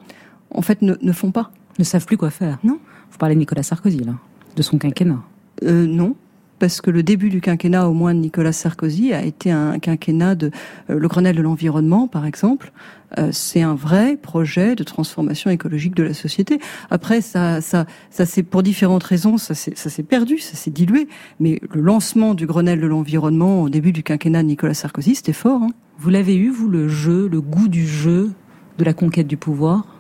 en 0.52 0.62
fait, 0.62 0.82
ne, 0.82 0.96
ne 1.02 1.12
font 1.12 1.32
pas. 1.32 1.52
Ne 1.78 1.84
savent 1.84 2.06
plus 2.06 2.18
quoi 2.18 2.30
faire. 2.30 2.58
Non. 2.64 2.80
Vous 3.12 3.18
parlez 3.18 3.36
de 3.36 3.40
Nicolas 3.40 3.64
Sarkozy, 3.64 4.00
là, 4.00 4.14
de 4.56 4.62
son 4.62 4.78
quinquennat. 4.78 5.22
Euh, 5.64 5.86
non, 5.86 6.16
parce 6.60 6.82
que 6.82 6.92
le 6.92 7.04
début 7.04 7.30
du 7.30 7.42
quinquennat, 7.42 7.88
au 7.88 7.94
moins 7.94 8.14
de 8.14 8.20
Nicolas 8.20 8.52
Sarkozy, 8.52 9.14
a 9.14 9.24
été 9.24 9.52
un 9.52 9.80
quinquennat 9.80 10.36
de 10.36 10.52
euh, 10.90 11.00
le 11.00 11.08
Grenelle 11.08 11.36
de 11.36 11.42
l'environnement, 11.42 12.08
par 12.08 12.26
exemple. 12.26 12.72
Euh, 13.18 13.30
c'est 13.32 13.62
un 13.62 13.74
vrai 13.74 14.18
projet 14.18 14.76
de 14.76 14.84
transformation 14.84 15.50
écologique 15.50 15.96
de 15.96 16.04
la 16.04 16.14
société. 16.14 16.60
Après, 16.92 17.22
ça, 17.22 17.62
ça, 17.62 17.86
ça 18.12 18.26
c'est 18.26 18.44
pour 18.44 18.62
différentes 18.62 19.04
raisons, 19.04 19.38
ça 19.38 19.56
s'est 19.56 19.74
ça 19.76 19.90
s'est 19.90 20.04
perdu, 20.04 20.38
ça 20.38 20.56
s'est 20.56 20.70
dilué. 20.70 21.08
Mais 21.40 21.60
le 21.74 21.82
lancement 21.82 22.36
du 22.36 22.46
Grenelle 22.46 22.82
de 22.82 22.88
l'environnement 22.88 23.64
au 23.64 23.70
début 23.70 23.92
du 23.92 24.04
quinquennat 24.04 24.44
de 24.44 24.48
Nicolas 24.50 24.76
Sarkozy, 24.76 25.16
c'était 25.16 25.34
fort. 25.34 25.64
Hein. 25.64 25.72
Vous 25.98 26.10
l'avez 26.10 26.36
eu, 26.36 26.50
vous, 26.50 26.68
le 26.68 26.88
jeu, 26.88 27.28
le 27.28 27.42
goût 27.42 27.68
du 27.68 27.88
jeu, 27.88 28.32
de 28.78 28.84
la 28.84 28.94
conquête 28.94 29.28
du 29.28 29.38
pouvoir? 29.38 30.00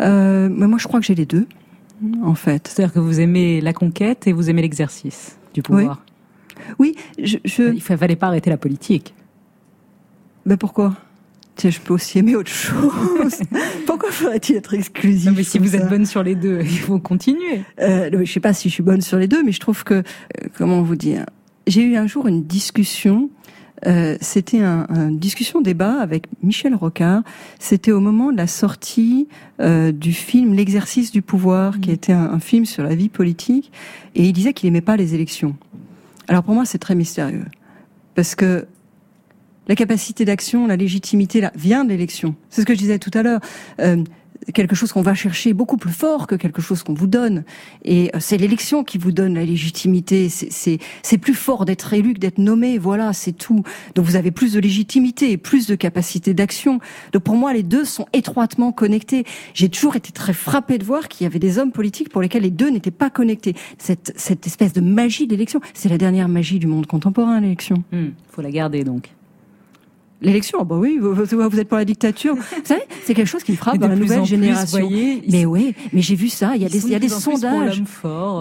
Euh, 0.00 0.48
mais 0.50 0.66
moi, 0.66 0.78
je 0.78 0.86
crois 0.86 1.00
que 1.00 1.06
j'ai 1.06 1.14
les 1.14 1.26
deux, 1.26 1.46
en 2.22 2.34
fait. 2.34 2.68
C'est-à-dire 2.68 2.92
que 2.92 2.98
vous 2.98 3.20
aimez 3.20 3.60
la 3.60 3.72
conquête 3.72 4.26
et 4.26 4.32
vous 4.32 4.50
aimez 4.50 4.62
l'exercice 4.62 5.38
du 5.54 5.62
pouvoir. 5.62 6.04
Oui, 6.78 6.96
je, 7.22 7.38
je... 7.44 7.72
Il 7.72 7.82
fallait 7.82 8.16
pas 8.16 8.26
arrêter 8.28 8.50
la 8.50 8.56
politique. 8.56 9.14
Mais 10.44 10.56
pourquoi? 10.56 10.94
Tiens, 11.58 11.70
je 11.70 11.80
peux 11.80 11.92
aussi 11.92 12.20
aimer 12.20 12.36
autre 12.36 12.52
chose. 12.52 13.40
Pourquoi 13.86 14.12
faudrait-il 14.12 14.54
être 14.54 14.74
exclusif 14.74 15.26
Non, 15.26 15.32
mais 15.36 15.42
si 15.42 15.58
vous 15.58 15.74
êtes 15.74 15.88
bonne 15.88 16.06
sur 16.06 16.22
les 16.22 16.36
deux, 16.36 16.60
il 16.60 16.78
faut 16.78 17.00
continuer. 17.00 17.62
Euh, 17.80 18.10
je 18.24 18.32
sais 18.32 18.38
pas 18.38 18.52
si 18.52 18.68
je 18.68 18.74
suis 18.74 18.82
bonne 18.84 19.00
sur 19.00 19.18
les 19.18 19.26
deux, 19.26 19.42
mais 19.42 19.50
je 19.50 19.58
trouve 19.58 19.82
que, 19.82 19.94
euh, 19.94 20.02
comment 20.56 20.82
vous 20.82 20.94
dire, 20.94 21.26
j'ai 21.66 21.82
eu 21.82 21.96
un 21.96 22.06
jour 22.06 22.28
une 22.28 22.44
discussion. 22.44 23.28
Euh, 23.86 24.16
c'était 24.20 24.60
un, 24.60 24.86
un 24.88 25.10
discussion 25.10 25.60
débat 25.60 26.00
avec 26.00 26.26
Michel 26.42 26.74
Rocard. 26.74 27.22
C'était 27.58 27.92
au 27.92 28.00
moment 28.00 28.32
de 28.32 28.36
la 28.36 28.46
sortie 28.46 29.28
euh, 29.60 29.92
du 29.92 30.12
film 30.12 30.54
L'exercice 30.54 31.12
du 31.12 31.22
pouvoir, 31.22 31.80
qui 31.80 31.90
était 31.90 32.12
un, 32.12 32.30
un 32.30 32.40
film 32.40 32.64
sur 32.64 32.82
la 32.82 32.94
vie 32.94 33.08
politique, 33.08 33.70
et 34.14 34.24
il 34.24 34.32
disait 34.32 34.52
qu'il 34.52 34.68
aimait 34.68 34.80
pas 34.80 34.96
les 34.96 35.14
élections. 35.14 35.56
Alors 36.26 36.42
pour 36.42 36.54
moi, 36.54 36.64
c'est 36.64 36.78
très 36.78 36.94
mystérieux, 36.94 37.46
parce 38.14 38.34
que 38.34 38.66
la 39.68 39.74
capacité 39.74 40.24
d'action, 40.24 40.66
la 40.66 40.76
légitimité 40.76 41.40
là, 41.40 41.52
vient 41.54 41.84
de 41.84 41.90
l'élection. 41.90 42.34
C'est 42.48 42.62
ce 42.62 42.66
que 42.66 42.72
je 42.72 42.78
disais 42.78 42.98
tout 42.98 43.10
à 43.12 43.22
l'heure. 43.22 43.40
Euh, 43.80 44.02
quelque 44.54 44.74
chose 44.74 44.92
qu'on 44.92 45.02
va 45.02 45.14
chercher 45.14 45.52
beaucoup 45.52 45.76
plus 45.76 45.92
fort 45.92 46.26
que 46.26 46.34
quelque 46.34 46.62
chose 46.62 46.82
qu'on 46.82 46.94
vous 46.94 47.06
donne. 47.06 47.44
Et 47.84 48.10
euh, 48.14 48.18
c'est 48.20 48.36
l'élection 48.36 48.84
qui 48.84 48.98
vous 48.98 49.12
donne 49.12 49.34
la 49.34 49.44
légitimité. 49.44 50.28
C'est 50.28 51.18
plus 51.18 51.34
fort 51.34 51.64
d'être 51.64 51.92
élu 51.92 52.14
que 52.14 52.18
d'être 52.18 52.38
nommé. 52.38 52.78
Voilà, 52.78 53.12
c'est 53.12 53.32
tout. 53.32 53.62
Donc 53.94 54.04
vous 54.04 54.16
avez 54.16 54.30
plus 54.30 54.52
de 54.52 54.60
légitimité 54.60 55.32
et 55.32 55.36
plus 55.36 55.66
de 55.66 55.74
capacité 55.74 56.34
d'action. 56.34 56.80
Donc 57.12 57.22
pour 57.22 57.36
moi, 57.36 57.52
les 57.52 57.62
deux 57.62 57.84
sont 57.84 58.06
étroitement 58.12 58.72
connectés. 58.72 59.24
J'ai 59.54 59.68
toujours 59.68 59.96
été 59.96 60.12
très 60.12 60.32
frappé 60.32 60.78
de 60.78 60.84
voir 60.84 61.08
qu'il 61.08 61.24
y 61.24 61.26
avait 61.26 61.38
des 61.38 61.58
hommes 61.58 61.72
politiques 61.72 62.08
pour 62.08 62.22
lesquels 62.22 62.42
les 62.42 62.50
deux 62.50 62.70
n'étaient 62.70 62.90
pas 62.90 63.10
connectés. 63.10 63.54
Cette, 63.78 64.12
cette 64.16 64.46
espèce 64.46 64.72
de 64.72 64.80
magie 64.80 65.26
de 65.26 65.32
l'élection, 65.32 65.60
c'est 65.74 65.88
la 65.88 65.98
dernière 65.98 66.28
magie 66.28 66.58
du 66.58 66.66
monde 66.66 66.86
contemporain, 66.86 67.40
l'élection. 67.40 67.82
Il 67.92 67.98
hmm, 67.98 68.12
faut 68.30 68.42
la 68.42 68.50
garder 68.50 68.84
donc. 68.84 69.10
L'élection, 70.20 70.64
bah 70.64 70.76
oui, 70.76 70.98
vous, 71.00 71.14
vous, 71.14 71.60
êtes 71.60 71.68
pour 71.68 71.78
la 71.78 71.84
dictature. 71.84 72.34
vous 72.36 72.42
savez, 72.64 72.82
c'est 73.04 73.14
quelque 73.14 73.28
chose 73.28 73.44
qui 73.44 73.52
me 73.52 73.56
frappe 73.56 73.78
dans 73.78 73.86
la 73.86 73.94
nouvelle 73.94 74.24
génération. 74.24 74.88
mais 75.30 75.44
oui, 75.44 75.74
mais 75.92 76.02
j'ai 76.02 76.16
vu 76.16 76.28
ça. 76.28 76.56
Il 76.56 76.62
y 76.62 76.66
a 76.66 76.68
des, 76.68 76.84
il 76.84 76.90
y 76.90 76.94
a 76.94 76.98
des 76.98 77.08
sondages. 77.08 77.82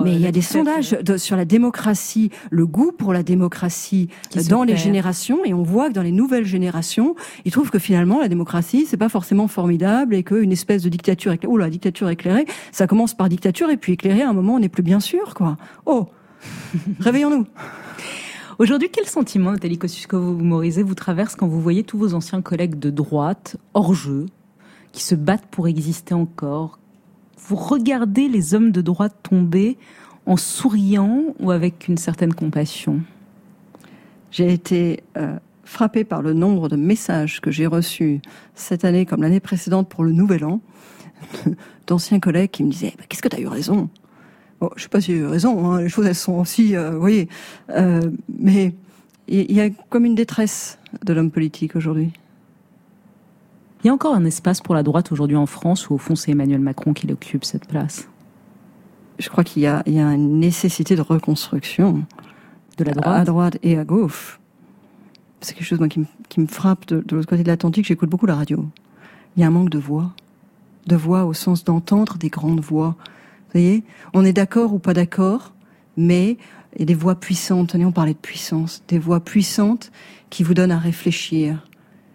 mais 0.04 0.16
il 0.16 0.22
y 0.22 0.28
a 0.28 0.32
des 0.32 0.42
sondages 0.42 0.98
sur 1.18 1.36
la 1.36 1.46
démocratie, 1.46 2.32
le 2.50 2.66
goût 2.66 2.92
pour 2.92 3.14
la 3.14 3.22
démocratie 3.22 4.10
dans 4.50 4.64
les 4.64 4.76
générations, 4.76 5.46
et 5.46 5.54
on 5.54 5.64
voit 5.64 5.90
que 5.90 5.94
dans 5.94 6.02
les 6.02 6.12
nouvelles 6.12 6.46
générations, 6.46 7.16
ils 7.46 7.52
trouvent 7.52 7.70
que 7.70 7.80
finalement 7.80 8.20
la 8.20 8.28
démocratie 8.28 8.86
c'est 8.88 8.98
pas 8.98 9.10
forcément 9.10 9.48
formidable 9.48 10.16
et 10.16 10.24
qu'une 10.24 10.52
espèce 10.52 10.84
de 10.84 10.90
dictature, 10.90 11.32
éclairée, 11.32 11.54
oh 11.54 11.58
la 11.58 11.70
dictature 11.70 12.10
éclairée, 12.10 12.46
ça 12.72 12.88
commence 12.88 13.14
par 13.14 13.30
dictature 13.30 13.70
et 13.70 13.78
puis 13.78 13.94
éclairée 13.94 14.22
à 14.22 14.30
un 14.30 14.34
moment 14.34 14.56
on 14.56 14.60
n'est 14.60 14.70
plus 14.70 14.84
bien 14.84 15.00
sûr 15.00 15.34
quoi. 15.36 15.58
Oh, 15.86 16.08
réveillons-nous. 17.00 17.46
Aujourd'hui, 18.60 18.90
quel 18.92 19.06
sentiment, 19.06 19.52
Nathalie 19.52 19.78
Kosciusko-Morizet, 19.78 20.82
vous 20.82 20.96
traverse 20.96 21.36
quand 21.36 21.48
vous 21.48 21.62
voyez 21.62 21.84
tous 21.84 22.00
vos 22.00 22.16
anciens 22.16 22.42
collègues 22.42 22.80
de 22.80 22.90
droite, 22.90 23.56
hors 23.76 23.94
jeu, 23.94 24.26
qui 24.94 25.04
se 25.04 25.14
battent 25.14 25.46
pour 25.46 25.68
exister 25.68 26.16
encore? 26.16 26.80
Vous 27.38 27.56
regardez 27.56 28.28
les 28.28 28.56
hommes 28.56 28.72
de 28.72 28.82
droite 28.82 29.16
tomber 29.22 29.78
en 30.26 30.38
souriant 30.38 31.36
ou 31.40 31.52
avec 31.52 31.88
une 31.88 31.98
certaine 31.98 32.34
compassion? 32.34 33.02
J'ai 34.32 34.52
été 34.52 35.04
euh, 35.18 35.38
frappée 35.64 36.04
par 36.04 36.24
le 36.24 36.34
nombre 36.34 36.68
de 36.68 36.78
messages 36.78 37.42
que 37.42 37.52
j'ai 37.52 37.68
reçus 37.68 38.22
cette 38.56 38.86
année 38.86 39.06
comme 39.06 39.22
l'année 39.22 39.40
précédente 39.40 39.88
pour 39.88 40.04
le 40.04 40.14
Nouvel 40.14 40.44
An 40.46 40.62
d'anciens 41.86 42.20
collègues 42.20 42.50
qui 42.50 42.64
me 42.64 42.72
disaient 42.72 42.96
bah, 42.98 43.04
Qu'est-ce 43.08 43.22
que 43.22 43.28
tu 43.28 43.36
as 43.36 43.40
eu 43.40 43.48
raison? 43.48 43.88
Bon, 44.60 44.70
je 44.76 44.84
sais 44.84 44.90
pas 44.90 45.02
si 45.02 45.16
j'ai 45.16 45.26
raison, 45.26 45.72
hein, 45.72 45.82
les 45.82 45.90
choses 45.90 46.06
elles 46.08 46.16
sont 46.16 46.40
aussi, 46.40 46.76
euh, 46.76 46.92
vous 46.92 47.00
voyez, 47.00 47.30
euh, 47.70 48.10
mais 48.40 48.74
il 49.28 49.52
y 49.52 49.62
a 49.62 49.70
comme 49.90 50.06
une 50.06 50.16
détresse 50.16 50.80
de 51.06 51.14
l'homme 51.14 51.32
politique 51.32 51.76
aujourd'hui. 51.76 52.12
Il 53.84 53.88
y 53.88 53.90
a 53.90 53.94
encore 53.94 54.16
un 54.16 54.26
espace 54.26 54.62
pour 54.62 54.74
la 54.74 54.82
droite 54.82 55.12
aujourd'hui 55.12 55.36
en 55.36 55.46
France 55.46 55.90
où 55.90 55.94
au 55.94 55.98
fond 55.98 56.16
c'est 56.16 56.32
Emmanuel 56.32 56.60
Macron 56.60 56.94
qui 56.94 57.12
occupe 57.12 57.46
cette 57.46 57.68
place. 57.68 58.10
Je 59.20 59.30
crois 59.30 59.44
qu'il 59.44 59.64
y, 59.64 59.68
a, 59.68 59.84
une 59.86 60.40
nécessité 60.40 60.96
de 60.96 61.02
reconstruction 61.02 62.04
de 62.78 62.84
la 62.84 62.94
droite, 62.94 63.22
à 63.22 63.24
droite 63.26 63.58
et 63.64 63.78
à 63.78 63.84
gauche. 63.84 64.40
C'est 65.42 65.54
quelque 65.56 65.66
chose 65.66 65.80
moi, 65.80 65.88
qui, 65.88 66.00
me, 66.40 66.48
frappe 66.48 66.88
de, 66.88 67.04
de 67.06 67.16
l'autre 67.16 67.28
côté 67.28 67.44
de 67.44 67.48
l'Atlantique. 67.48 67.86
J'écoute 67.86 68.10
beaucoup 68.10 68.26
la 68.26 68.36
radio. 68.36 68.66
Il 69.36 69.42
y 69.42 69.44
a 69.44 69.48
un 69.48 69.52
manque 69.52 69.70
de 69.70 69.80
voix, 69.80 70.14
de 70.86 70.96
voix 70.96 71.26
au 71.26 71.34
sens 71.34 71.64
d'entendre 71.64 72.18
des 72.18 72.30
grandes 72.30 72.60
voix 72.60 72.96
voyez 73.60 73.84
On 74.14 74.26
est 74.26 74.34
d'accord 74.34 74.74
ou 74.74 74.80
pas 74.80 74.94
d'accord, 74.94 75.54
mais 75.96 76.38
a 76.80 76.86
des 76.86 76.94
voix 76.94 77.16
puissantes. 77.16 77.76
On 77.76 77.92
parlait 77.92 78.14
de 78.14 78.20
puissance. 78.20 78.84
Des 78.88 79.00
voix 79.00 79.20
puissantes 79.20 79.92
qui 80.30 80.44
vous 80.44 80.54
donnent 80.54 80.72
à 80.72 80.78
réfléchir, 80.78 81.68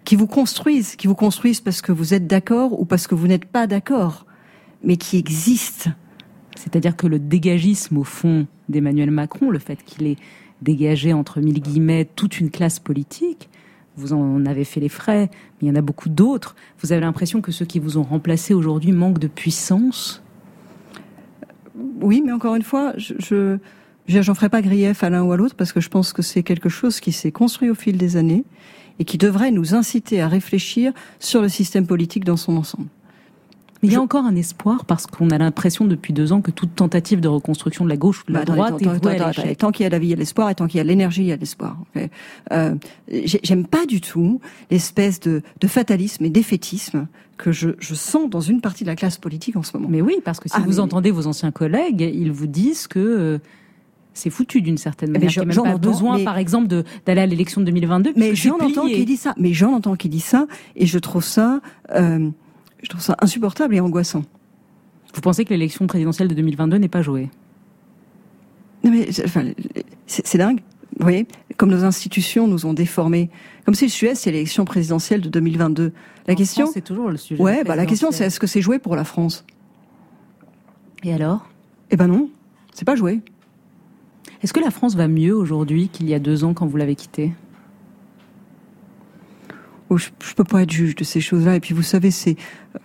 qui 0.04 0.16
vous 0.16 0.26
construisent, 0.26 0.96
qui 0.96 1.06
vous 1.06 1.14
construisent 1.14 1.60
parce 1.60 1.82
que 1.82 1.92
vous 1.92 2.14
êtes 2.14 2.26
d'accord 2.26 2.78
ou 2.78 2.84
parce 2.84 3.06
que 3.06 3.14
vous 3.14 3.26
n'êtes 3.26 3.46
pas 3.46 3.66
d'accord, 3.66 4.26
mais 4.84 4.96
qui 4.96 5.16
existent. 5.16 5.90
C'est-à-dire 6.56 6.96
que 6.96 7.06
le 7.06 7.18
dégagisme, 7.18 7.98
au 7.98 8.04
fond, 8.04 8.46
d'Emmanuel 8.68 9.10
Macron, 9.10 9.50
le 9.50 9.58
fait 9.58 9.82
qu'il 9.84 10.06
ait 10.06 10.16
dégagé, 10.60 11.12
entre 11.12 11.40
mille 11.40 11.60
guillemets, 11.60 12.04
toute 12.04 12.38
une 12.38 12.50
classe 12.50 12.78
politique, 12.78 13.48
vous 13.96 14.12
en 14.12 14.46
avez 14.46 14.64
fait 14.64 14.80
les 14.80 14.88
frais, 14.88 15.28
mais 15.30 15.66
il 15.66 15.68
y 15.68 15.70
en 15.70 15.74
a 15.74 15.82
beaucoup 15.82 16.08
d'autres. 16.08 16.54
Vous 16.80 16.92
avez 16.92 17.00
l'impression 17.00 17.40
que 17.40 17.52
ceux 17.52 17.66
qui 17.66 17.78
vous 17.78 17.98
ont 17.98 18.02
remplacé 18.02 18.54
aujourd'hui 18.54 18.92
manquent 18.92 19.18
de 19.18 19.26
puissance 19.26 20.21
oui, 22.00 22.22
mais 22.24 22.32
encore 22.32 22.54
une 22.54 22.62
fois, 22.62 22.92
je, 22.96 23.58
je 24.06 24.32
ferai 24.32 24.48
pas 24.48 24.62
grief 24.62 25.02
à 25.02 25.10
l'un 25.10 25.22
ou 25.22 25.32
à 25.32 25.36
l'autre 25.36 25.54
parce 25.54 25.72
que 25.72 25.80
je 25.80 25.88
pense 25.88 26.12
que 26.12 26.22
c'est 26.22 26.42
quelque 26.42 26.68
chose 26.68 27.00
qui 27.00 27.12
s'est 27.12 27.32
construit 27.32 27.70
au 27.70 27.74
fil 27.74 27.96
des 27.96 28.16
années 28.16 28.44
et 28.98 29.04
qui 29.04 29.18
devrait 29.18 29.50
nous 29.50 29.74
inciter 29.74 30.20
à 30.20 30.28
réfléchir 30.28 30.92
sur 31.18 31.40
le 31.40 31.48
système 31.48 31.86
politique 31.86 32.24
dans 32.24 32.36
son 32.36 32.56
ensemble. 32.56 32.88
Mais 33.82 33.88
il 33.88 33.92
y 33.94 33.96
a 33.96 34.00
encore 34.00 34.24
un 34.24 34.36
espoir 34.36 34.84
parce 34.84 35.06
qu'on 35.06 35.30
a 35.30 35.38
l'impression 35.38 35.84
depuis 35.86 36.12
deux 36.12 36.32
ans 36.32 36.40
que 36.40 36.52
toute 36.52 36.74
tentative 36.74 37.20
de 37.20 37.26
reconstruction 37.26 37.84
de 37.84 37.90
la 37.90 37.96
gauche 37.96 38.22
ou 38.22 38.26
de 38.28 38.32
la 38.32 38.44
bah, 38.44 38.70
droite 38.70 38.82
est 39.44 39.56
Tant 39.56 39.72
qu'il 39.72 39.82
y 39.82 39.86
a 39.86 39.90
la 39.90 39.98
vie, 39.98 40.06
il 40.06 40.10
y 40.10 40.14
a 40.14 40.16
l'espoir, 40.16 40.50
et 40.50 40.54
tant 40.54 40.66
qu'il 40.68 40.78
y 40.78 40.80
a 40.80 40.84
l'énergie, 40.84 41.22
il 41.22 41.28
y 41.28 41.32
a 41.32 41.36
l'espoir. 41.36 41.76
Euh, 42.52 42.74
J'aime 43.08 43.66
pas 43.66 43.84
du 43.86 44.00
tout 44.00 44.40
l'espèce 44.70 45.18
de, 45.20 45.42
fatalisme 45.66 46.24
et 46.24 46.30
d'effétisme 46.30 47.08
que 47.36 47.50
je, 47.50 47.74
sens 47.80 48.30
dans 48.30 48.40
une 48.40 48.60
partie 48.60 48.84
de 48.84 48.88
la 48.88 48.96
classe 48.96 49.18
politique 49.18 49.56
en 49.56 49.62
ce 49.64 49.76
moment. 49.76 49.88
Mais 49.90 50.00
oui, 50.00 50.16
parce 50.24 50.38
que 50.38 50.48
si 50.48 50.54
ah, 50.56 50.62
vous 50.64 50.78
entendez 50.78 51.10
vos 51.10 51.26
anciens 51.26 51.50
collègues, 51.50 52.00
ils 52.00 52.30
vous 52.30 52.46
disent 52.46 52.86
que 52.86 53.00
euh, 53.00 53.38
c'est 54.14 54.30
foutu 54.30 54.62
d'une 54.62 54.78
certaine 54.78 55.10
manière. 55.10 55.30
Mais 55.44 55.52
j'en 55.52 55.64
ai 55.64 55.78
besoin, 55.78 56.22
par 56.22 56.38
exemple, 56.38 56.68
d'aller 57.06 57.20
à 57.20 57.26
l'élection 57.26 57.60
de 57.60 57.66
2022. 57.66 58.12
Mais 58.16 58.34
j'en 58.34 58.58
entends 58.58 58.86
qui 58.86 59.04
dit 59.04 59.16
ça. 59.16 59.34
Mais 59.38 59.52
j'en 59.52 59.72
entends 59.72 59.96
qui 59.96 60.08
dit 60.08 60.20
ça, 60.20 60.46
et 60.76 60.86
je 60.86 60.98
trouve 60.98 61.24
ça. 61.24 61.60
Euh, 61.94 62.30
je 62.82 62.88
trouve 62.88 63.00
ça 63.00 63.16
insupportable 63.20 63.74
et 63.74 63.80
angoissant. 63.80 64.24
Vous 65.14 65.20
pensez 65.20 65.44
que 65.44 65.50
l'élection 65.50 65.86
présidentielle 65.86 66.28
de 66.28 66.34
2022 66.34 66.78
n'est 66.78 66.88
pas 66.88 67.02
jouée? 67.02 67.30
Non 68.84 68.90
mais 68.90 69.08
enfin, 69.24 69.44
c'est 70.06 70.38
dingue. 70.38 70.60
Vous 70.98 71.04
voyez, 71.04 71.26
comme 71.56 71.70
nos 71.70 71.84
institutions 71.84 72.46
nous 72.46 72.66
ont 72.66 72.74
déformés. 72.74 73.30
Comme 73.64 73.74
si 73.74 73.86
le 73.86 73.90
Suez, 73.90 74.14
c'est 74.14 74.30
l'élection 74.30 74.64
présidentielle 74.64 75.20
de 75.20 75.28
2022. 75.28 75.92
La 76.26 76.34
question, 76.34 76.70
c'est 76.72 76.82
toujours 76.82 77.08
le 77.08 77.16
sujet. 77.16 77.42
Ouais, 77.42 77.64
bah 77.64 77.76
la 77.76 77.86
question, 77.86 78.10
c'est 78.10 78.24
est-ce 78.24 78.38
que 78.38 78.46
c'est 78.46 78.60
joué 78.60 78.78
pour 78.78 78.94
la 78.94 79.04
France? 79.04 79.44
Et 81.02 81.12
alors? 81.12 81.48
Eh 81.90 81.96
ben 81.96 82.08
non, 82.08 82.28
c'est 82.74 82.84
pas 82.84 82.94
joué. 82.94 83.20
Est-ce 84.42 84.52
que 84.52 84.60
la 84.60 84.70
France 84.70 84.94
va 84.94 85.08
mieux 85.08 85.34
aujourd'hui 85.34 85.88
qu'il 85.88 86.08
y 86.08 86.14
a 86.14 86.18
deux 86.18 86.44
ans 86.44 86.52
quand 86.52 86.66
vous 86.66 86.76
l'avez 86.76 86.94
quittée? 86.94 87.32
Je, 89.96 90.08
ne 90.10 90.34
peux 90.34 90.44
pas 90.44 90.62
être 90.62 90.70
juge 90.70 90.94
de 90.94 91.04
ces 91.04 91.20
choses-là. 91.20 91.56
Et 91.56 91.60
puis 91.60 91.74
vous 91.74 91.82
savez, 91.82 92.10
c'est 92.10 92.36
euh, 92.74 92.78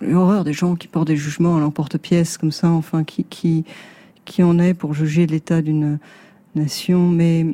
l'horreur 0.00 0.44
des 0.44 0.52
gens 0.52 0.76
qui 0.76 0.88
portent 0.88 1.08
des 1.08 1.16
jugements 1.16 1.56
à 1.56 1.60
l'emporte-pièce 1.60 2.38
comme 2.38 2.52
ça, 2.52 2.70
enfin, 2.70 3.04
qui, 3.04 3.24
qui, 3.24 3.64
qui 4.24 4.42
en 4.42 4.58
est 4.58 4.74
pour 4.74 4.94
juger 4.94 5.26
l'état 5.26 5.62
d'une 5.62 5.98
nation. 6.54 7.08
Mais 7.08 7.46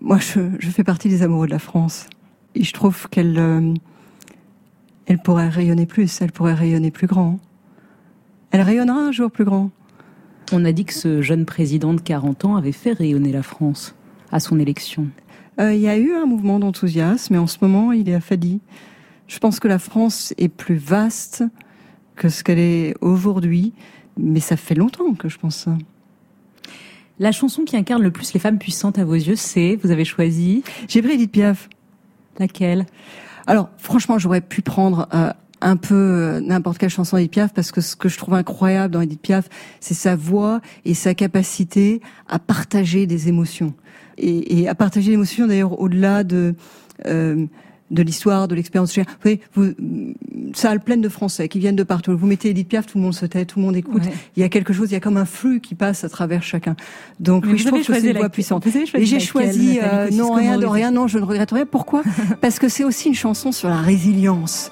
moi, 0.00 0.18
je, 0.18 0.40
je, 0.58 0.70
fais 0.70 0.84
partie 0.84 1.08
des 1.08 1.22
amoureux 1.22 1.46
de 1.46 1.52
la 1.52 1.58
France. 1.58 2.08
Et 2.54 2.64
je 2.64 2.72
trouve 2.72 3.08
qu'elle 3.08 3.38
euh, 3.38 3.74
elle 5.06 5.18
pourrait 5.18 5.48
rayonner 5.48 5.86
plus, 5.86 6.20
elle 6.20 6.32
pourrait 6.32 6.54
rayonner 6.54 6.90
plus 6.90 7.06
grand. 7.06 7.38
Elle 8.50 8.60
rayonnera 8.60 8.98
un 8.98 9.12
jour 9.12 9.30
plus 9.30 9.44
grand. 9.44 9.70
On 10.52 10.64
a 10.64 10.72
dit 10.72 10.84
que 10.84 10.92
ce 10.92 11.22
jeune 11.22 11.46
président 11.46 11.94
de 11.94 12.00
40 12.00 12.44
ans 12.44 12.56
avait 12.56 12.72
fait 12.72 12.92
rayonner 12.92 13.32
la 13.32 13.42
France 13.42 13.94
à 14.30 14.40
son 14.40 14.60
élection. 14.60 15.08
Euh, 15.60 15.74
il 15.74 15.80
y 15.80 15.88
a 15.88 15.96
eu 15.96 16.14
un 16.14 16.26
mouvement 16.26 16.58
d'enthousiasme, 16.58 17.34
mais 17.34 17.38
en 17.38 17.46
ce 17.46 17.58
moment, 17.60 17.92
il 17.92 18.08
est 18.08 18.14
affadi. 18.14 18.60
Je 19.26 19.38
pense 19.38 19.60
que 19.60 19.68
la 19.68 19.78
France 19.78 20.34
est 20.38 20.48
plus 20.48 20.76
vaste 20.76 21.44
que 22.16 22.28
ce 22.28 22.44
qu'elle 22.44 22.58
est 22.58 22.94
aujourd'hui, 23.00 23.72
mais 24.16 24.40
ça 24.40 24.56
fait 24.56 24.74
longtemps 24.74 25.14
que 25.14 25.28
je 25.28 25.38
pense 25.38 25.56
ça. 25.56 25.76
La 27.18 27.32
chanson 27.32 27.64
qui 27.64 27.76
incarne 27.76 28.02
le 28.02 28.10
plus 28.10 28.32
les 28.32 28.40
femmes 28.40 28.58
puissantes 28.58 28.98
à 28.98 29.04
vos 29.04 29.14
yeux, 29.14 29.36
c'est, 29.36 29.76
vous 29.82 29.90
avez 29.90 30.04
choisi 30.04 30.62
J'ai 30.88 31.02
pris 31.02 31.12
Edith 31.12 31.32
Piaf. 31.32 31.68
Laquelle? 32.38 32.86
Alors, 33.46 33.68
franchement, 33.76 34.18
j'aurais 34.18 34.40
pu 34.40 34.62
prendre 34.62 35.08
euh, 35.14 35.30
un 35.60 35.76
peu 35.76 35.94
euh, 35.94 36.40
n'importe 36.40 36.78
quelle 36.78 36.90
chanson 36.90 37.16
d'Edith 37.16 37.32
Piaf 37.32 37.52
parce 37.52 37.72
que 37.72 37.80
ce 37.80 37.96
que 37.96 38.08
je 38.08 38.18
trouve 38.18 38.34
incroyable 38.34 38.92
dans 38.94 39.00
Edith 39.00 39.20
Piaf, 39.20 39.48
c'est 39.80 39.94
sa 39.94 40.16
voix 40.16 40.60
et 40.84 40.94
sa 40.94 41.14
capacité 41.14 42.00
à 42.28 42.38
partager 42.38 43.06
des 43.06 43.28
émotions 43.28 43.74
et, 44.18 44.60
et 44.60 44.68
à 44.68 44.74
partager 44.74 45.10
l'émotion 45.10 45.46
d'ailleurs 45.46 45.80
au-delà 45.80 46.24
de 46.24 46.54
euh, 47.06 47.46
de 47.92 48.02
l'histoire, 48.02 48.48
de 48.48 48.54
l'expérience. 48.54 48.96
Vous 48.96 49.04
voyez, 49.22 49.40
vous, 49.54 49.74
salle 50.54 50.80
pleine 50.80 51.00
de 51.00 51.08
Français 51.08 51.48
qui 51.48 51.58
viennent 51.58 51.76
de 51.76 51.82
partout. 51.82 52.16
Vous 52.16 52.26
mettez 52.26 52.50
Edith 52.50 52.68
Piaf, 52.68 52.86
tout 52.86 52.98
le 52.98 53.04
monde 53.04 53.14
se 53.14 53.26
tait, 53.26 53.44
tout 53.44 53.60
le 53.60 53.66
monde 53.66 53.76
écoute. 53.76 54.02
Il 54.36 54.40
y 54.40 54.42
a 54.42 54.48
quelque 54.48 54.72
chose, 54.72 54.90
il 54.90 54.94
y 54.94 54.96
a 54.96 55.00
comme 55.00 55.18
un 55.18 55.26
flux 55.26 55.60
qui 55.60 55.74
passe 55.74 56.02
à 56.02 56.08
travers 56.08 56.42
chacun. 56.42 56.74
Donc 57.20 57.44
oui, 57.46 57.58
je 57.58 57.66
trouve 57.66 57.84
que 57.84 57.92
c'est 57.92 58.10
une 58.10 58.16
voix 58.16 58.30
puissante. 58.30 58.66
Et 58.66 59.06
j'ai 59.06 59.20
choisi 59.20 59.78
euh, 59.82 60.10
non 60.10 60.32
rien 60.32 60.58
de 60.58 60.66
rien, 60.66 60.90
non, 60.90 61.06
je 61.06 61.18
ne 61.18 61.24
regrette 61.24 61.52
rien. 61.52 61.66
Pourquoi? 61.66 62.02
Parce 62.40 62.58
que 62.58 62.68
c'est 62.68 62.84
aussi 62.84 63.08
une 63.08 63.14
chanson 63.14 63.52
sur 63.52 63.68
la 63.68 63.80
résilience. 63.80 64.70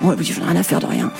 Je 0.00 0.06
n'ai 0.08 0.46
rien 0.46 0.56
à 0.56 0.62
faire 0.62 0.80
de 0.80 0.86
rien. 0.86 1.12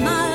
Ni 0.00 0.31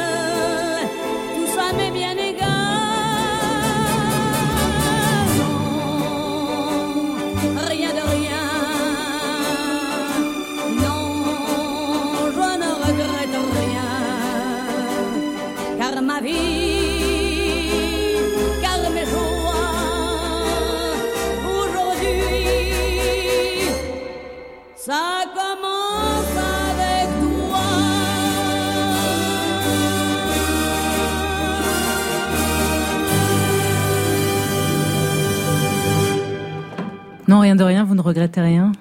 Non, 37.38 37.42
rien 37.42 37.56
de 37.56 37.64
rien, 37.64 37.84
vous 37.84 37.94
ne 37.94 38.02
regrettez 38.02 38.42
rien 38.42 38.72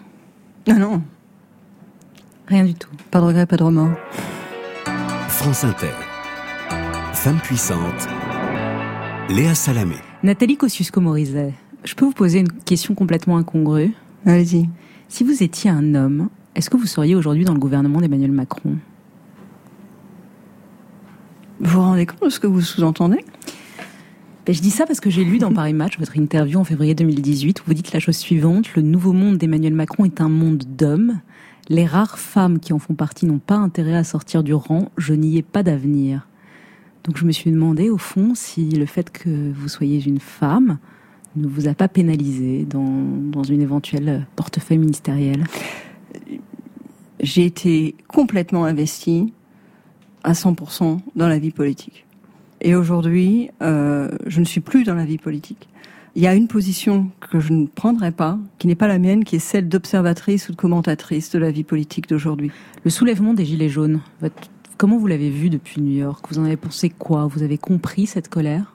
Non, 0.66 0.78
non. 0.78 1.02
Rien 2.46 2.64
du 2.64 2.72
tout. 2.72 2.88
Pas 3.10 3.20
de 3.20 3.26
regret, 3.26 3.44
pas 3.44 3.58
de 3.58 3.62
remords. 3.62 3.94
France 5.28 5.62
Inter. 5.62 5.92
Femme 7.12 7.38
puissante. 7.38 8.08
Léa 9.28 9.54
Salamé. 9.54 9.96
Nathalie 10.22 10.56
Kosciusko-Morizet, 10.56 11.52
je 11.84 11.94
peux 11.94 12.06
vous 12.06 12.14
poser 12.14 12.38
une 12.38 12.50
question 12.50 12.94
complètement 12.94 13.36
incongrue 13.36 13.92
Allez-y. 14.24 14.70
Si 15.08 15.22
vous 15.22 15.42
étiez 15.42 15.68
un 15.68 15.94
homme, 15.94 16.30
est-ce 16.54 16.70
que 16.70 16.78
vous 16.78 16.86
seriez 16.86 17.14
aujourd'hui 17.14 17.44
dans 17.44 17.52
le 17.52 17.60
gouvernement 17.60 18.00
d'Emmanuel 18.00 18.32
Macron? 18.32 18.78
Vous 21.60 21.72
vous 21.72 21.80
rendez 21.82 22.06
compte 22.06 22.24
de 22.24 22.30
ce 22.30 22.40
que 22.40 22.46
vous 22.46 22.62
sous-entendez? 22.62 23.22
Ben, 24.46 24.54
Je 24.54 24.60
dis 24.60 24.70
ça 24.70 24.86
parce 24.86 25.00
que 25.00 25.10
j'ai 25.10 25.24
lu 25.24 25.38
dans 25.38 25.52
Paris 25.52 25.72
Match 25.72 25.98
votre 25.98 26.16
interview 26.16 26.60
en 26.60 26.64
février 26.64 26.94
2018 26.94 27.62
où 27.62 27.64
vous 27.66 27.74
dites 27.74 27.92
la 27.92 27.98
chose 27.98 28.16
suivante 28.16 28.76
Le 28.76 28.82
nouveau 28.82 29.12
monde 29.12 29.38
d'Emmanuel 29.38 29.74
Macron 29.74 30.04
est 30.04 30.20
un 30.20 30.28
monde 30.28 30.62
d'hommes. 30.68 31.20
Les 31.68 31.84
rares 31.84 32.16
femmes 32.16 32.60
qui 32.60 32.72
en 32.72 32.78
font 32.78 32.94
partie 32.94 33.26
n'ont 33.26 33.40
pas 33.40 33.56
intérêt 33.56 33.96
à 33.96 34.04
sortir 34.04 34.44
du 34.44 34.54
rang. 34.54 34.92
Je 34.98 35.14
n'y 35.14 35.36
ai 35.36 35.42
pas 35.42 35.64
d'avenir. 35.64 36.28
Donc 37.02 37.16
je 37.16 37.24
me 37.24 37.32
suis 37.32 37.50
demandé 37.50 37.90
au 37.90 37.98
fond 37.98 38.36
si 38.36 38.70
le 38.70 38.86
fait 38.86 39.10
que 39.10 39.50
vous 39.52 39.68
soyez 39.68 40.00
une 40.06 40.20
femme 40.20 40.78
ne 41.34 41.48
vous 41.48 41.66
a 41.66 41.74
pas 41.74 41.88
pénalisé 41.88 42.64
dans, 42.70 43.02
dans 43.32 43.42
une 43.42 43.62
éventuelle 43.62 44.28
portefeuille 44.36 44.78
ministériel. 44.78 45.42
J'ai 47.18 47.46
été 47.46 47.96
complètement 48.06 48.64
investie 48.64 49.32
à 50.22 50.34
100% 50.34 51.00
dans 51.16 51.26
la 51.26 51.40
vie 51.40 51.50
politique. 51.50 52.05
Et 52.60 52.74
aujourd'hui, 52.74 53.50
euh, 53.62 54.08
je 54.26 54.40
ne 54.40 54.44
suis 54.44 54.60
plus 54.60 54.84
dans 54.84 54.94
la 54.94 55.04
vie 55.04 55.18
politique. 55.18 55.68
Il 56.14 56.22
y 56.22 56.26
a 56.26 56.34
une 56.34 56.48
position 56.48 57.10
que 57.20 57.40
je 57.40 57.52
ne 57.52 57.66
prendrai 57.66 58.10
pas, 58.10 58.38
qui 58.58 58.66
n'est 58.66 58.74
pas 58.74 58.88
la 58.88 58.98
mienne, 58.98 59.22
qui 59.24 59.36
est 59.36 59.40
celle 59.40 59.68
d'observatrice 59.68 60.48
ou 60.48 60.52
de 60.52 60.56
commentatrice 60.56 61.30
de 61.30 61.38
la 61.38 61.50
vie 61.50 61.64
politique 61.64 62.08
d'aujourd'hui. 62.08 62.50
Le 62.84 62.90
soulèvement 62.90 63.34
des 63.34 63.44
Gilets 63.44 63.68
jaunes, 63.68 64.00
votre- 64.22 64.48
comment 64.78 64.96
vous 64.96 65.06
l'avez 65.06 65.28
vu 65.28 65.50
depuis 65.50 65.82
New 65.82 65.92
York? 65.92 66.24
Vous 66.30 66.38
en 66.38 66.44
avez 66.44 66.56
pensé 66.56 66.88
quoi? 66.88 67.26
Vous 67.26 67.42
avez 67.42 67.58
compris 67.58 68.06
cette 68.06 68.28
colère? 68.28 68.72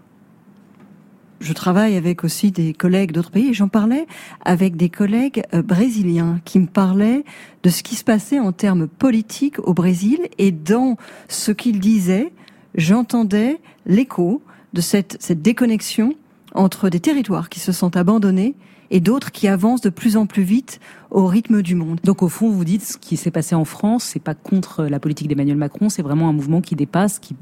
Je 1.39 1.53
travaille 1.53 1.95
avec 1.95 2.23
aussi 2.23 2.51
des 2.51 2.71
collègues 2.73 3.13
d'autres 3.13 3.31
pays 3.31 3.49
et 3.49 3.53
j'en 3.55 3.67
parlais 3.67 4.05
avec 4.45 4.75
des 4.75 4.89
collègues 4.89 5.41
euh, 5.55 5.63
brésiliens 5.63 6.39
qui 6.45 6.59
me 6.59 6.67
parlaient 6.67 7.23
de 7.63 7.69
ce 7.71 7.81
qui 7.81 7.95
se 7.95 8.03
passait 8.03 8.37
en 8.37 8.51
termes 8.51 8.87
politiques 8.87 9.57
au 9.57 9.73
Brésil 9.73 10.19
et 10.37 10.51
dans 10.51 10.97
ce 11.27 11.51
qu'ils 11.51 11.79
disaient, 11.79 12.31
j'entendais 12.75 13.59
l'écho 13.85 14.41
de 14.73 14.81
cette, 14.81 15.17
cette 15.19 15.41
déconnexion 15.41 16.15
entre 16.53 16.89
des 16.89 16.99
territoires 16.99 17.49
qui 17.49 17.59
se 17.59 17.71
sentent 17.71 17.97
abandonnés 17.97 18.55
et 18.89 18.99
d'autres 18.99 19.31
qui 19.31 19.47
avancent 19.47 19.81
de 19.81 19.89
plus 19.89 20.17
en 20.17 20.25
plus 20.25 20.43
vite 20.43 20.79
au 21.09 21.25
rythme 21.25 21.61
du 21.61 21.75
monde. 21.75 21.99
Donc 22.03 22.21
au 22.21 22.29
fond, 22.29 22.49
vous 22.49 22.65
dites 22.65 22.83
ce 22.83 22.97
qui 22.97 23.15
s'est 23.15 23.31
passé 23.31 23.55
en 23.55 23.65
France, 23.65 24.03
c'est 24.03 24.19
pas 24.19 24.35
contre 24.35 24.83
la 24.85 24.99
politique 24.99 25.27
d'Emmanuel 25.27 25.57
Macron, 25.57 25.89
c'est 25.89 26.01
vraiment 26.01 26.27
un 26.27 26.33
mouvement 26.33 26.61
qui 26.61 26.75
dépasse, 26.75 27.19
qui 27.19 27.35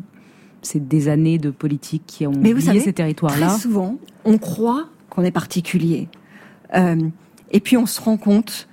c'est 0.61 0.87
des 0.87 1.07
années 1.07 1.37
de 1.37 1.49
politique 1.49 2.03
qui 2.05 2.27
ont 2.27 2.33
Mais 2.37 2.51
vous 2.51 2.59
lié 2.59 2.65
savez, 2.65 2.79
ces 2.81 2.93
territoires-là. 2.93 3.47
Très 3.47 3.59
souvent, 3.59 3.95
on 4.25 4.37
croit 4.37 4.87
qu'on 5.09 5.23
est 5.23 5.31
particulier. 5.31 6.09
Euh, 6.75 6.97
et 7.51 7.59
puis 7.59 7.77
on 7.77 7.85
se 7.85 7.99
rend 8.01 8.17
compte 8.17 8.67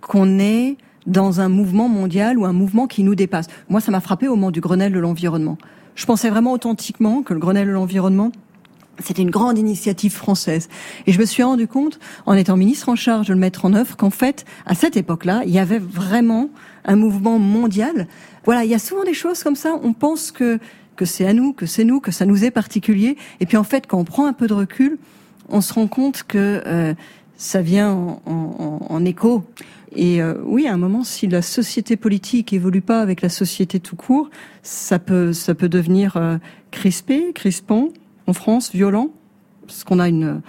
qu'on 0.00 0.38
est 0.38 0.76
dans 1.06 1.40
un 1.40 1.48
mouvement 1.48 1.88
mondial 1.88 2.38
ou 2.38 2.44
un 2.44 2.52
mouvement 2.52 2.86
qui 2.86 3.02
nous 3.02 3.14
dépasse. 3.14 3.46
Moi, 3.68 3.80
ça 3.80 3.90
m'a 3.90 4.00
frappé 4.00 4.28
au 4.28 4.34
moment 4.34 4.50
du 4.50 4.60
Grenelle 4.60 4.92
de 4.92 4.98
l'environnement. 4.98 5.56
Je 5.98 6.06
pensais 6.06 6.30
vraiment 6.30 6.52
authentiquement 6.52 7.22
que 7.22 7.34
le 7.34 7.40
Grenelle 7.40 7.66
de 7.66 7.72
l'environnement, 7.72 8.30
c'était 9.00 9.22
une 9.22 9.30
grande 9.30 9.58
initiative 9.58 10.12
française. 10.12 10.68
Et 11.08 11.12
je 11.12 11.18
me 11.18 11.24
suis 11.24 11.42
rendu 11.42 11.66
compte, 11.66 11.98
en 12.24 12.34
étant 12.34 12.56
ministre 12.56 12.88
en 12.88 12.94
charge 12.94 13.26
de 13.26 13.32
le 13.32 13.40
mettre 13.40 13.64
en 13.64 13.74
œuvre, 13.74 13.96
qu'en 13.96 14.10
fait, 14.10 14.44
à 14.64 14.76
cette 14.76 14.96
époque-là, 14.96 15.42
il 15.44 15.50
y 15.50 15.58
avait 15.58 15.80
vraiment 15.80 16.50
un 16.84 16.94
mouvement 16.94 17.40
mondial. 17.40 18.06
Voilà, 18.44 18.64
il 18.64 18.70
y 18.70 18.76
a 18.76 18.78
souvent 18.78 19.02
des 19.02 19.12
choses 19.12 19.42
comme 19.42 19.56
ça. 19.56 19.74
On 19.82 19.92
pense 19.92 20.30
que 20.30 20.60
que 20.94 21.04
c'est 21.04 21.26
à 21.26 21.32
nous, 21.32 21.52
que 21.52 21.66
c'est 21.66 21.84
nous, 21.84 22.00
que 22.00 22.12
ça 22.12 22.26
nous 22.26 22.44
est 22.44 22.50
particulier. 22.52 23.16
Et 23.40 23.46
puis 23.46 23.56
en 23.56 23.64
fait, 23.64 23.88
quand 23.88 23.98
on 23.98 24.04
prend 24.04 24.26
un 24.26 24.32
peu 24.32 24.46
de 24.46 24.54
recul, 24.54 24.98
on 25.48 25.60
se 25.60 25.72
rend 25.72 25.88
compte 25.88 26.22
que 26.22 26.62
euh, 26.64 26.94
ça 27.36 27.60
vient 27.60 27.92
en, 27.92 28.22
en, 28.26 28.86
en 28.88 29.04
écho. 29.04 29.44
Et 30.00 30.22
euh, 30.22 30.34
oui, 30.44 30.68
à 30.68 30.74
un 30.74 30.76
moment, 30.76 31.02
si 31.02 31.26
la 31.26 31.42
société 31.42 31.96
politique 31.96 32.52
évolue 32.52 32.82
pas 32.82 33.00
avec 33.00 33.20
la 33.20 33.28
société 33.28 33.80
tout 33.80 33.96
court, 33.96 34.30
ça 34.62 35.00
peut, 35.00 35.32
ça 35.32 35.56
peut 35.56 35.68
devenir 35.68 36.16
euh, 36.16 36.38
crispé, 36.70 37.32
crispant, 37.34 37.88
en 38.28 38.32
France, 38.32 38.70
violent, 38.72 39.10
parce 39.66 39.82
qu'on 39.82 39.98
a 39.98 40.08
une, 40.08 40.40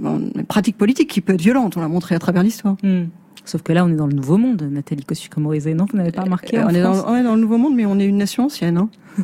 une 0.00 0.44
pratique 0.48 0.76
politique 0.76 1.08
qui 1.08 1.20
peut 1.20 1.34
être 1.34 1.40
violente. 1.40 1.76
On 1.76 1.80
l'a 1.80 1.86
montré 1.86 2.16
à 2.16 2.18
travers 2.18 2.42
l'histoire. 2.42 2.76
Hmm. 2.82 3.04
Sauf 3.44 3.62
que 3.62 3.72
là, 3.72 3.84
on 3.84 3.88
est 3.88 3.94
dans 3.94 4.08
le 4.08 4.14
nouveau 4.14 4.36
monde, 4.36 4.62
Nathalie 4.68 5.04
Kosciusko-Morizet. 5.04 5.74
Non, 5.74 5.86
vous 5.88 5.96
n'avez 5.96 6.10
pas 6.10 6.22
remarqué 6.22 6.58
Euh, 6.58 6.64
on, 6.66 6.70
est 6.70 6.82
dans, 6.82 7.06
on 7.08 7.14
est 7.14 7.22
dans 7.22 7.36
le 7.36 7.40
nouveau 7.40 7.58
monde, 7.58 7.76
mais 7.76 7.86
on 7.86 8.00
est 8.00 8.06
une 8.06 8.16
nation 8.18 8.46
ancienne. 8.46 8.78
Hein. 8.78 8.88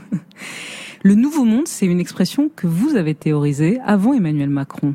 Le 1.03 1.15
nouveau 1.15 1.45
monde, 1.45 1.67
c'est 1.69 1.87
une 1.87 2.01
expression 2.01 2.51
que 2.55 2.67
vous 2.67 2.97
avez 2.97 3.15
théorisée 3.15 3.79
avant 3.85 4.15
Emmanuel 4.15 4.51
Macron. 4.51 4.95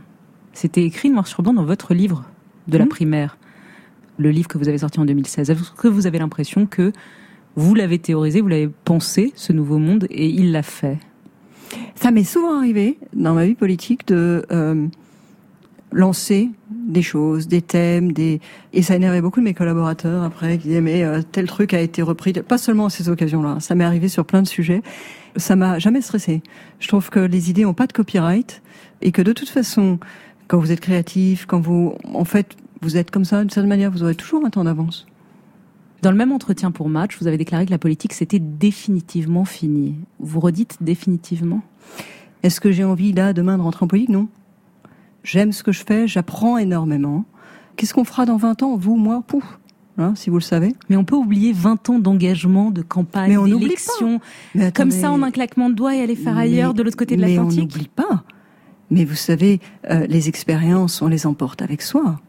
C'était 0.52 0.84
écrit 0.84 1.10
noir 1.10 1.28
sur 1.28 1.42
blanc 1.44 1.54
dans 1.54 1.64
votre 1.66 1.94
livre 1.94 2.26
de 2.68 2.78
la 2.78 2.84
Mhm. 2.86 2.90
primaire, 2.90 3.38
le 4.24 4.32
livre 4.32 4.48
que 4.48 4.58
vous 4.58 4.68
avez 4.68 4.80
sorti 4.80 5.00
en 5.00 5.06
2016. 5.06 5.50
Est-ce 5.50 5.72
que 5.72 5.88
vous 5.88 6.08
avez 6.08 6.18
l'impression 6.18 6.66
que 6.66 6.92
vous 7.56 7.76
l'avez 7.76 8.00
théorisé, 8.00 8.42
vous 8.42 8.48
l'avez 8.48 8.70
pensé, 8.86 9.32
ce 9.36 9.54
nouveau 9.54 9.78
monde, 9.78 10.08
et 10.10 10.28
il 10.28 10.52
l'a 10.52 10.64
fait? 10.64 10.98
Ça 11.96 12.12
m'est 12.12 12.24
souvent 12.24 12.58
arrivé 12.58 12.98
dans 13.14 13.34
ma 13.34 13.46
vie 13.46 13.56
politique 13.56 14.08
de 14.08 14.46
euh, 14.52 14.88
lancer 15.92 16.50
des 16.70 17.02
choses, 17.02 17.48
des 17.48 17.62
thèmes, 17.62 18.12
des 18.12 18.40
et 18.74 18.82
ça 18.82 18.96
énervait 18.96 19.22
beaucoup 19.22 19.40
de 19.40 19.46
mes 19.46 19.54
collaborateurs 19.54 20.24
après 20.24 20.58
qui 20.58 20.68
disaient 20.68 20.82
mais 20.82 21.04
euh, 21.04 21.22
tel 21.32 21.48
truc 21.48 21.74
a 21.74 21.80
été 21.80 22.02
repris, 22.02 22.34
pas 22.34 22.58
seulement 22.58 22.88
à 22.88 22.90
ces 22.90 23.10
occasions-là, 23.10 23.58
ça 23.60 23.76
m'est 23.76 23.84
arrivé 23.84 24.08
sur 24.08 24.26
plein 24.26 24.42
de 24.42 24.48
sujets. 24.48 24.82
Ça 25.36 25.56
m'a 25.56 25.80
jamais 25.80 26.02
stressé. 26.02 26.44
Je 26.80 26.88
trouve 26.88 27.10
que 27.10 27.20
les 27.20 27.50
idées 27.50 27.66
ont 27.66 27.74
pas 27.74 27.88
de 27.88 27.94
copyright 27.94 28.62
et 29.02 29.12
que 29.12 29.22
de 29.22 29.34
toute 29.34 29.50
façon, 29.50 30.00
quand 30.48 30.60
vous 30.60 30.72
êtes 30.72 30.80
créatif, 30.82 31.46
quand 31.48 31.60
vous 31.60 31.96
en 32.14 32.26
fait 32.26 32.56
vous 32.84 32.98
êtes 32.98 33.10
comme 33.12 33.26
ça 33.26 33.42
d'une 33.42 33.50
certaine 33.50 33.70
manière, 33.70 33.90
vous 33.92 34.04
aurez 34.04 34.16
toujours 34.16 34.46
un 34.46 34.50
temps 34.50 34.64
d'avance. 34.64 35.06
Dans 36.02 36.12
le 36.12 36.18
même 36.18 36.32
entretien 36.34 36.72
pour 36.72 36.90
Match, 36.90 37.18
vous 37.20 37.28
avez 37.28 37.38
déclaré 37.38 37.66
que 37.66 37.72
la 37.72 37.78
politique 37.78 38.14
c'était 38.14 38.40
définitivement 38.40 39.46
fini. 39.46 39.96
Vous 40.20 40.40
redites 40.40 40.78
définitivement? 40.82 41.62
Est-ce 42.44 42.60
que 42.60 42.72
j'ai 42.72 42.84
envie 42.84 43.14
là 43.14 43.32
demain 43.34 43.58
de 43.58 43.64
rentrer 43.64 43.86
en 43.86 43.88
politique? 43.88 44.10
Non. 44.10 44.28
J'aime 45.24 45.54
ce 45.54 45.64
que 45.64 45.72
je 45.72 45.84
fais, 45.86 46.08
j'apprends 46.08 46.58
énormément. 46.58 47.24
Qu'est-ce 47.78 47.94
qu'on 47.94 48.04
fera 48.04 48.26
dans 48.26 48.36
20 48.38 48.64
ans? 48.64 48.76
Vous, 48.76 48.96
moi, 48.98 49.24
pouf 49.26 49.60
Hein, 50.00 50.14
si 50.16 50.32
vous 50.32 50.38
le 50.38 50.42
savez. 50.42 50.74
Mais 50.90 50.96
on 50.98 51.06
peut 51.06 51.16
oublier 51.16 51.54
20 51.54 51.88
ans 51.92 52.00
d'engagement, 52.00 52.72
de 52.72 52.82
campagne, 52.82 53.38
d'élection, 53.46 54.20
comme 54.74 54.90
ça 54.90 55.12
en 55.12 55.22
un 55.22 55.30
claquement 55.30 55.70
de 55.70 55.76
doigts 55.76 55.96
et 55.96 56.02
aller 56.02 56.16
faire 56.16 56.36
ailleurs 56.36 56.70
Mais- 56.72 56.78
de 56.80 56.84
l'autre 56.84 56.98
côté 56.98 57.16
de 57.16 57.22
Mais 57.22 57.38
on 57.38 57.44
l'Atlantique. 57.44 57.60
n'oublie 57.76 57.88
pas. 57.96 58.24
Mais 58.90 59.06
vous 59.06 59.14
savez, 59.16 59.60
euh, 59.92 60.08
les 60.08 60.30
expériences, 60.30 61.02
on 61.04 61.08
les 61.08 61.28
emporte 61.28 61.62
avec 61.62 61.84
soi. 61.84 62.20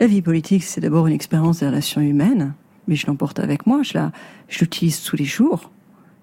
La 0.00 0.06
vie 0.06 0.22
politique, 0.22 0.64
c'est 0.64 0.80
d'abord 0.80 1.06
une 1.06 1.12
expérience 1.12 1.60
des 1.60 1.66
relations 1.66 2.00
humaines, 2.00 2.54
mais 2.88 2.96
je 2.96 3.06
l'emporte 3.06 3.38
avec 3.38 3.66
moi, 3.66 3.82
je 3.82 3.98
la, 3.98 4.12
je 4.48 4.60
l'utilise 4.60 5.02
tous 5.02 5.14
les 5.14 5.26
jours. 5.26 5.70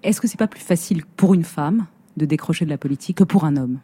Est-ce 0.02 0.20
que 0.20 0.26
c'est 0.26 0.36
pas 0.36 0.48
plus 0.48 0.60
facile 0.60 1.04
pour 1.04 1.32
une 1.32 1.44
femme 1.44 1.86
de 2.16 2.26
décrocher 2.26 2.64
de 2.64 2.70
la 2.70 2.76
politique 2.76 3.18
que 3.18 3.24
pour 3.24 3.44
un 3.44 3.56
homme? 3.56 3.78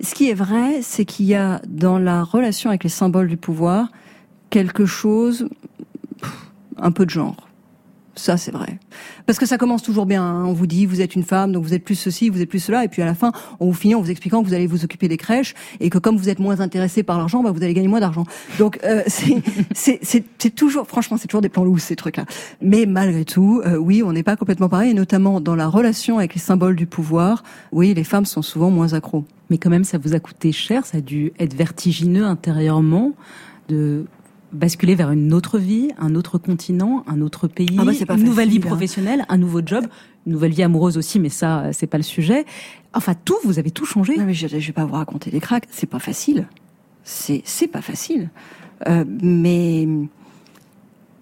Ce 0.00 0.14
qui 0.14 0.30
est 0.30 0.34
vrai, 0.34 0.80
c'est 0.82 1.04
qu'il 1.04 1.26
y 1.26 1.34
a 1.34 1.60
dans 1.66 1.98
la 1.98 2.22
relation 2.22 2.70
avec 2.70 2.84
les 2.84 2.88
symboles 2.88 3.26
du 3.26 3.36
pouvoir 3.36 3.90
quelque 4.48 4.86
chose, 4.86 5.48
un 6.76 6.92
peu 6.92 7.04
de 7.04 7.10
genre. 7.10 7.47
Ça, 8.18 8.36
c'est 8.36 8.50
vrai. 8.50 8.80
Parce 9.26 9.38
que 9.38 9.46
ça 9.46 9.58
commence 9.58 9.82
toujours 9.82 10.04
bien. 10.04 10.24
hein. 10.24 10.44
On 10.44 10.52
vous 10.52 10.66
dit, 10.66 10.86
vous 10.86 11.00
êtes 11.00 11.14
une 11.14 11.22
femme, 11.22 11.52
donc 11.52 11.62
vous 11.62 11.72
êtes 11.72 11.84
plus 11.84 11.94
ceci, 11.94 12.30
vous 12.30 12.42
êtes 12.42 12.48
plus 12.48 12.58
cela, 12.58 12.84
et 12.84 12.88
puis 12.88 13.00
à 13.00 13.04
la 13.04 13.14
fin, 13.14 13.30
on 13.60 13.66
vous 13.66 13.74
finit 13.74 13.94
en 13.94 14.00
vous 14.00 14.10
expliquant 14.10 14.42
que 14.42 14.48
vous 14.48 14.54
allez 14.54 14.66
vous 14.66 14.84
occuper 14.84 15.06
des 15.06 15.16
crèches 15.16 15.54
et 15.78 15.88
que 15.88 15.98
comme 15.98 16.16
vous 16.16 16.28
êtes 16.28 16.40
moins 16.40 16.58
intéressé 16.60 17.04
par 17.04 17.16
l'argent, 17.16 17.44
bah, 17.44 17.52
vous 17.52 17.62
allez 17.62 17.74
gagner 17.74 17.86
moins 17.86 18.00
d'argent. 18.00 18.24
Donc 18.58 18.80
euh, 18.82 19.02
c'est 19.72 20.54
toujours, 20.56 20.88
franchement, 20.88 21.16
c'est 21.16 21.28
toujours 21.28 21.42
des 21.42 21.48
plans 21.48 21.64
loups 21.64 21.78
ces 21.78 21.94
trucs-là. 21.94 22.24
Mais 22.60 22.86
malgré 22.86 23.24
tout, 23.24 23.62
euh, 23.64 23.76
oui, 23.76 24.02
on 24.02 24.12
n'est 24.12 24.24
pas 24.24 24.34
complètement 24.34 24.68
pareil, 24.68 24.90
et 24.90 24.94
notamment 24.94 25.40
dans 25.40 25.54
la 25.54 25.68
relation 25.68 26.18
avec 26.18 26.34
les 26.34 26.40
symboles 26.40 26.74
du 26.74 26.86
pouvoir. 26.86 27.44
Oui, 27.70 27.94
les 27.94 28.04
femmes 28.04 28.26
sont 28.26 28.42
souvent 28.42 28.70
moins 28.70 28.94
accros. 28.94 29.24
Mais 29.50 29.58
quand 29.58 29.70
même, 29.70 29.84
ça 29.84 29.96
vous 29.96 30.14
a 30.14 30.18
coûté 30.18 30.50
cher, 30.50 30.84
ça 30.86 30.98
a 30.98 31.00
dû 31.00 31.32
être 31.38 31.54
vertigineux 31.54 32.24
intérieurement 32.24 33.12
de 33.68 34.06
basculer 34.52 34.94
vers 34.94 35.10
une 35.10 35.32
autre 35.34 35.58
vie, 35.58 35.90
un 35.98 36.14
autre 36.14 36.38
continent, 36.38 37.04
un 37.06 37.20
autre 37.20 37.48
pays, 37.48 37.76
Ah 37.78 37.84
bah, 37.84 37.92
c'est 37.92 38.06
pas 38.06 38.14
une 38.14 38.24
nouvelle 38.24 38.48
vie 38.48 38.56
facile, 38.56 38.66
hein. 38.66 38.70
professionnelle, 38.70 39.26
un 39.28 39.36
nouveau 39.36 39.60
job, 39.64 39.86
une 40.26 40.32
nouvelle 40.32 40.52
vie 40.52 40.62
amoureuse 40.62 40.96
aussi, 40.96 41.18
mais 41.18 41.28
ça, 41.28 41.72
c'est 41.72 41.86
pas 41.86 41.98
le 41.98 42.02
sujet. 42.02 42.44
Enfin, 42.94 43.14
tout, 43.14 43.36
vous 43.44 43.58
avez 43.58 43.70
tout 43.70 43.84
changé. 43.84 44.16
Non, 44.16 44.24
mais 44.24 44.34
je, 44.34 44.48
je 44.48 44.66
vais 44.66 44.72
pas 44.72 44.84
vous 44.84 44.94
raconter 44.94 45.30
des 45.30 45.40
cracks. 45.40 45.66
C'est 45.70 45.86
pas 45.86 45.98
facile. 45.98 46.46
C'est 47.04 47.42
c'est 47.44 47.68
pas 47.68 47.82
facile. 47.82 48.30
Euh, 48.86 49.04
mais 49.06 49.88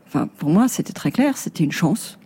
enfin, 0.07 0.29
pour 0.39 0.51
moi, 0.51 0.69
c'était 0.69 0.93
très 0.93 1.11
clair. 1.11 1.37
C'était 1.37 1.65
une 1.65 1.73
chance 1.73 2.19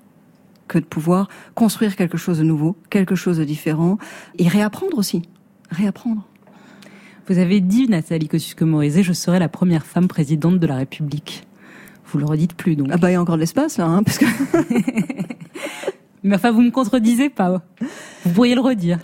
que 0.69 0.79
de 0.79 0.85
pouvoir 0.85 1.29
construire 1.55 1.97
quelque 1.97 2.17
chose 2.17 2.39
de 2.39 2.45
nouveau, 2.45 2.77
quelque 2.91 3.17
chose 3.17 3.39
de 3.39 3.45
différent, 3.45 3.99
et 4.39 4.49
réapprendre 4.49 4.99
aussi, 4.99 5.23
réapprendre. 5.71 6.27
Vous 7.31 7.39
avez 7.39 7.61
dit, 7.61 7.87
Nathalie 7.87 8.26
Kosciusko-Morizet, 8.26 9.05
je 9.05 9.12
serai 9.12 9.39
la 9.39 9.49
première 9.49 9.87
femme 9.87 10.09
présidente 10.09 10.59
de 10.59 10.66
la 10.66 10.74
République. 10.74 11.47
Vous 12.07 12.18
le 12.18 12.24
redites 12.24 12.55
plus, 12.55 12.74
donc. 12.74 12.89
Ah 12.91 12.97
bah 12.97 13.09
il 13.09 13.12
y 13.12 13.16
a 13.16 13.22
encore 13.22 13.37
de 13.37 13.41
l'espace 13.41 13.78
là, 13.78 13.87
hein, 13.87 14.03
parce 14.03 14.18
que 14.18 14.24
Mais 16.24 16.35
enfin, 16.35 16.51
vous 16.51 16.61
me 16.61 16.72
contredisez 16.72 17.31
pas. 17.31 17.62
Vous 18.24 18.33
pourriez 18.33 18.57
le 18.57 18.61
redire. 18.61 18.99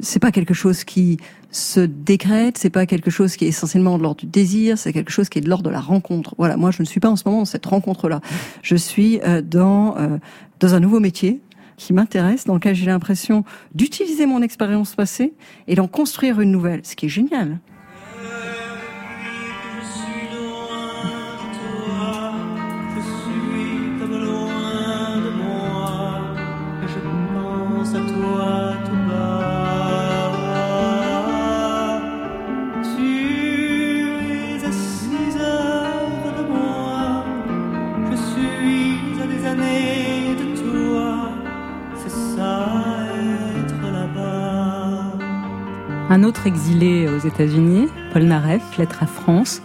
c'est 0.00 0.20
pas 0.20 0.32
quelque 0.32 0.54
chose 0.54 0.84
qui 0.84 1.18
se 1.50 1.80
décrète, 1.80 2.56
c'est 2.56 2.70
pas 2.70 2.86
quelque 2.86 3.10
chose 3.10 3.36
qui 3.36 3.44
est 3.44 3.48
essentiellement 3.48 3.98
de 3.98 4.04
l'ordre 4.04 4.20
du 4.20 4.26
désir, 4.26 4.78
c'est 4.78 4.94
quelque 4.94 5.12
chose 5.12 5.28
qui 5.28 5.38
est 5.38 5.42
de 5.42 5.50
l'ordre 5.50 5.64
de 5.64 5.70
la 5.70 5.80
rencontre. 5.80 6.34
Voilà, 6.38 6.56
moi 6.56 6.70
je 6.70 6.80
ne 6.80 6.86
suis 6.86 6.98
pas 6.98 7.10
en 7.10 7.16
ce 7.16 7.24
moment 7.26 7.40
dans 7.40 7.44
cette 7.44 7.66
rencontre-là. 7.66 8.22
Je 8.62 8.74
suis 8.74 9.20
euh, 9.20 9.42
dans 9.42 9.98
euh, 9.98 10.16
dans 10.60 10.74
un 10.74 10.80
nouveau 10.80 10.98
métier 10.98 11.42
qui 11.76 11.92
m'intéresse, 11.92 12.44
dans 12.44 12.54
lequel 12.54 12.74
j'ai 12.74 12.86
l'impression 12.86 13.44
d'utiliser 13.74 14.26
mon 14.26 14.42
expérience 14.42 14.94
passée 14.94 15.34
et 15.66 15.74
d'en 15.74 15.88
construire 15.88 16.40
une 16.40 16.50
nouvelle, 16.50 16.80
ce 16.84 16.96
qui 16.96 17.06
est 17.06 17.10
génial. 17.10 17.58
Un 46.14 46.22
autre 46.22 46.46
exilé 46.46 47.08
aux 47.08 47.18
États-Unis, 47.18 47.88
Paul 48.12 48.22
Naref, 48.22 48.78
Lettre 48.78 49.02
à 49.02 49.06
France. 49.06 49.60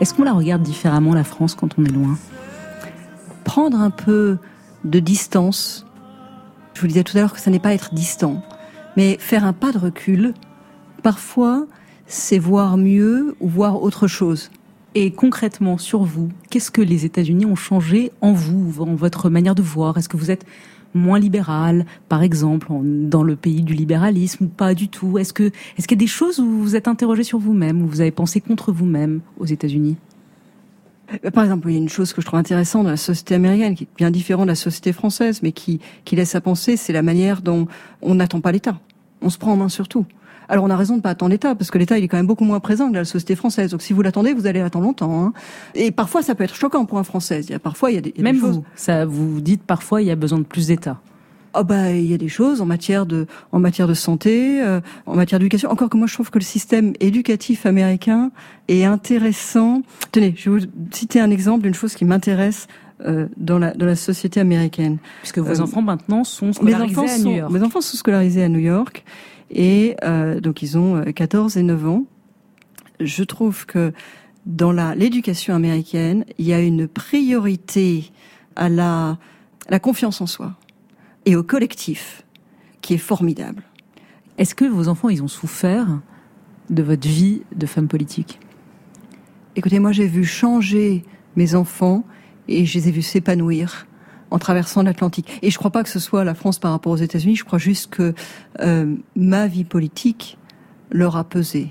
Est-ce 0.00 0.12
qu'on 0.12 0.24
la 0.24 0.32
regarde 0.32 0.60
différemment, 0.60 1.14
la 1.14 1.22
France, 1.22 1.54
quand 1.54 1.78
on 1.78 1.84
est 1.84 1.92
loin? 1.92 2.18
Prendre 3.44 3.80
un 3.80 3.90
peu 3.90 4.38
de 4.82 4.98
distance. 4.98 5.86
Je 6.74 6.80
vous 6.80 6.88
disais 6.88 7.04
tout 7.04 7.16
à 7.16 7.20
l'heure 7.20 7.32
que 7.32 7.38
ça 7.38 7.52
n'est 7.52 7.60
pas 7.60 7.72
être 7.72 7.94
distant, 7.94 8.42
mais 8.96 9.16
faire 9.20 9.44
un 9.44 9.52
pas 9.52 9.70
de 9.70 9.78
recul. 9.78 10.34
Parfois, 11.04 11.66
c'est 12.08 12.40
voir 12.40 12.76
mieux 12.78 13.36
ou 13.38 13.48
voir 13.48 13.80
autre 13.80 14.08
chose. 14.08 14.50
Et 14.96 15.12
concrètement, 15.12 15.78
sur 15.78 16.02
vous, 16.02 16.30
qu'est-ce 16.50 16.72
que 16.72 16.82
les 16.82 17.04
États-Unis 17.04 17.46
ont 17.46 17.54
changé 17.54 18.10
en 18.20 18.32
vous, 18.32 18.82
en 18.82 18.96
votre 18.96 19.30
manière 19.30 19.54
de 19.54 19.62
voir? 19.62 19.96
Est-ce 19.98 20.08
que 20.08 20.16
vous 20.16 20.32
êtes 20.32 20.46
moins 20.94 21.18
libéral, 21.18 21.86
par 22.08 22.22
exemple, 22.22 22.68
dans 22.82 23.22
le 23.22 23.36
pays 23.36 23.62
du 23.62 23.74
libéralisme, 23.74 24.48
pas 24.48 24.74
du 24.74 24.88
tout 24.88 25.18
Est-ce 25.18 25.32
que 25.32 25.50
est-ce 25.76 25.88
qu'il 25.88 25.96
y 25.96 26.00
a 26.00 26.04
des 26.04 26.06
choses 26.06 26.38
où 26.38 26.44
vous 26.44 26.62
vous 26.62 26.76
êtes 26.76 26.88
interrogé 26.88 27.22
sur 27.22 27.38
vous-même, 27.38 27.82
où 27.82 27.86
vous 27.86 28.00
avez 28.00 28.10
pensé 28.10 28.40
contre 28.40 28.72
vous-même 28.72 29.20
aux 29.38 29.46
États-Unis? 29.46 29.96
Euh, 31.24 31.30
Par 31.30 31.44
exemple, 31.44 31.68
il 31.68 31.72
y 31.72 31.76
a 31.76 31.78
une 31.78 31.88
chose 31.88 32.12
que 32.12 32.20
je 32.20 32.26
trouve 32.26 32.38
intéressante 32.38 32.84
dans 32.84 32.90
la 32.90 32.96
société 32.96 33.34
américaine, 33.34 33.74
qui 33.74 33.84
est 33.84 33.96
bien 33.96 34.10
différente 34.10 34.46
de 34.46 34.50
la 34.50 34.56
société 34.56 34.92
française, 34.92 35.40
mais 35.42 35.52
qui, 35.52 35.80
qui 36.04 36.16
laisse 36.16 36.34
à 36.34 36.40
penser, 36.40 36.76
c'est 36.76 36.92
la 36.92 37.02
manière 37.02 37.42
dont 37.42 37.66
on 38.02 38.14
n'attend 38.14 38.40
pas 38.40 38.52
l'État. 38.52 38.78
On 39.20 39.30
se 39.30 39.38
prend 39.38 39.52
en 39.52 39.56
main 39.56 39.68
sur 39.68 39.88
tout. 39.88 40.06
Alors 40.48 40.64
on 40.64 40.70
a 40.70 40.76
raison 40.76 40.96
de 40.96 41.02
pas 41.02 41.10
attendre 41.10 41.30
l'État, 41.30 41.54
parce 41.54 41.70
que 41.70 41.78
l'État 41.78 41.98
il 41.98 42.04
est 42.04 42.08
quand 42.08 42.16
même 42.16 42.26
beaucoup 42.26 42.44
moins 42.44 42.60
présent 42.60 42.88
que 42.88 42.92
dans 42.94 42.98
la 43.00 43.04
société 43.04 43.36
française. 43.36 43.70
Donc 43.70 43.82
si 43.82 43.92
vous 43.92 44.02
l'attendez, 44.02 44.32
vous 44.34 44.46
allez 44.46 44.60
attendre 44.60 44.84
longtemps. 44.84 45.24
hein. 45.26 45.32
Et 45.74 45.90
parfois 45.90 46.22
ça 46.22 46.34
peut 46.34 46.44
être 46.44 46.54
choquant 46.54 46.84
pour 46.84 46.98
un 46.98 47.04
Français. 47.04 47.40
Il 47.42 47.50
y 47.50 47.54
a 47.54 47.58
parfois 47.58 47.90
il 47.90 47.94
y 47.94 47.98
a 47.98 48.00
des, 48.00 48.10
il 48.14 48.18
y 48.18 48.20
a 48.20 48.24
Même 48.24 48.36
des 48.36 48.40
choses. 48.40 48.56
vous, 48.56 48.64
ça, 48.76 49.04
vous 49.06 49.40
dites 49.40 49.62
parfois 49.62 50.02
il 50.02 50.08
y 50.08 50.10
a 50.10 50.16
besoin 50.16 50.38
de 50.38 50.44
plus 50.44 50.66
d'État. 50.68 51.00
Ah 51.54 51.64
bah 51.64 51.90
il 51.90 52.06
y 52.10 52.14
a 52.14 52.18
des 52.18 52.28
choses 52.30 52.62
en 52.62 52.66
matière 52.66 53.04
de 53.04 53.26
en 53.52 53.58
matière 53.60 53.86
de 53.86 53.92
santé, 53.92 54.62
euh, 54.62 54.80
en 55.04 55.14
matière 55.16 55.38
d'éducation. 55.38 55.70
Encore 55.70 55.90
que 55.90 55.98
moi 55.98 56.06
je 56.06 56.14
trouve 56.14 56.30
que 56.30 56.38
le 56.38 56.44
système 56.44 56.94
éducatif 57.00 57.66
américain 57.66 58.30
est 58.68 58.84
intéressant. 58.84 59.82
Tenez, 60.12 60.34
je 60.36 60.48
vais 60.50 60.60
vous 60.60 60.66
citer 60.90 61.20
un 61.20 61.30
exemple 61.30 61.64
d'une 61.64 61.74
chose 61.74 61.94
qui 61.94 62.06
m'intéresse 62.06 62.68
euh, 63.04 63.26
dans 63.36 63.58
la 63.58 63.74
dans 63.74 63.84
la 63.84 63.96
société 63.96 64.40
américaine. 64.40 64.96
Puisque 65.20 65.40
vos 65.40 65.60
Euh, 65.60 65.64
enfants 65.64 65.82
maintenant 65.82 66.24
sont 66.24 66.46
mes 66.46 66.52
scolarisés 66.54 66.96
enfants 66.98 67.04
à 67.04 67.18
sont, 67.18 67.28
New 67.28 67.36
York. 67.36 67.52
Mes 67.52 67.62
enfants 67.62 67.80
sont 67.82 67.96
scolarisés 67.98 68.44
à 68.44 68.48
New 68.48 68.58
York 68.60 69.04
et 69.52 69.96
euh, 70.02 70.40
donc 70.40 70.62
ils 70.62 70.78
ont 70.78 70.96
euh, 70.96 71.12
14 71.12 71.56
et 71.56 71.62
9 71.62 71.86
ans. 71.86 72.04
Je 73.00 73.22
trouve 73.22 73.66
que 73.66 73.92
dans 74.46 74.72
l'éducation 74.94 75.54
américaine, 75.54 76.24
il 76.38 76.46
y 76.46 76.52
a 76.52 76.60
une 76.60 76.88
priorité 76.88 78.10
à 78.56 78.68
la 78.68 79.18
à 79.68 79.70
la 79.70 79.78
confiance 79.78 80.20
en 80.20 80.26
soi 80.26 80.54
et 81.24 81.36
au 81.36 81.42
collectif 81.42 82.24
qui 82.80 82.94
est 82.94 82.98
formidable. 82.98 83.62
Est-ce 84.38 84.54
que 84.54 84.64
vos 84.64 84.88
enfants, 84.88 85.08
ils 85.08 85.22
ont 85.22 85.28
souffert 85.28 86.00
de 86.70 86.82
votre 86.82 87.06
vie 87.06 87.42
de 87.54 87.66
femme 87.66 87.86
politique? 87.86 88.40
Écoutez, 89.54 89.78
moi 89.78 89.92
j'ai 89.92 90.06
vu 90.06 90.24
changer 90.24 91.04
mes 91.36 91.54
enfants 91.54 92.04
et 92.48 92.64
je 92.64 92.78
les 92.78 92.88
ai 92.88 92.90
vus 92.90 93.02
s'épanouir 93.02 93.86
en 94.32 94.38
traversant 94.38 94.82
l'Atlantique. 94.82 95.38
Et 95.42 95.50
je 95.50 95.58
crois 95.58 95.70
pas 95.70 95.82
que 95.82 95.88
ce 95.88 95.98
soit 95.98 96.24
la 96.24 96.34
France 96.34 96.58
par 96.58 96.72
rapport 96.72 96.92
aux 96.92 96.96
États-Unis, 96.96 97.36
je 97.36 97.44
crois 97.44 97.58
juste 97.58 97.90
que 97.90 98.14
euh, 98.60 98.96
ma 99.14 99.46
vie 99.46 99.64
politique 99.64 100.38
leur 100.90 101.16
a 101.16 101.24
pesé. 101.24 101.68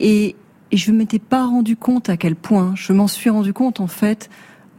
Et, 0.00 0.36
je 0.72 0.90
ne 0.90 0.96
m'étais 0.96 1.18
pas 1.18 1.44
rendu 1.44 1.76
compte 1.76 2.08
à 2.08 2.16
quel 2.16 2.34
point, 2.34 2.72
je 2.74 2.94
m'en 2.94 3.06
suis 3.06 3.28
rendu 3.28 3.52
compte 3.52 3.78
en 3.78 3.86
fait 3.86 4.30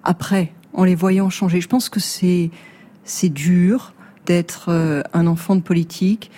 après, 0.04 0.52
en 0.74 0.86
les 0.86 0.96
voyant 0.96 1.30
changer. 1.30 1.62
Je 1.62 1.68
pense 1.68 1.88
que 1.88 2.00
c'est 2.00 2.50
c'est 3.04 3.30
dur 3.30 3.94
d'être 4.26 4.70
euh, 4.70 5.04
un 5.14 5.28
enfant 5.28 5.56
de 5.56 5.62
politique, 5.62 6.32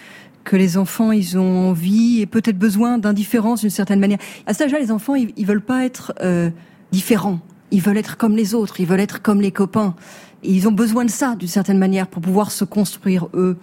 que 0.44 0.58
les 0.58 0.78
enfants, 0.78 1.14
ils 1.14 1.38
ont 1.38 1.70
envie 1.70 2.20
et 2.20 2.26
peut-être 2.26 2.58
besoin 2.58 2.98
d'indifférence 2.98 3.62
d'une 3.62 3.70
certaine 3.70 4.02
manière. 4.02 4.18
À 4.46 4.54
cet 4.54 4.64
âge-là, 4.64 4.80
les 4.80 4.92
enfants, 4.92 5.16
ils, 5.16 5.32
ils 5.38 5.46
veulent 5.46 5.62
pas 5.62 5.86
être 5.86 6.14
euh, 6.22 6.50
différents. 6.92 7.40
Ils 7.76 7.82
veulent 7.82 7.98
être 7.98 8.16
comme 8.16 8.38
les 8.38 8.56
autres. 8.56 8.80
Ils 8.80 8.86
veulent 8.86 9.02
être 9.02 9.22
comme 9.22 9.42
les 9.42 9.52
copains. 9.52 9.96
Et 10.44 10.54
ils 10.54 10.66
ont 10.66 10.72
besoin 10.72 11.04
de 11.04 11.10
ça 11.10 11.36
d'une 11.36 11.50
certaine 11.50 11.78
manière 11.78 12.08
pour 12.08 12.22
pouvoir 12.22 12.52
se 12.52 12.64
construire 12.64 13.28
eux. 13.34 13.58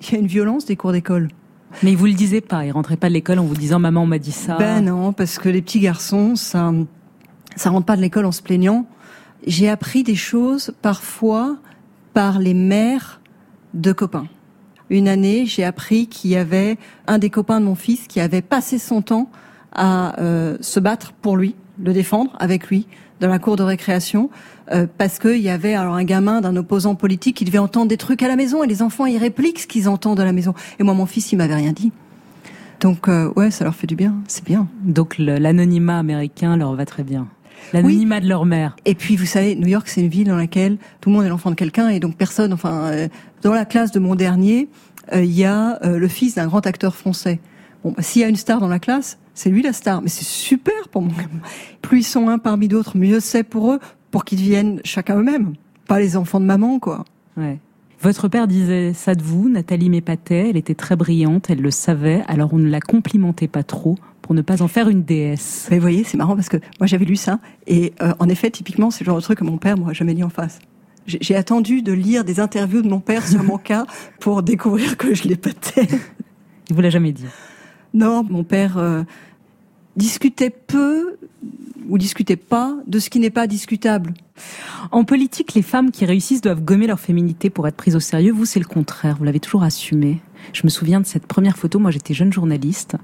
Il 0.00 0.14
y 0.14 0.16
a 0.16 0.18
une 0.18 0.26
violence 0.26 0.64
des 0.64 0.76
cours 0.76 0.92
d'école. 0.92 1.28
Mais 1.82 1.92
ils 1.92 1.96
vous 1.96 2.06
le 2.06 2.14
disaient 2.14 2.40
pas, 2.40 2.64
ils 2.64 2.70
rentraient 2.70 2.96
pas 2.96 3.08
de 3.08 3.12
l'école 3.12 3.38
en 3.38 3.44
vous 3.44 3.54
disant 3.54 3.78
maman 3.78 4.04
on 4.04 4.06
m'a 4.06 4.18
dit 4.18 4.32
ça. 4.32 4.56
Ben 4.56 4.82
non, 4.82 5.12
parce 5.12 5.38
que 5.38 5.50
les 5.50 5.60
petits 5.60 5.78
garçons, 5.78 6.36
ça, 6.36 6.72
ça 7.54 7.68
rentre 7.68 7.84
pas 7.84 7.96
de 7.96 8.00
l'école 8.00 8.24
en 8.24 8.32
se 8.32 8.40
plaignant. 8.40 8.86
J'ai 9.46 9.68
appris 9.68 10.04
des 10.04 10.14
choses 10.14 10.72
parfois 10.80 11.58
par 12.14 12.38
les 12.38 12.54
mères 12.54 13.20
de 13.74 13.92
copains. 13.92 14.26
Une 14.88 15.06
année, 15.06 15.44
j'ai 15.44 15.64
appris 15.64 16.06
qu'il 16.06 16.30
y 16.30 16.36
avait 16.36 16.78
un 17.06 17.18
des 17.18 17.28
copains 17.28 17.60
de 17.60 17.66
mon 17.66 17.74
fils 17.74 18.06
qui 18.06 18.20
avait 18.20 18.42
passé 18.42 18.78
son 18.78 19.02
temps 19.02 19.30
à 19.72 20.18
euh, 20.18 20.56
se 20.62 20.80
battre 20.80 21.12
pour 21.12 21.36
lui, 21.36 21.56
le 21.78 21.92
défendre 21.92 22.34
avec 22.40 22.68
lui 22.68 22.86
dans 23.20 23.28
la 23.28 23.38
cour 23.38 23.56
de 23.56 23.62
récréation 23.62 24.30
euh, 24.72 24.86
parce 24.98 25.18
qu'il 25.18 25.38
y 25.38 25.50
avait 25.50 25.74
alors 25.74 25.94
un 25.94 26.04
gamin 26.04 26.40
d'un 26.40 26.56
opposant 26.56 26.94
politique 26.94 27.36
qui 27.36 27.44
devait 27.44 27.58
entendre 27.58 27.88
des 27.88 27.96
trucs 27.96 28.22
à 28.22 28.28
la 28.28 28.36
maison 28.36 28.62
et 28.62 28.66
les 28.66 28.82
enfants 28.82 29.06
ils 29.06 29.18
répliquent 29.18 29.60
ce 29.60 29.66
qu'ils 29.66 29.88
entendent 29.88 30.20
à 30.20 30.24
la 30.24 30.32
maison. 30.32 30.54
Et 30.78 30.82
moi 30.82 30.94
mon 30.94 31.06
fils 31.06 31.32
il 31.32 31.36
m'avait 31.36 31.54
rien 31.54 31.72
dit. 31.72 31.92
Donc 32.80 33.08
euh, 33.08 33.30
ouais 33.36 33.50
ça 33.50 33.64
leur 33.64 33.74
fait 33.74 33.86
du 33.86 33.96
bien, 33.96 34.16
c'est 34.26 34.44
bien. 34.44 34.68
Donc 34.82 35.16
l'anonymat 35.18 35.98
américain 35.98 36.56
leur 36.56 36.74
va 36.74 36.86
très 36.86 37.02
bien. 37.02 37.28
L'anonymat 37.72 38.20
de 38.20 38.28
leur 38.28 38.46
mère. 38.46 38.74
Et 38.86 38.94
puis 38.94 39.16
vous 39.16 39.26
savez 39.26 39.54
New 39.54 39.68
York 39.68 39.86
c'est 39.86 40.00
une 40.00 40.08
ville 40.08 40.28
dans 40.28 40.36
laquelle 40.36 40.78
tout 41.00 41.10
le 41.10 41.16
monde 41.16 41.24
est 41.24 41.28
l'enfant 41.28 41.50
de 41.50 41.56
quelqu'un 41.56 41.88
et 41.88 42.00
donc 42.00 42.16
personne 42.16 42.52
enfin 42.52 42.86
euh, 42.86 43.08
dans 43.42 43.52
la 43.52 43.64
classe 43.64 43.92
de 43.92 43.98
mon 43.98 44.14
dernier 44.14 44.68
euh, 45.12 45.24
il 45.24 45.32
y 45.32 45.44
a 45.44 45.78
euh, 45.84 45.98
le 45.98 46.08
fils 46.08 46.34
d'un 46.34 46.46
grand 46.46 46.66
acteur 46.66 46.94
français. 46.94 47.40
Bon 47.84 47.92
bah, 47.92 48.02
s'il 48.02 48.22
y 48.22 48.24
a 48.24 48.28
une 48.28 48.36
star 48.36 48.60
dans 48.60 48.68
la 48.68 48.78
classe 48.78 49.18
c'est 49.40 49.48
lui 49.48 49.62
la 49.62 49.72
star, 49.72 50.02
mais 50.02 50.10
c'est 50.10 50.26
super 50.26 50.88
pour 50.90 51.00
moi. 51.00 51.14
Plus 51.80 52.00
ils 52.00 52.04
sont 52.04 52.28
un 52.28 52.38
parmi 52.38 52.68
d'autres, 52.68 52.98
mieux 52.98 53.20
c'est 53.20 53.42
pour 53.42 53.72
eux, 53.72 53.80
pour 54.10 54.26
qu'ils 54.26 54.38
deviennent 54.38 54.82
chacun 54.84 55.16
eux-mêmes, 55.16 55.54
pas 55.86 55.98
les 55.98 56.18
enfants 56.18 56.40
de 56.40 56.44
maman, 56.44 56.78
quoi. 56.78 57.04
Ouais. 57.38 57.58
Votre 58.02 58.28
père 58.28 58.46
disait 58.46 58.92
ça 58.92 59.14
de 59.14 59.22
vous, 59.22 59.48
Nathalie 59.48 59.88
m'épatait, 59.88 60.50
elle 60.50 60.58
était 60.58 60.74
très 60.74 60.94
brillante, 60.94 61.48
elle 61.48 61.62
le 61.62 61.70
savait, 61.70 62.22
alors 62.28 62.52
on 62.52 62.58
ne 62.58 62.68
la 62.68 62.80
complimentait 62.80 63.48
pas 63.48 63.62
trop 63.62 63.96
pour 64.20 64.34
ne 64.34 64.42
pas 64.42 64.60
en 64.60 64.68
faire 64.68 64.90
une 64.90 65.04
déesse. 65.04 65.68
Mais 65.70 65.78
vous 65.78 65.82
voyez, 65.82 66.04
c'est 66.04 66.18
marrant 66.18 66.34
parce 66.34 66.50
que 66.50 66.58
moi 66.78 66.86
j'avais 66.86 67.06
lu 67.06 67.16
ça, 67.16 67.40
et 67.66 67.94
euh, 68.02 68.12
en 68.18 68.28
effet, 68.28 68.50
typiquement, 68.50 68.90
c'est 68.90 69.04
le 69.04 69.06
genre 69.06 69.16
de 69.16 69.22
truc 69.22 69.38
que 69.38 69.44
mon 69.44 69.56
père 69.56 69.78
m'aurait 69.78 69.94
jamais 69.94 70.12
dit 70.12 70.22
en 70.22 70.28
face. 70.28 70.58
J'ai 71.06 71.18
j'ai 71.22 71.34
attendu 71.34 71.80
de 71.80 71.94
lire 71.94 72.24
des 72.24 72.40
interviews 72.40 72.82
de 72.82 72.88
mon 72.88 73.00
père 73.00 73.26
sur 73.26 73.42
mon 73.42 73.56
cas 73.70 73.86
pour 74.18 74.42
découvrir 74.42 74.98
que 74.98 75.14
je 75.14 75.28
l'épatais. 75.28 75.88
Il 76.68 76.76
vous 76.76 76.82
l'a 76.82 76.90
jamais 76.90 77.12
dit 77.12 77.26
Non, 77.94 78.22
mon 78.22 78.44
père 78.44 78.76
euh, 78.76 79.02
discutait 80.00 80.50
peu 80.50 81.16
ou 81.88 81.98
discutait 81.98 82.36
pas 82.36 82.76
de 82.86 82.98
ce 82.98 83.10
qui 83.10 83.18
n'est 83.18 83.30
pas 83.30 83.46
discutable. 83.46 84.14
En 84.90 85.04
politique, 85.04 85.54
les 85.54 85.62
femmes 85.62 85.90
qui 85.90 86.04
réussissent 86.04 86.40
doivent 86.40 86.62
gommer 86.62 86.86
leur 86.86 87.00
féminité 87.00 87.50
pour 87.50 87.68
être 87.68 87.76
prises 87.76 87.96
au 87.96 88.00
sérieux. 88.00 88.32
Vous, 88.32 88.46
c'est 88.46 88.60
le 88.60 88.64
contraire. 88.64 89.16
Vous 89.18 89.24
l'avez 89.24 89.40
toujours 89.40 89.62
assumé. 89.62 90.20
Je 90.52 90.62
me 90.64 90.70
souviens 90.70 91.00
de 91.00 91.06
cette 91.06 91.26
première 91.26 91.56
photo. 91.56 91.78
Moi, 91.78 91.90
j'étais 91.90 92.14
jeune 92.14 92.32
journaliste. 92.32 92.96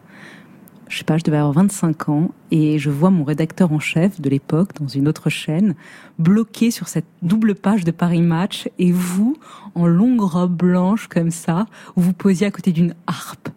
Je 0.89 0.99
sais 0.99 1.05
pas, 1.05 1.19
je 1.19 1.25
devais 1.25 1.37
avoir 1.37 1.53
25 1.53 2.09
ans 2.11 2.31
et 2.53 2.79
je 2.79 2.91
vois 2.91 3.11
mon 3.11 3.25
rédacteur 3.25 3.73
en 3.73 3.81
chef 3.81 4.21
de 4.21 4.31
l'époque 4.31 4.71
dans 4.81 4.87
une 4.87 5.09
autre 5.09 5.31
chaîne 5.31 5.75
bloqué 6.19 6.71
sur 6.71 6.87
cette 6.87 7.07
double 7.23 7.57
page 7.57 7.85
de 7.85 7.91
Paris 7.91 8.23
Match 8.23 8.69
et 8.79 8.93
vous 8.93 9.37
en 9.75 9.87
longue 9.87 10.21
robe 10.21 10.57
blanche 10.57 11.09
comme 11.09 11.33
ça 11.33 11.67
où 11.97 12.01
vous 12.01 12.13
posiez 12.13 12.47
à 12.47 12.51
côté 12.53 12.71
d'une 12.71 12.95
harpe 13.09 13.49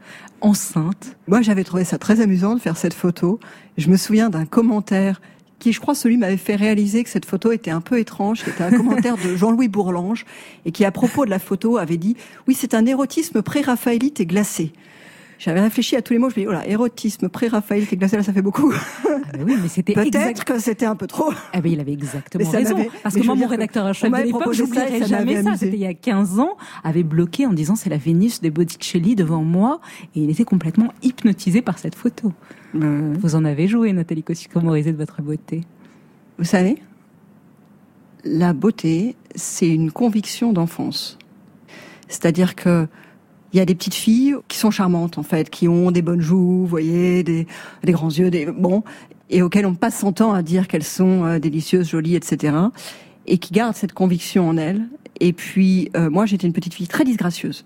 enceinte. 0.41 1.17
Moi, 1.27 1.41
j'avais 1.41 1.63
trouvé 1.63 1.83
ça 1.83 1.99
très 1.99 2.19
amusant 2.19 2.55
de 2.55 2.59
faire 2.59 2.77
cette 2.77 2.95
photo. 2.95 3.39
Je 3.77 3.89
me 3.89 3.97
souviens 3.97 4.29
d'un 4.29 4.45
commentaire 4.45 5.21
qui, 5.59 5.73
je 5.73 5.79
crois, 5.79 5.93
celui 5.93 6.17
m'avait 6.17 6.37
fait 6.37 6.55
réaliser 6.55 7.03
que 7.03 7.09
cette 7.09 7.25
photo 7.25 7.51
était 7.51 7.69
un 7.69 7.81
peu 7.81 7.99
étrange. 7.99 8.41
C'était 8.43 8.63
un 8.63 8.71
commentaire 8.71 9.17
de 9.17 9.35
Jean-Louis 9.35 9.67
Bourlange 9.67 10.25
et 10.65 10.71
qui, 10.71 10.83
à 10.85 10.91
propos 10.91 11.25
de 11.25 11.29
la 11.29 11.39
photo, 11.39 11.77
avait 11.77 11.97
dit 11.97 12.15
oui, 12.47 12.55
c'est 12.55 12.73
un 12.73 12.85
érotisme 12.85 13.41
pré-raphaélite 13.41 14.19
et 14.19 14.25
glacé. 14.25 14.73
J'avais 15.39 15.61
réfléchi 15.61 15.95
à 15.95 16.01
tous 16.01 16.11
les 16.13 16.19
mots. 16.19 16.29
Je 16.29 16.35
me 16.35 16.41
dis, 16.41 16.47
oh 16.47 16.51
là, 16.51 16.67
érotisme 16.67 17.29
pré-raphaélite 17.29 17.91
et 17.93 17.97
glacé, 17.97 18.17
là, 18.17 18.23
ça 18.23 18.33
fait 18.33 18.41
beaucoup. 18.41 18.73
Ah 19.05 19.37
oui, 19.45 19.55
mais 19.61 19.69
c'était 19.69 19.93
Peut-être 19.93 20.07
exact- 20.07 20.43
que 20.43 20.59
c'était 20.59 20.85
un 20.85 20.95
peu 20.97 21.07
trop. 21.07 21.31
Eh 21.53 21.61
ben, 21.61 21.71
il 21.71 21.79
avait 21.79 21.93
exactement 21.93 22.43
Mais 22.43 22.51
ça 22.51 22.57
raison. 22.57 22.85
Parce 23.03 23.15
que 23.15 23.23
moi, 23.23 23.35
mon 23.35 23.47
rédacteur 23.47 23.85
en 23.85 23.93
chef 23.93 24.11
de 24.11 24.17
l'époque, 24.17 24.51
j'oublierai 24.53 25.05
jamais 25.05 25.41
ça. 25.41 25.55
C'était 25.55 25.77
il 25.77 25.79
y 25.81 25.85
a 25.85 25.93
15 25.93 26.39
ans, 26.39 26.57
avait 26.83 27.03
bloqué 27.03 27.45
en 27.45 27.53
disant 27.53 27.75
c'est 27.75 27.89
la 27.89 27.97
Vénus 27.97 28.41
de 28.41 28.49
Botticelli 28.49 29.15
devant 29.15 29.43
moi. 29.43 29.79
Et 30.15 30.21
il 30.23 30.29
était 30.29 30.43
complètement 30.43 30.93
hypnotisé 31.03 31.61
par 31.61 31.79
cette 31.79 31.95
photo. 31.95 32.33
Vous 32.73 33.35
en 33.35 33.45
avez 33.45 33.67
joué, 33.67 33.93
Nathalie 33.93 34.23
Kosciusko-Morizet, 34.23 34.91
de 34.91 34.97
votre 34.97 35.21
beauté. 35.21 35.61
Vous 36.37 36.43
savez, 36.45 36.77
la 38.25 38.53
beauté, 38.53 39.15
c'est 39.35 39.69
une 39.69 39.91
conviction 39.91 40.51
d'enfance. 40.53 41.17
C'est-à-dire 42.07 42.55
que 42.55 42.87
il 43.53 43.57
y 43.57 43.59
a 43.59 43.65
des 43.65 43.75
petites 43.75 43.95
filles 43.95 44.35
qui 44.47 44.57
sont 44.57 44.71
charmantes 44.71 45.17
en 45.17 45.23
fait, 45.23 45.49
qui 45.49 45.67
ont 45.67 45.91
des 45.91 46.01
bonnes 46.01 46.21
joues, 46.21 46.61
vous 46.61 46.67
voyez, 46.67 47.23
des, 47.23 47.47
des 47.83 47.91
grands 47.91 48.09
yeux, 48.09 48.29
des 48.29 48.45
bon, 48.45 48.83
et 49.29 49.41
auxquelles 49.41 49.65
on 49.65 49.75
passe 49.75 49.99
son 49.99 50.11
temps 50.11 50.33
à 50.33 50.41
dire 50.41 50.67
qu'elles 50.67 50.83
sont 50.83 51.25
euh, 51.25 51.39
délicieuses, 51.39 51.89
jolies, 51.89 52.15
etc. 52.15 52.55
Et 53.27 53.37
qui 53.37 53.53
gardent 53.53 53.75
cette 53.75 53.93
conviction 53.93 54.47
en 54.49 54.57
elles. 54.57 54.87
Et 55.19 55.33
puis 55.33 55.89
euh, 55.95 56.09
moi, 56.09 56.25
j'étais 56.25 56.47
une 56.47 56.53
petite 56.53 56.73
fille 56.73 56.87
très 56.87 57.03
disgracieuse. 57.03 57.65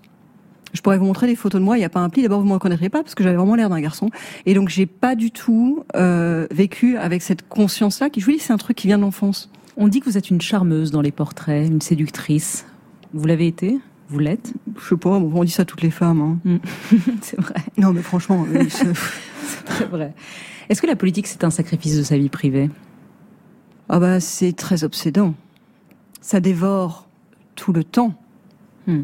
Je 0.72 0.80
pourrais 0.80 0.98
vous 0.98 1.04
montrer 1.04 1.28
des 1.28 1.36
photos 1.36 1.60
de 1.60 1.64
moi. 1.64 1.76
Il 1.76 1.80
n'y 1.80 1.86
a 1.86 1.90
pas 1.90 2.00
un 2.00 2.08
pli. 2.08 2.22
D'abord, 2.22 2.40
vous 2.40 2.48
me 2.48 2.54
reconnaîtriez 2.54 2.88
pas 2.88 3.02
parce 3.02 3.14
que 3.14 3.22
j'avais 3.22 3.36
vraiment 3.36 3.54
l'air 3.54 3.70
d'un 3.70 3.80
garçon. 3.80 4.10
Et 4.44 4.54
donc, 4.54 4.68
j'ai 4.68 4.86
pas 4.86 5.14
du 5.14 5.30
tout 5.30 5.84
euh, 5.94 6.48
vécu 6.50 6.96
avec 6.96 7.22
cette 7.22 7.48
conscience-là. 7.48 8.10
Qui, 8.10 8.20
je 8.20 8.26
vous 8.26 8.32
dis, 8.32 8.38
c'est 8.40 8.52
un 8.52 8.56
truc 8.56 8.76
qui 8.76 8.88
vient 8.88 8.98
de 8.98 9.02
l'enfance. 9.02 9.50
On 9.76 9.86
dit 9.86 10.00
que 10.00 10.06
vous 10.06 10.18
êtes 10.18 10.30
une 10.30 10.40
charmeuse 10.40 10.90
dans 10.90 11.00
les 11.00 11.12
portraits, 11.12 11.64
une 11.66 11.80
séductrice. 11.80 12.66
Vous 13.12 13.24
l'avez 13.24 13.46
été? 13.46 13.78
Vous 14.14 14.20
l'êtes 14.20 14.54
Je 14.80 14.88
sais 14.88 14.96
pas. 14.96 15.10
on 15.10 15.44
dit 15.44 15.50
ça 15.50 15.62
à 15.62 15.64
toutes 15.64 15.82
les 15.82 15.90
femmes. 15.90 16.38
Hein. 16.46 16.58
C'est 17.20 17.38
vrai. 17.40 17.54
Non, 17.76 17.92
mais 17.92 18.02
franchement, 18.02 18.46
c'est- 18.68 18.92
C'est 19.46 19.64
très 19.64 19.84
vrai. 19.86 20.14
Est-ce 20.68 20.80
que 20.80 20.86
la 20.86 20.96
politique, 20.96 21.26
c'est 21.26 21.44
un 21.44 21.50
sacrifice 21.50 21.96
de 21.98 22.02
sa 22.02 22.16
vie 22.16 22.28
privée? 22.30 22.70
Ah 23.88 23.98
bah 24.00 24.18
c'est 24.20 24.52
très 24.54 24.82
obsédant. 24.84 25.34
Ça 26.22 26.40
dévore 26.40 27.06
tout 27.54 27.72
le 27.74 27.84
temps. 27.84 28.14
Hmm. 28.86 29.02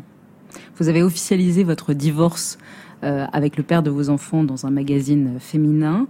Vous 0.79 0.89
avez 0.89 1.03
officialisé 1.03 1.63
votre 1.65 1.93
divorce 1.93 2.57
euh, 3.05 3.27
avec 3.33 3.57
le 3.59 3.63
père 3.63 3.83
de 3.83 3.91
vos 3.91 4.09
enfants 4.09 4.43
dans 4.45 4.65
un 4.67 4.71
magazine 4.71 5.39
féminin. 5.39 6.07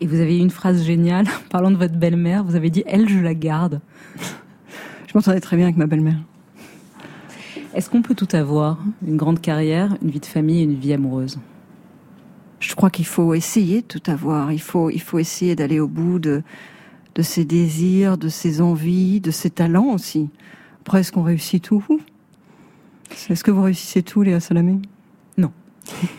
Et 0.00 0.06
vous 0.06 0.20
avez 0.20 0.36
eu 0.38 0.40
une 0.40 0.50
phrase 0.50 0.82
géniale, 0.84 1.26
parlant 1.50 1.70
de 1.70 1.76
votre 1.76 1.94
belle-mère, 1.96 2.42
vous 2.44 2.54
avez 2.56 2.70
dit 2.70 2.84
«Elle, 2.86 3.08
je 3.08 3.18
la 3.18 3.34
garde 3.34 3.80
Je 5.06 5.12
m'entendais 5.14 5.40
très 5.40 5.56
bien 5.56 5.66
avec 5.66 5.76
ma 5.76 5.86
belle-mère.». 5.86 6.18
Est-ce 7.76 7.90
qu'on 7.90 8.00
peut 8.00 8.14
tout 8.14 8.34
avoir? 8.34 8.78
Une 9.06 9.18
grande 9.18 9.38
carrière, 9.38 9.98
une 10.00 10.08
vie 10.08 10.18
de 10.18 10.24
famille 10.24 10.60
et 10.60 10.64
une 10.64 10.76
vie 10.76 10.94
amoureuse? 10.94 11.38
Je 12.58 12.74
crois 12.74 12.88
qu'il 12.88 13.04
faut 13.04 13.34
essayer 13.34 13.82
de 13.82 13.86
tout 13.86 14.10
avoir. 14.10 14.50
Il 14.50 14.62
faut, 14.62 14.88
il 14.88 15.02
faut 15.02 15.18
essayer 15.18 15.54
d'aller 15.54 15.78
au 15.78 15.86
bout 15.86 16.18
de, 16.18 16.42
de 17.14 17.22
ses 17.22 17.44
désirs, 17.44 18.16
de 18.16 18.30
ses 18.30 18.62
envies, 18.62 19.20
de 19.20 19.30
ses 19.30 19.50
talents 19.50 19.92
aussi. 19.92 20.30
Après, 20.80 21.00
est-ce 21.00 21.12
qu'on 21.12 21.22
réussit 21.22 21.62
tout? 21.62 21.84
Est-ce 23.28 23.44
que 23.44 23.50
vous 23.50 23.64
réussissez 23.64 24.02
tout, 24.02 24.22
Léa 24.22 24.40
Salamé? 24.40 24.78
Non. 25.36 25.52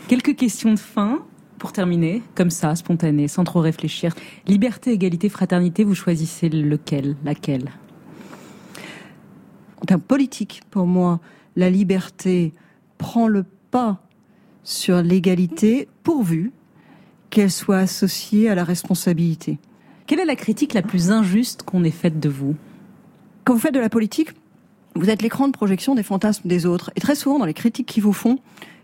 Quelques 0.06 0.36
questions 0.36 0.72
de 0.72 0.78
fin 0.78 1.18
pour 1.58 1.72
terminer, 1.72 2.22
comme 2.36 2.50
ça, 2.50 2.76
spontané, 2.76 3.26
sans 3.26 3.42
trop 3.42 3.58
réfléchir. 3.58 4.14
Liberté, 4.46 4.92
égalité, 4.92 5.28
fraternité, 5.28 5.82
vous 5.82 5.96
choisissez 5.96 6.50
lequel 6.50 7.16
Laquelle? 7.24 7.72
En 9.82 9.86
termes 9.86 10.00
politiques, 10.00 10.62
pour 10.70 10.86
moi, 10.86 11.18
la 11.58 11.70
liberté 11.70 12.52
prend 12.98 13.26
le 13.26 13.44
pas 13.72 14.00
sur 14.62 15.02
l'égalité 15.02 15.88
pourvu 16.04 16.52
qu'elle 17.30 17.50
soit 17.50 17.78
associée 17.78 18.48
à 18.48 18.54
la 18.54 18.62
responsabilité. 18.62 19.58
Quelle 20.06 20.20
est 20.20 20.24
la 20.24 20.36
critique 20.36 20.72
la 20.72 20.82
plus 20.82 21.10
injuste 21.10 21.64
qu'on 21.64 21.82
ait 21.82 21.90
faite 21.90 22.20
de 22.20 22.28
vous? 22.28 22.54
Quand 23.44 23.54
vous 23.54 23.58
faites 23.58 23.74
de 23.74 23.80
la 23.80 23.88
politique, 23.88 24.30
vous 24.94 25.10
êtes 25.10 25.20
l'écran 25.20 25.48
de 25.48 25.52
projection 25.52 25.96
des 25.96 26.04
fantasmes 26.04 26.48
des 26.48 26.64
autres. 26.64 26.92
Et 26.94 27.00
très 27.00 27.16
souvent, 27.16 27.40
dans 27.40 27.44
les 27.44 27.54
critiques 27.54 27.88
qu'ils 27.88 28.04
vous 28.04 28.12
font, 28.12 28.38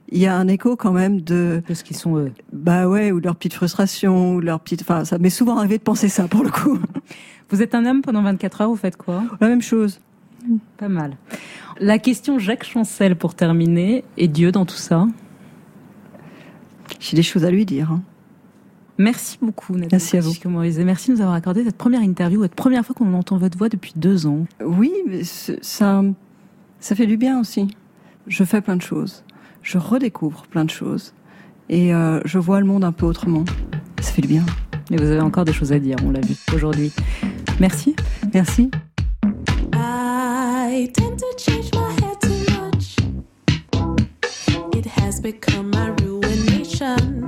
il 0.08 0.18
y 0.18 0.26
a 0.26 0.36
un 0.36 0.48
écho 0.48 0.74
quand 0.74 0.92
même 0.92 1.20
de... 1.20 1.62
De 1.68 1.74
ce 1.74 1.84
qu'ils 1.84 1.96
sont 1.96 2.18
eux. 2.18 2.32
Bah 2.52 2.88
ouais, 2.88 3.12
ou 3.12 3.20
de 3.20 3.26
leur 3.26 3.36
petite 3.36 3.54
frustration, 3.54 4.34
ou 4.34 4.40
de 4.40 4.46
leur 4.46 4.58
petite... 4.58 4.82
Enfin, 4.82 5.04
ça 5.04 5.18
m'est 5.18 5.30
souvent 5.30 5.58
arrivé 5.58 5.78
de 5.78 5.82
penser 5.84 6.08
ça, 6.08 6.26
pour 6.26 6.42
le 6.42 6.50
coup. 6.50 6.78
Vous 7.50 7.62
êtes 7.62 7.76
un 7.76 7.86
homme 7.86 8.02
pendant 8.02 8.22
24 8.22 8.62
heures, 8.62 8.68
vous 8.68 8.76
faites 8.76 8.96
quoi? 8.96 9.22
La 9.40 9.48
même 9.48 9.62
chose. 9.62 10.00
Pas 10.76 10.88
mal. 10.88 11.16
La 11.80 11.98
question 11.98 12.38
Jacques 12.38 12.64
Chancel 12.64 13.16
pour 13.16 13.34
terminer, 13.34 14.04
et 14.16 14.28
Dieu 14.28 14.52
dans 14.52 14.64
tout 14.64 14.76
ça 14.76 15.06
J'ai 17.00 17.16
des 17.16 17.22
choses 17.22 17.44
à 17.44 17.50
lui 17.50 17.66
dire. 17.66 17.90
Hein. 17.90 18.02
Merci 18.96 19.38
beaucoup, 19.42 19.72
Nathalie. 19.72 19.88
Merci 19.92 20.16
à 20.16 20.20
vous. 20.20 20.32
Merci 20.84 21.08
de 21.10 21.16
nous 21.16 21.20
avoir 21.20 21.34
accordé 21.34 21.64
cette 21.64 21.76
première 21.76 22.02
interview, 22.02 22.42
cette 22.42 22.54
première 22.54 22.86
fois 22.86 22.94
qu'on 22.94 23.12
entend 23.14 23.38
votre 23.38 23.58
voix 23.58 23.68
depuis 23.68 23.92
deux 23.96 24.26
ans. 24.26 24.46
Oui, 24.64 24.92
mais 25.08 25.24
ça, 25.24 26.02
ça 26.78 26.94
fait 26.94 27.06
du 27.06 27.16
bien 27.16 27.40
aussi. 27.40 27.68
Je 28.28 28.44
fais 28.44 28.60
plein 28.60 28.76
de 28.76 28.82
choses. 28.82 29.24
Je 29.62 29.78
redécouvre 29.78 30.46
plein 30.46 30.64
de 30.64 30.70
choses. 30.70 31.12
Et 31.68 31.92
euh, 31.92 32.20
je 32.24 32.38
vois 32.38 32.60
le 32.60 32.66
monde 32.66 32.84
un 32.84 32.92
peu 32.92 33.06
autrement. 33.06 33.44
Ça 34.00 34.12
fait 34.12 34.22
du 34.22 34.28
bien. 34.28 34.44
Et 34.90 34.96
vous 34.96 35.06
avez 35.06 35.20
encore 35.20 35.44
des 35.44 35.52
choses 35.52 35.72
à 35.72 35.78
dire, 35.78 35.96
on 36.04 36.10
l'a 36.10 36.20
vu 36.20 36.36
aujourd'hui. 36.54 36.92
Merci. 37.58 37.96
Merci. 38.32 38.70
Ah. 39.72 40.43
I 40.76 40.86
tend 40.86 41.20
to 41.20 41.34
change 41.38 41.72
my 41.72 41.92
hair 42.00 42.16
too 42.16 42.44
much. 42.58 42.96
It 44.76 44.84
has 44.86 45.20
become 45.20 45.70
my 45.70 45.90
ruination. 46.02 47.23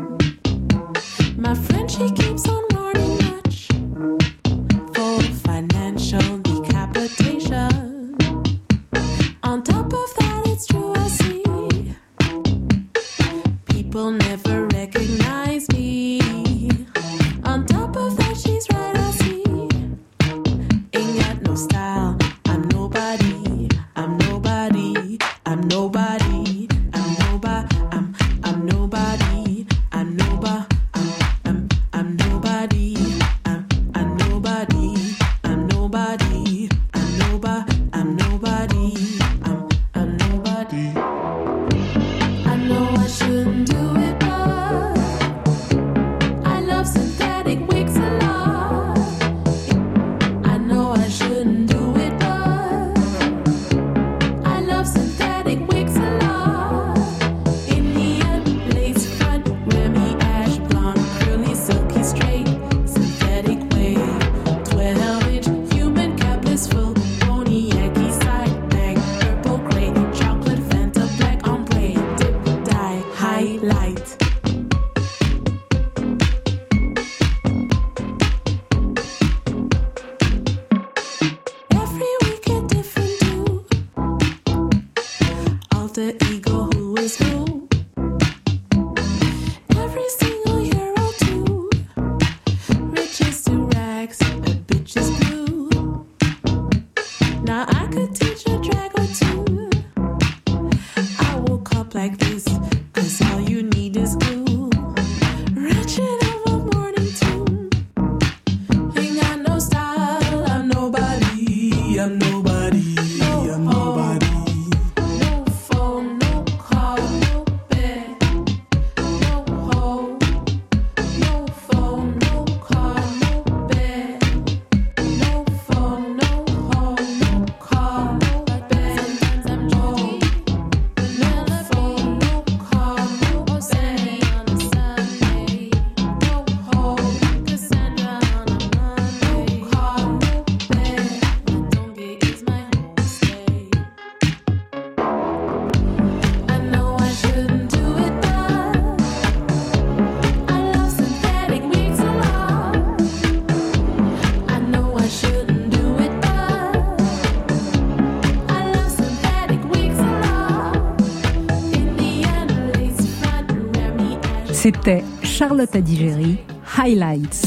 C'était 164.67 165.05
Charlotte 165.23 165.77
Adigéry, 165.77 166.39
Highlights. 166.77 167.47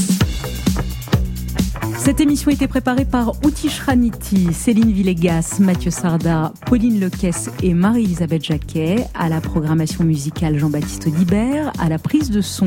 Cette 1.98 2.18
émission 2.18 2.50
était 2.50 2.66
préparée 2.66 3.04
par 3.04 3.34
Outi 3.44 3.68
Raniti, 3.84 4.54
Céline 4.54 4.90
Villegas, 4.90 5.58
Mathieu 5.60 5.90
Sarda, 5.90 6.54
Pauline 6.64 6.98
Lequesse 6.98 7.50
et 7.62 7.74
Marie-Elisabeth 7.74 8.42
Jacquet, 8.42 9.04
à 9.12 9.28
la 9.28 9.42
programmation 9.42 10.02
musicale 10.02 10.58
Jean-Baptiste 10.58 11.08
Audibert, 11.08 11.74
à 11.78 11.90
la 11.90 11.98
prise 11.98 12.30
de 12.30 12.40
son 12.40 12.64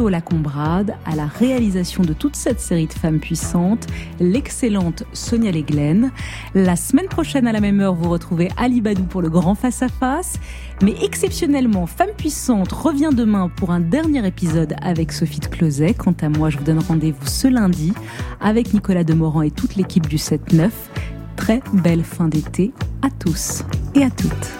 Théo 0.00 0.08
Lacombrade, 0.08 0.94
à 1.04 1.14
la 1.14 1.26
réalisation 1.26 2.02
de 2.02 2.14
toute 2.14 2.34
cette 2.34 2.58
série 2.58 2.86
de 2.86 2.92
femmes 2.94 3.18
puissantes, 3.20 3.86
l'excellente 4.18 5.02
Sonia 5.12 5.52
Leglen. 5.52 6.10
La 6.54 6.74
semaine 6.74 7.06
prochaine 7.06 7.46
à 7.46 7.52
la 7.52 7.60
même 7.60 7.80
heure, 7.80 7.94
vous 7.94 8.08
retrouvez 8.08 8.48
Ali 8.56 8.80
Badou 8.80 9.02
pour 9.02 9.20
le 9.20 9.28
grand 9.28 9.54
face-à-face. 9.54 10.40
Mais 10.80 10.94
exceptionnellement, 11.04 11.84
Femme 11.84 12.14
puissante 12.16 12.72
revient 12.72 13.10
demain 13.12 13.50
pour 13.54 13.72
un 13.72 13.80
dernier 13.80 14.26
épisode 14.26 14.74
avec 14.80 15.12
Sophie 15.12 15.40
de 15.40 15.48
Closet. 15.48 15.92
Quant 15.92 16.16
à 16.22 16.30
moi, 16.30 16.48
je 16.48 16.56
vous 16.56 16.64
donne 16.64 16.78
rendez-vous 16.78 17.26
ce 17.26 17.48
lundi 17.48 17.92
avec 18.40 18.72
Nicolas 18.72 19.04
Demorand 19.04 19.42
et 19.42 19.50
toute 19.50 19.76
l'équipe 19.76 20.08
du 20.08 20.16
7-9. 20.16 20.70
Très 21.36 21.60
belle 21.74 22.04
fin 22.04 22.28
d'été 22.28 22.72
à 23.02 23.10
tous 23.10 23.64
et 23.94 24.02
à 24.02 24.08
toutes. 24.08 24.59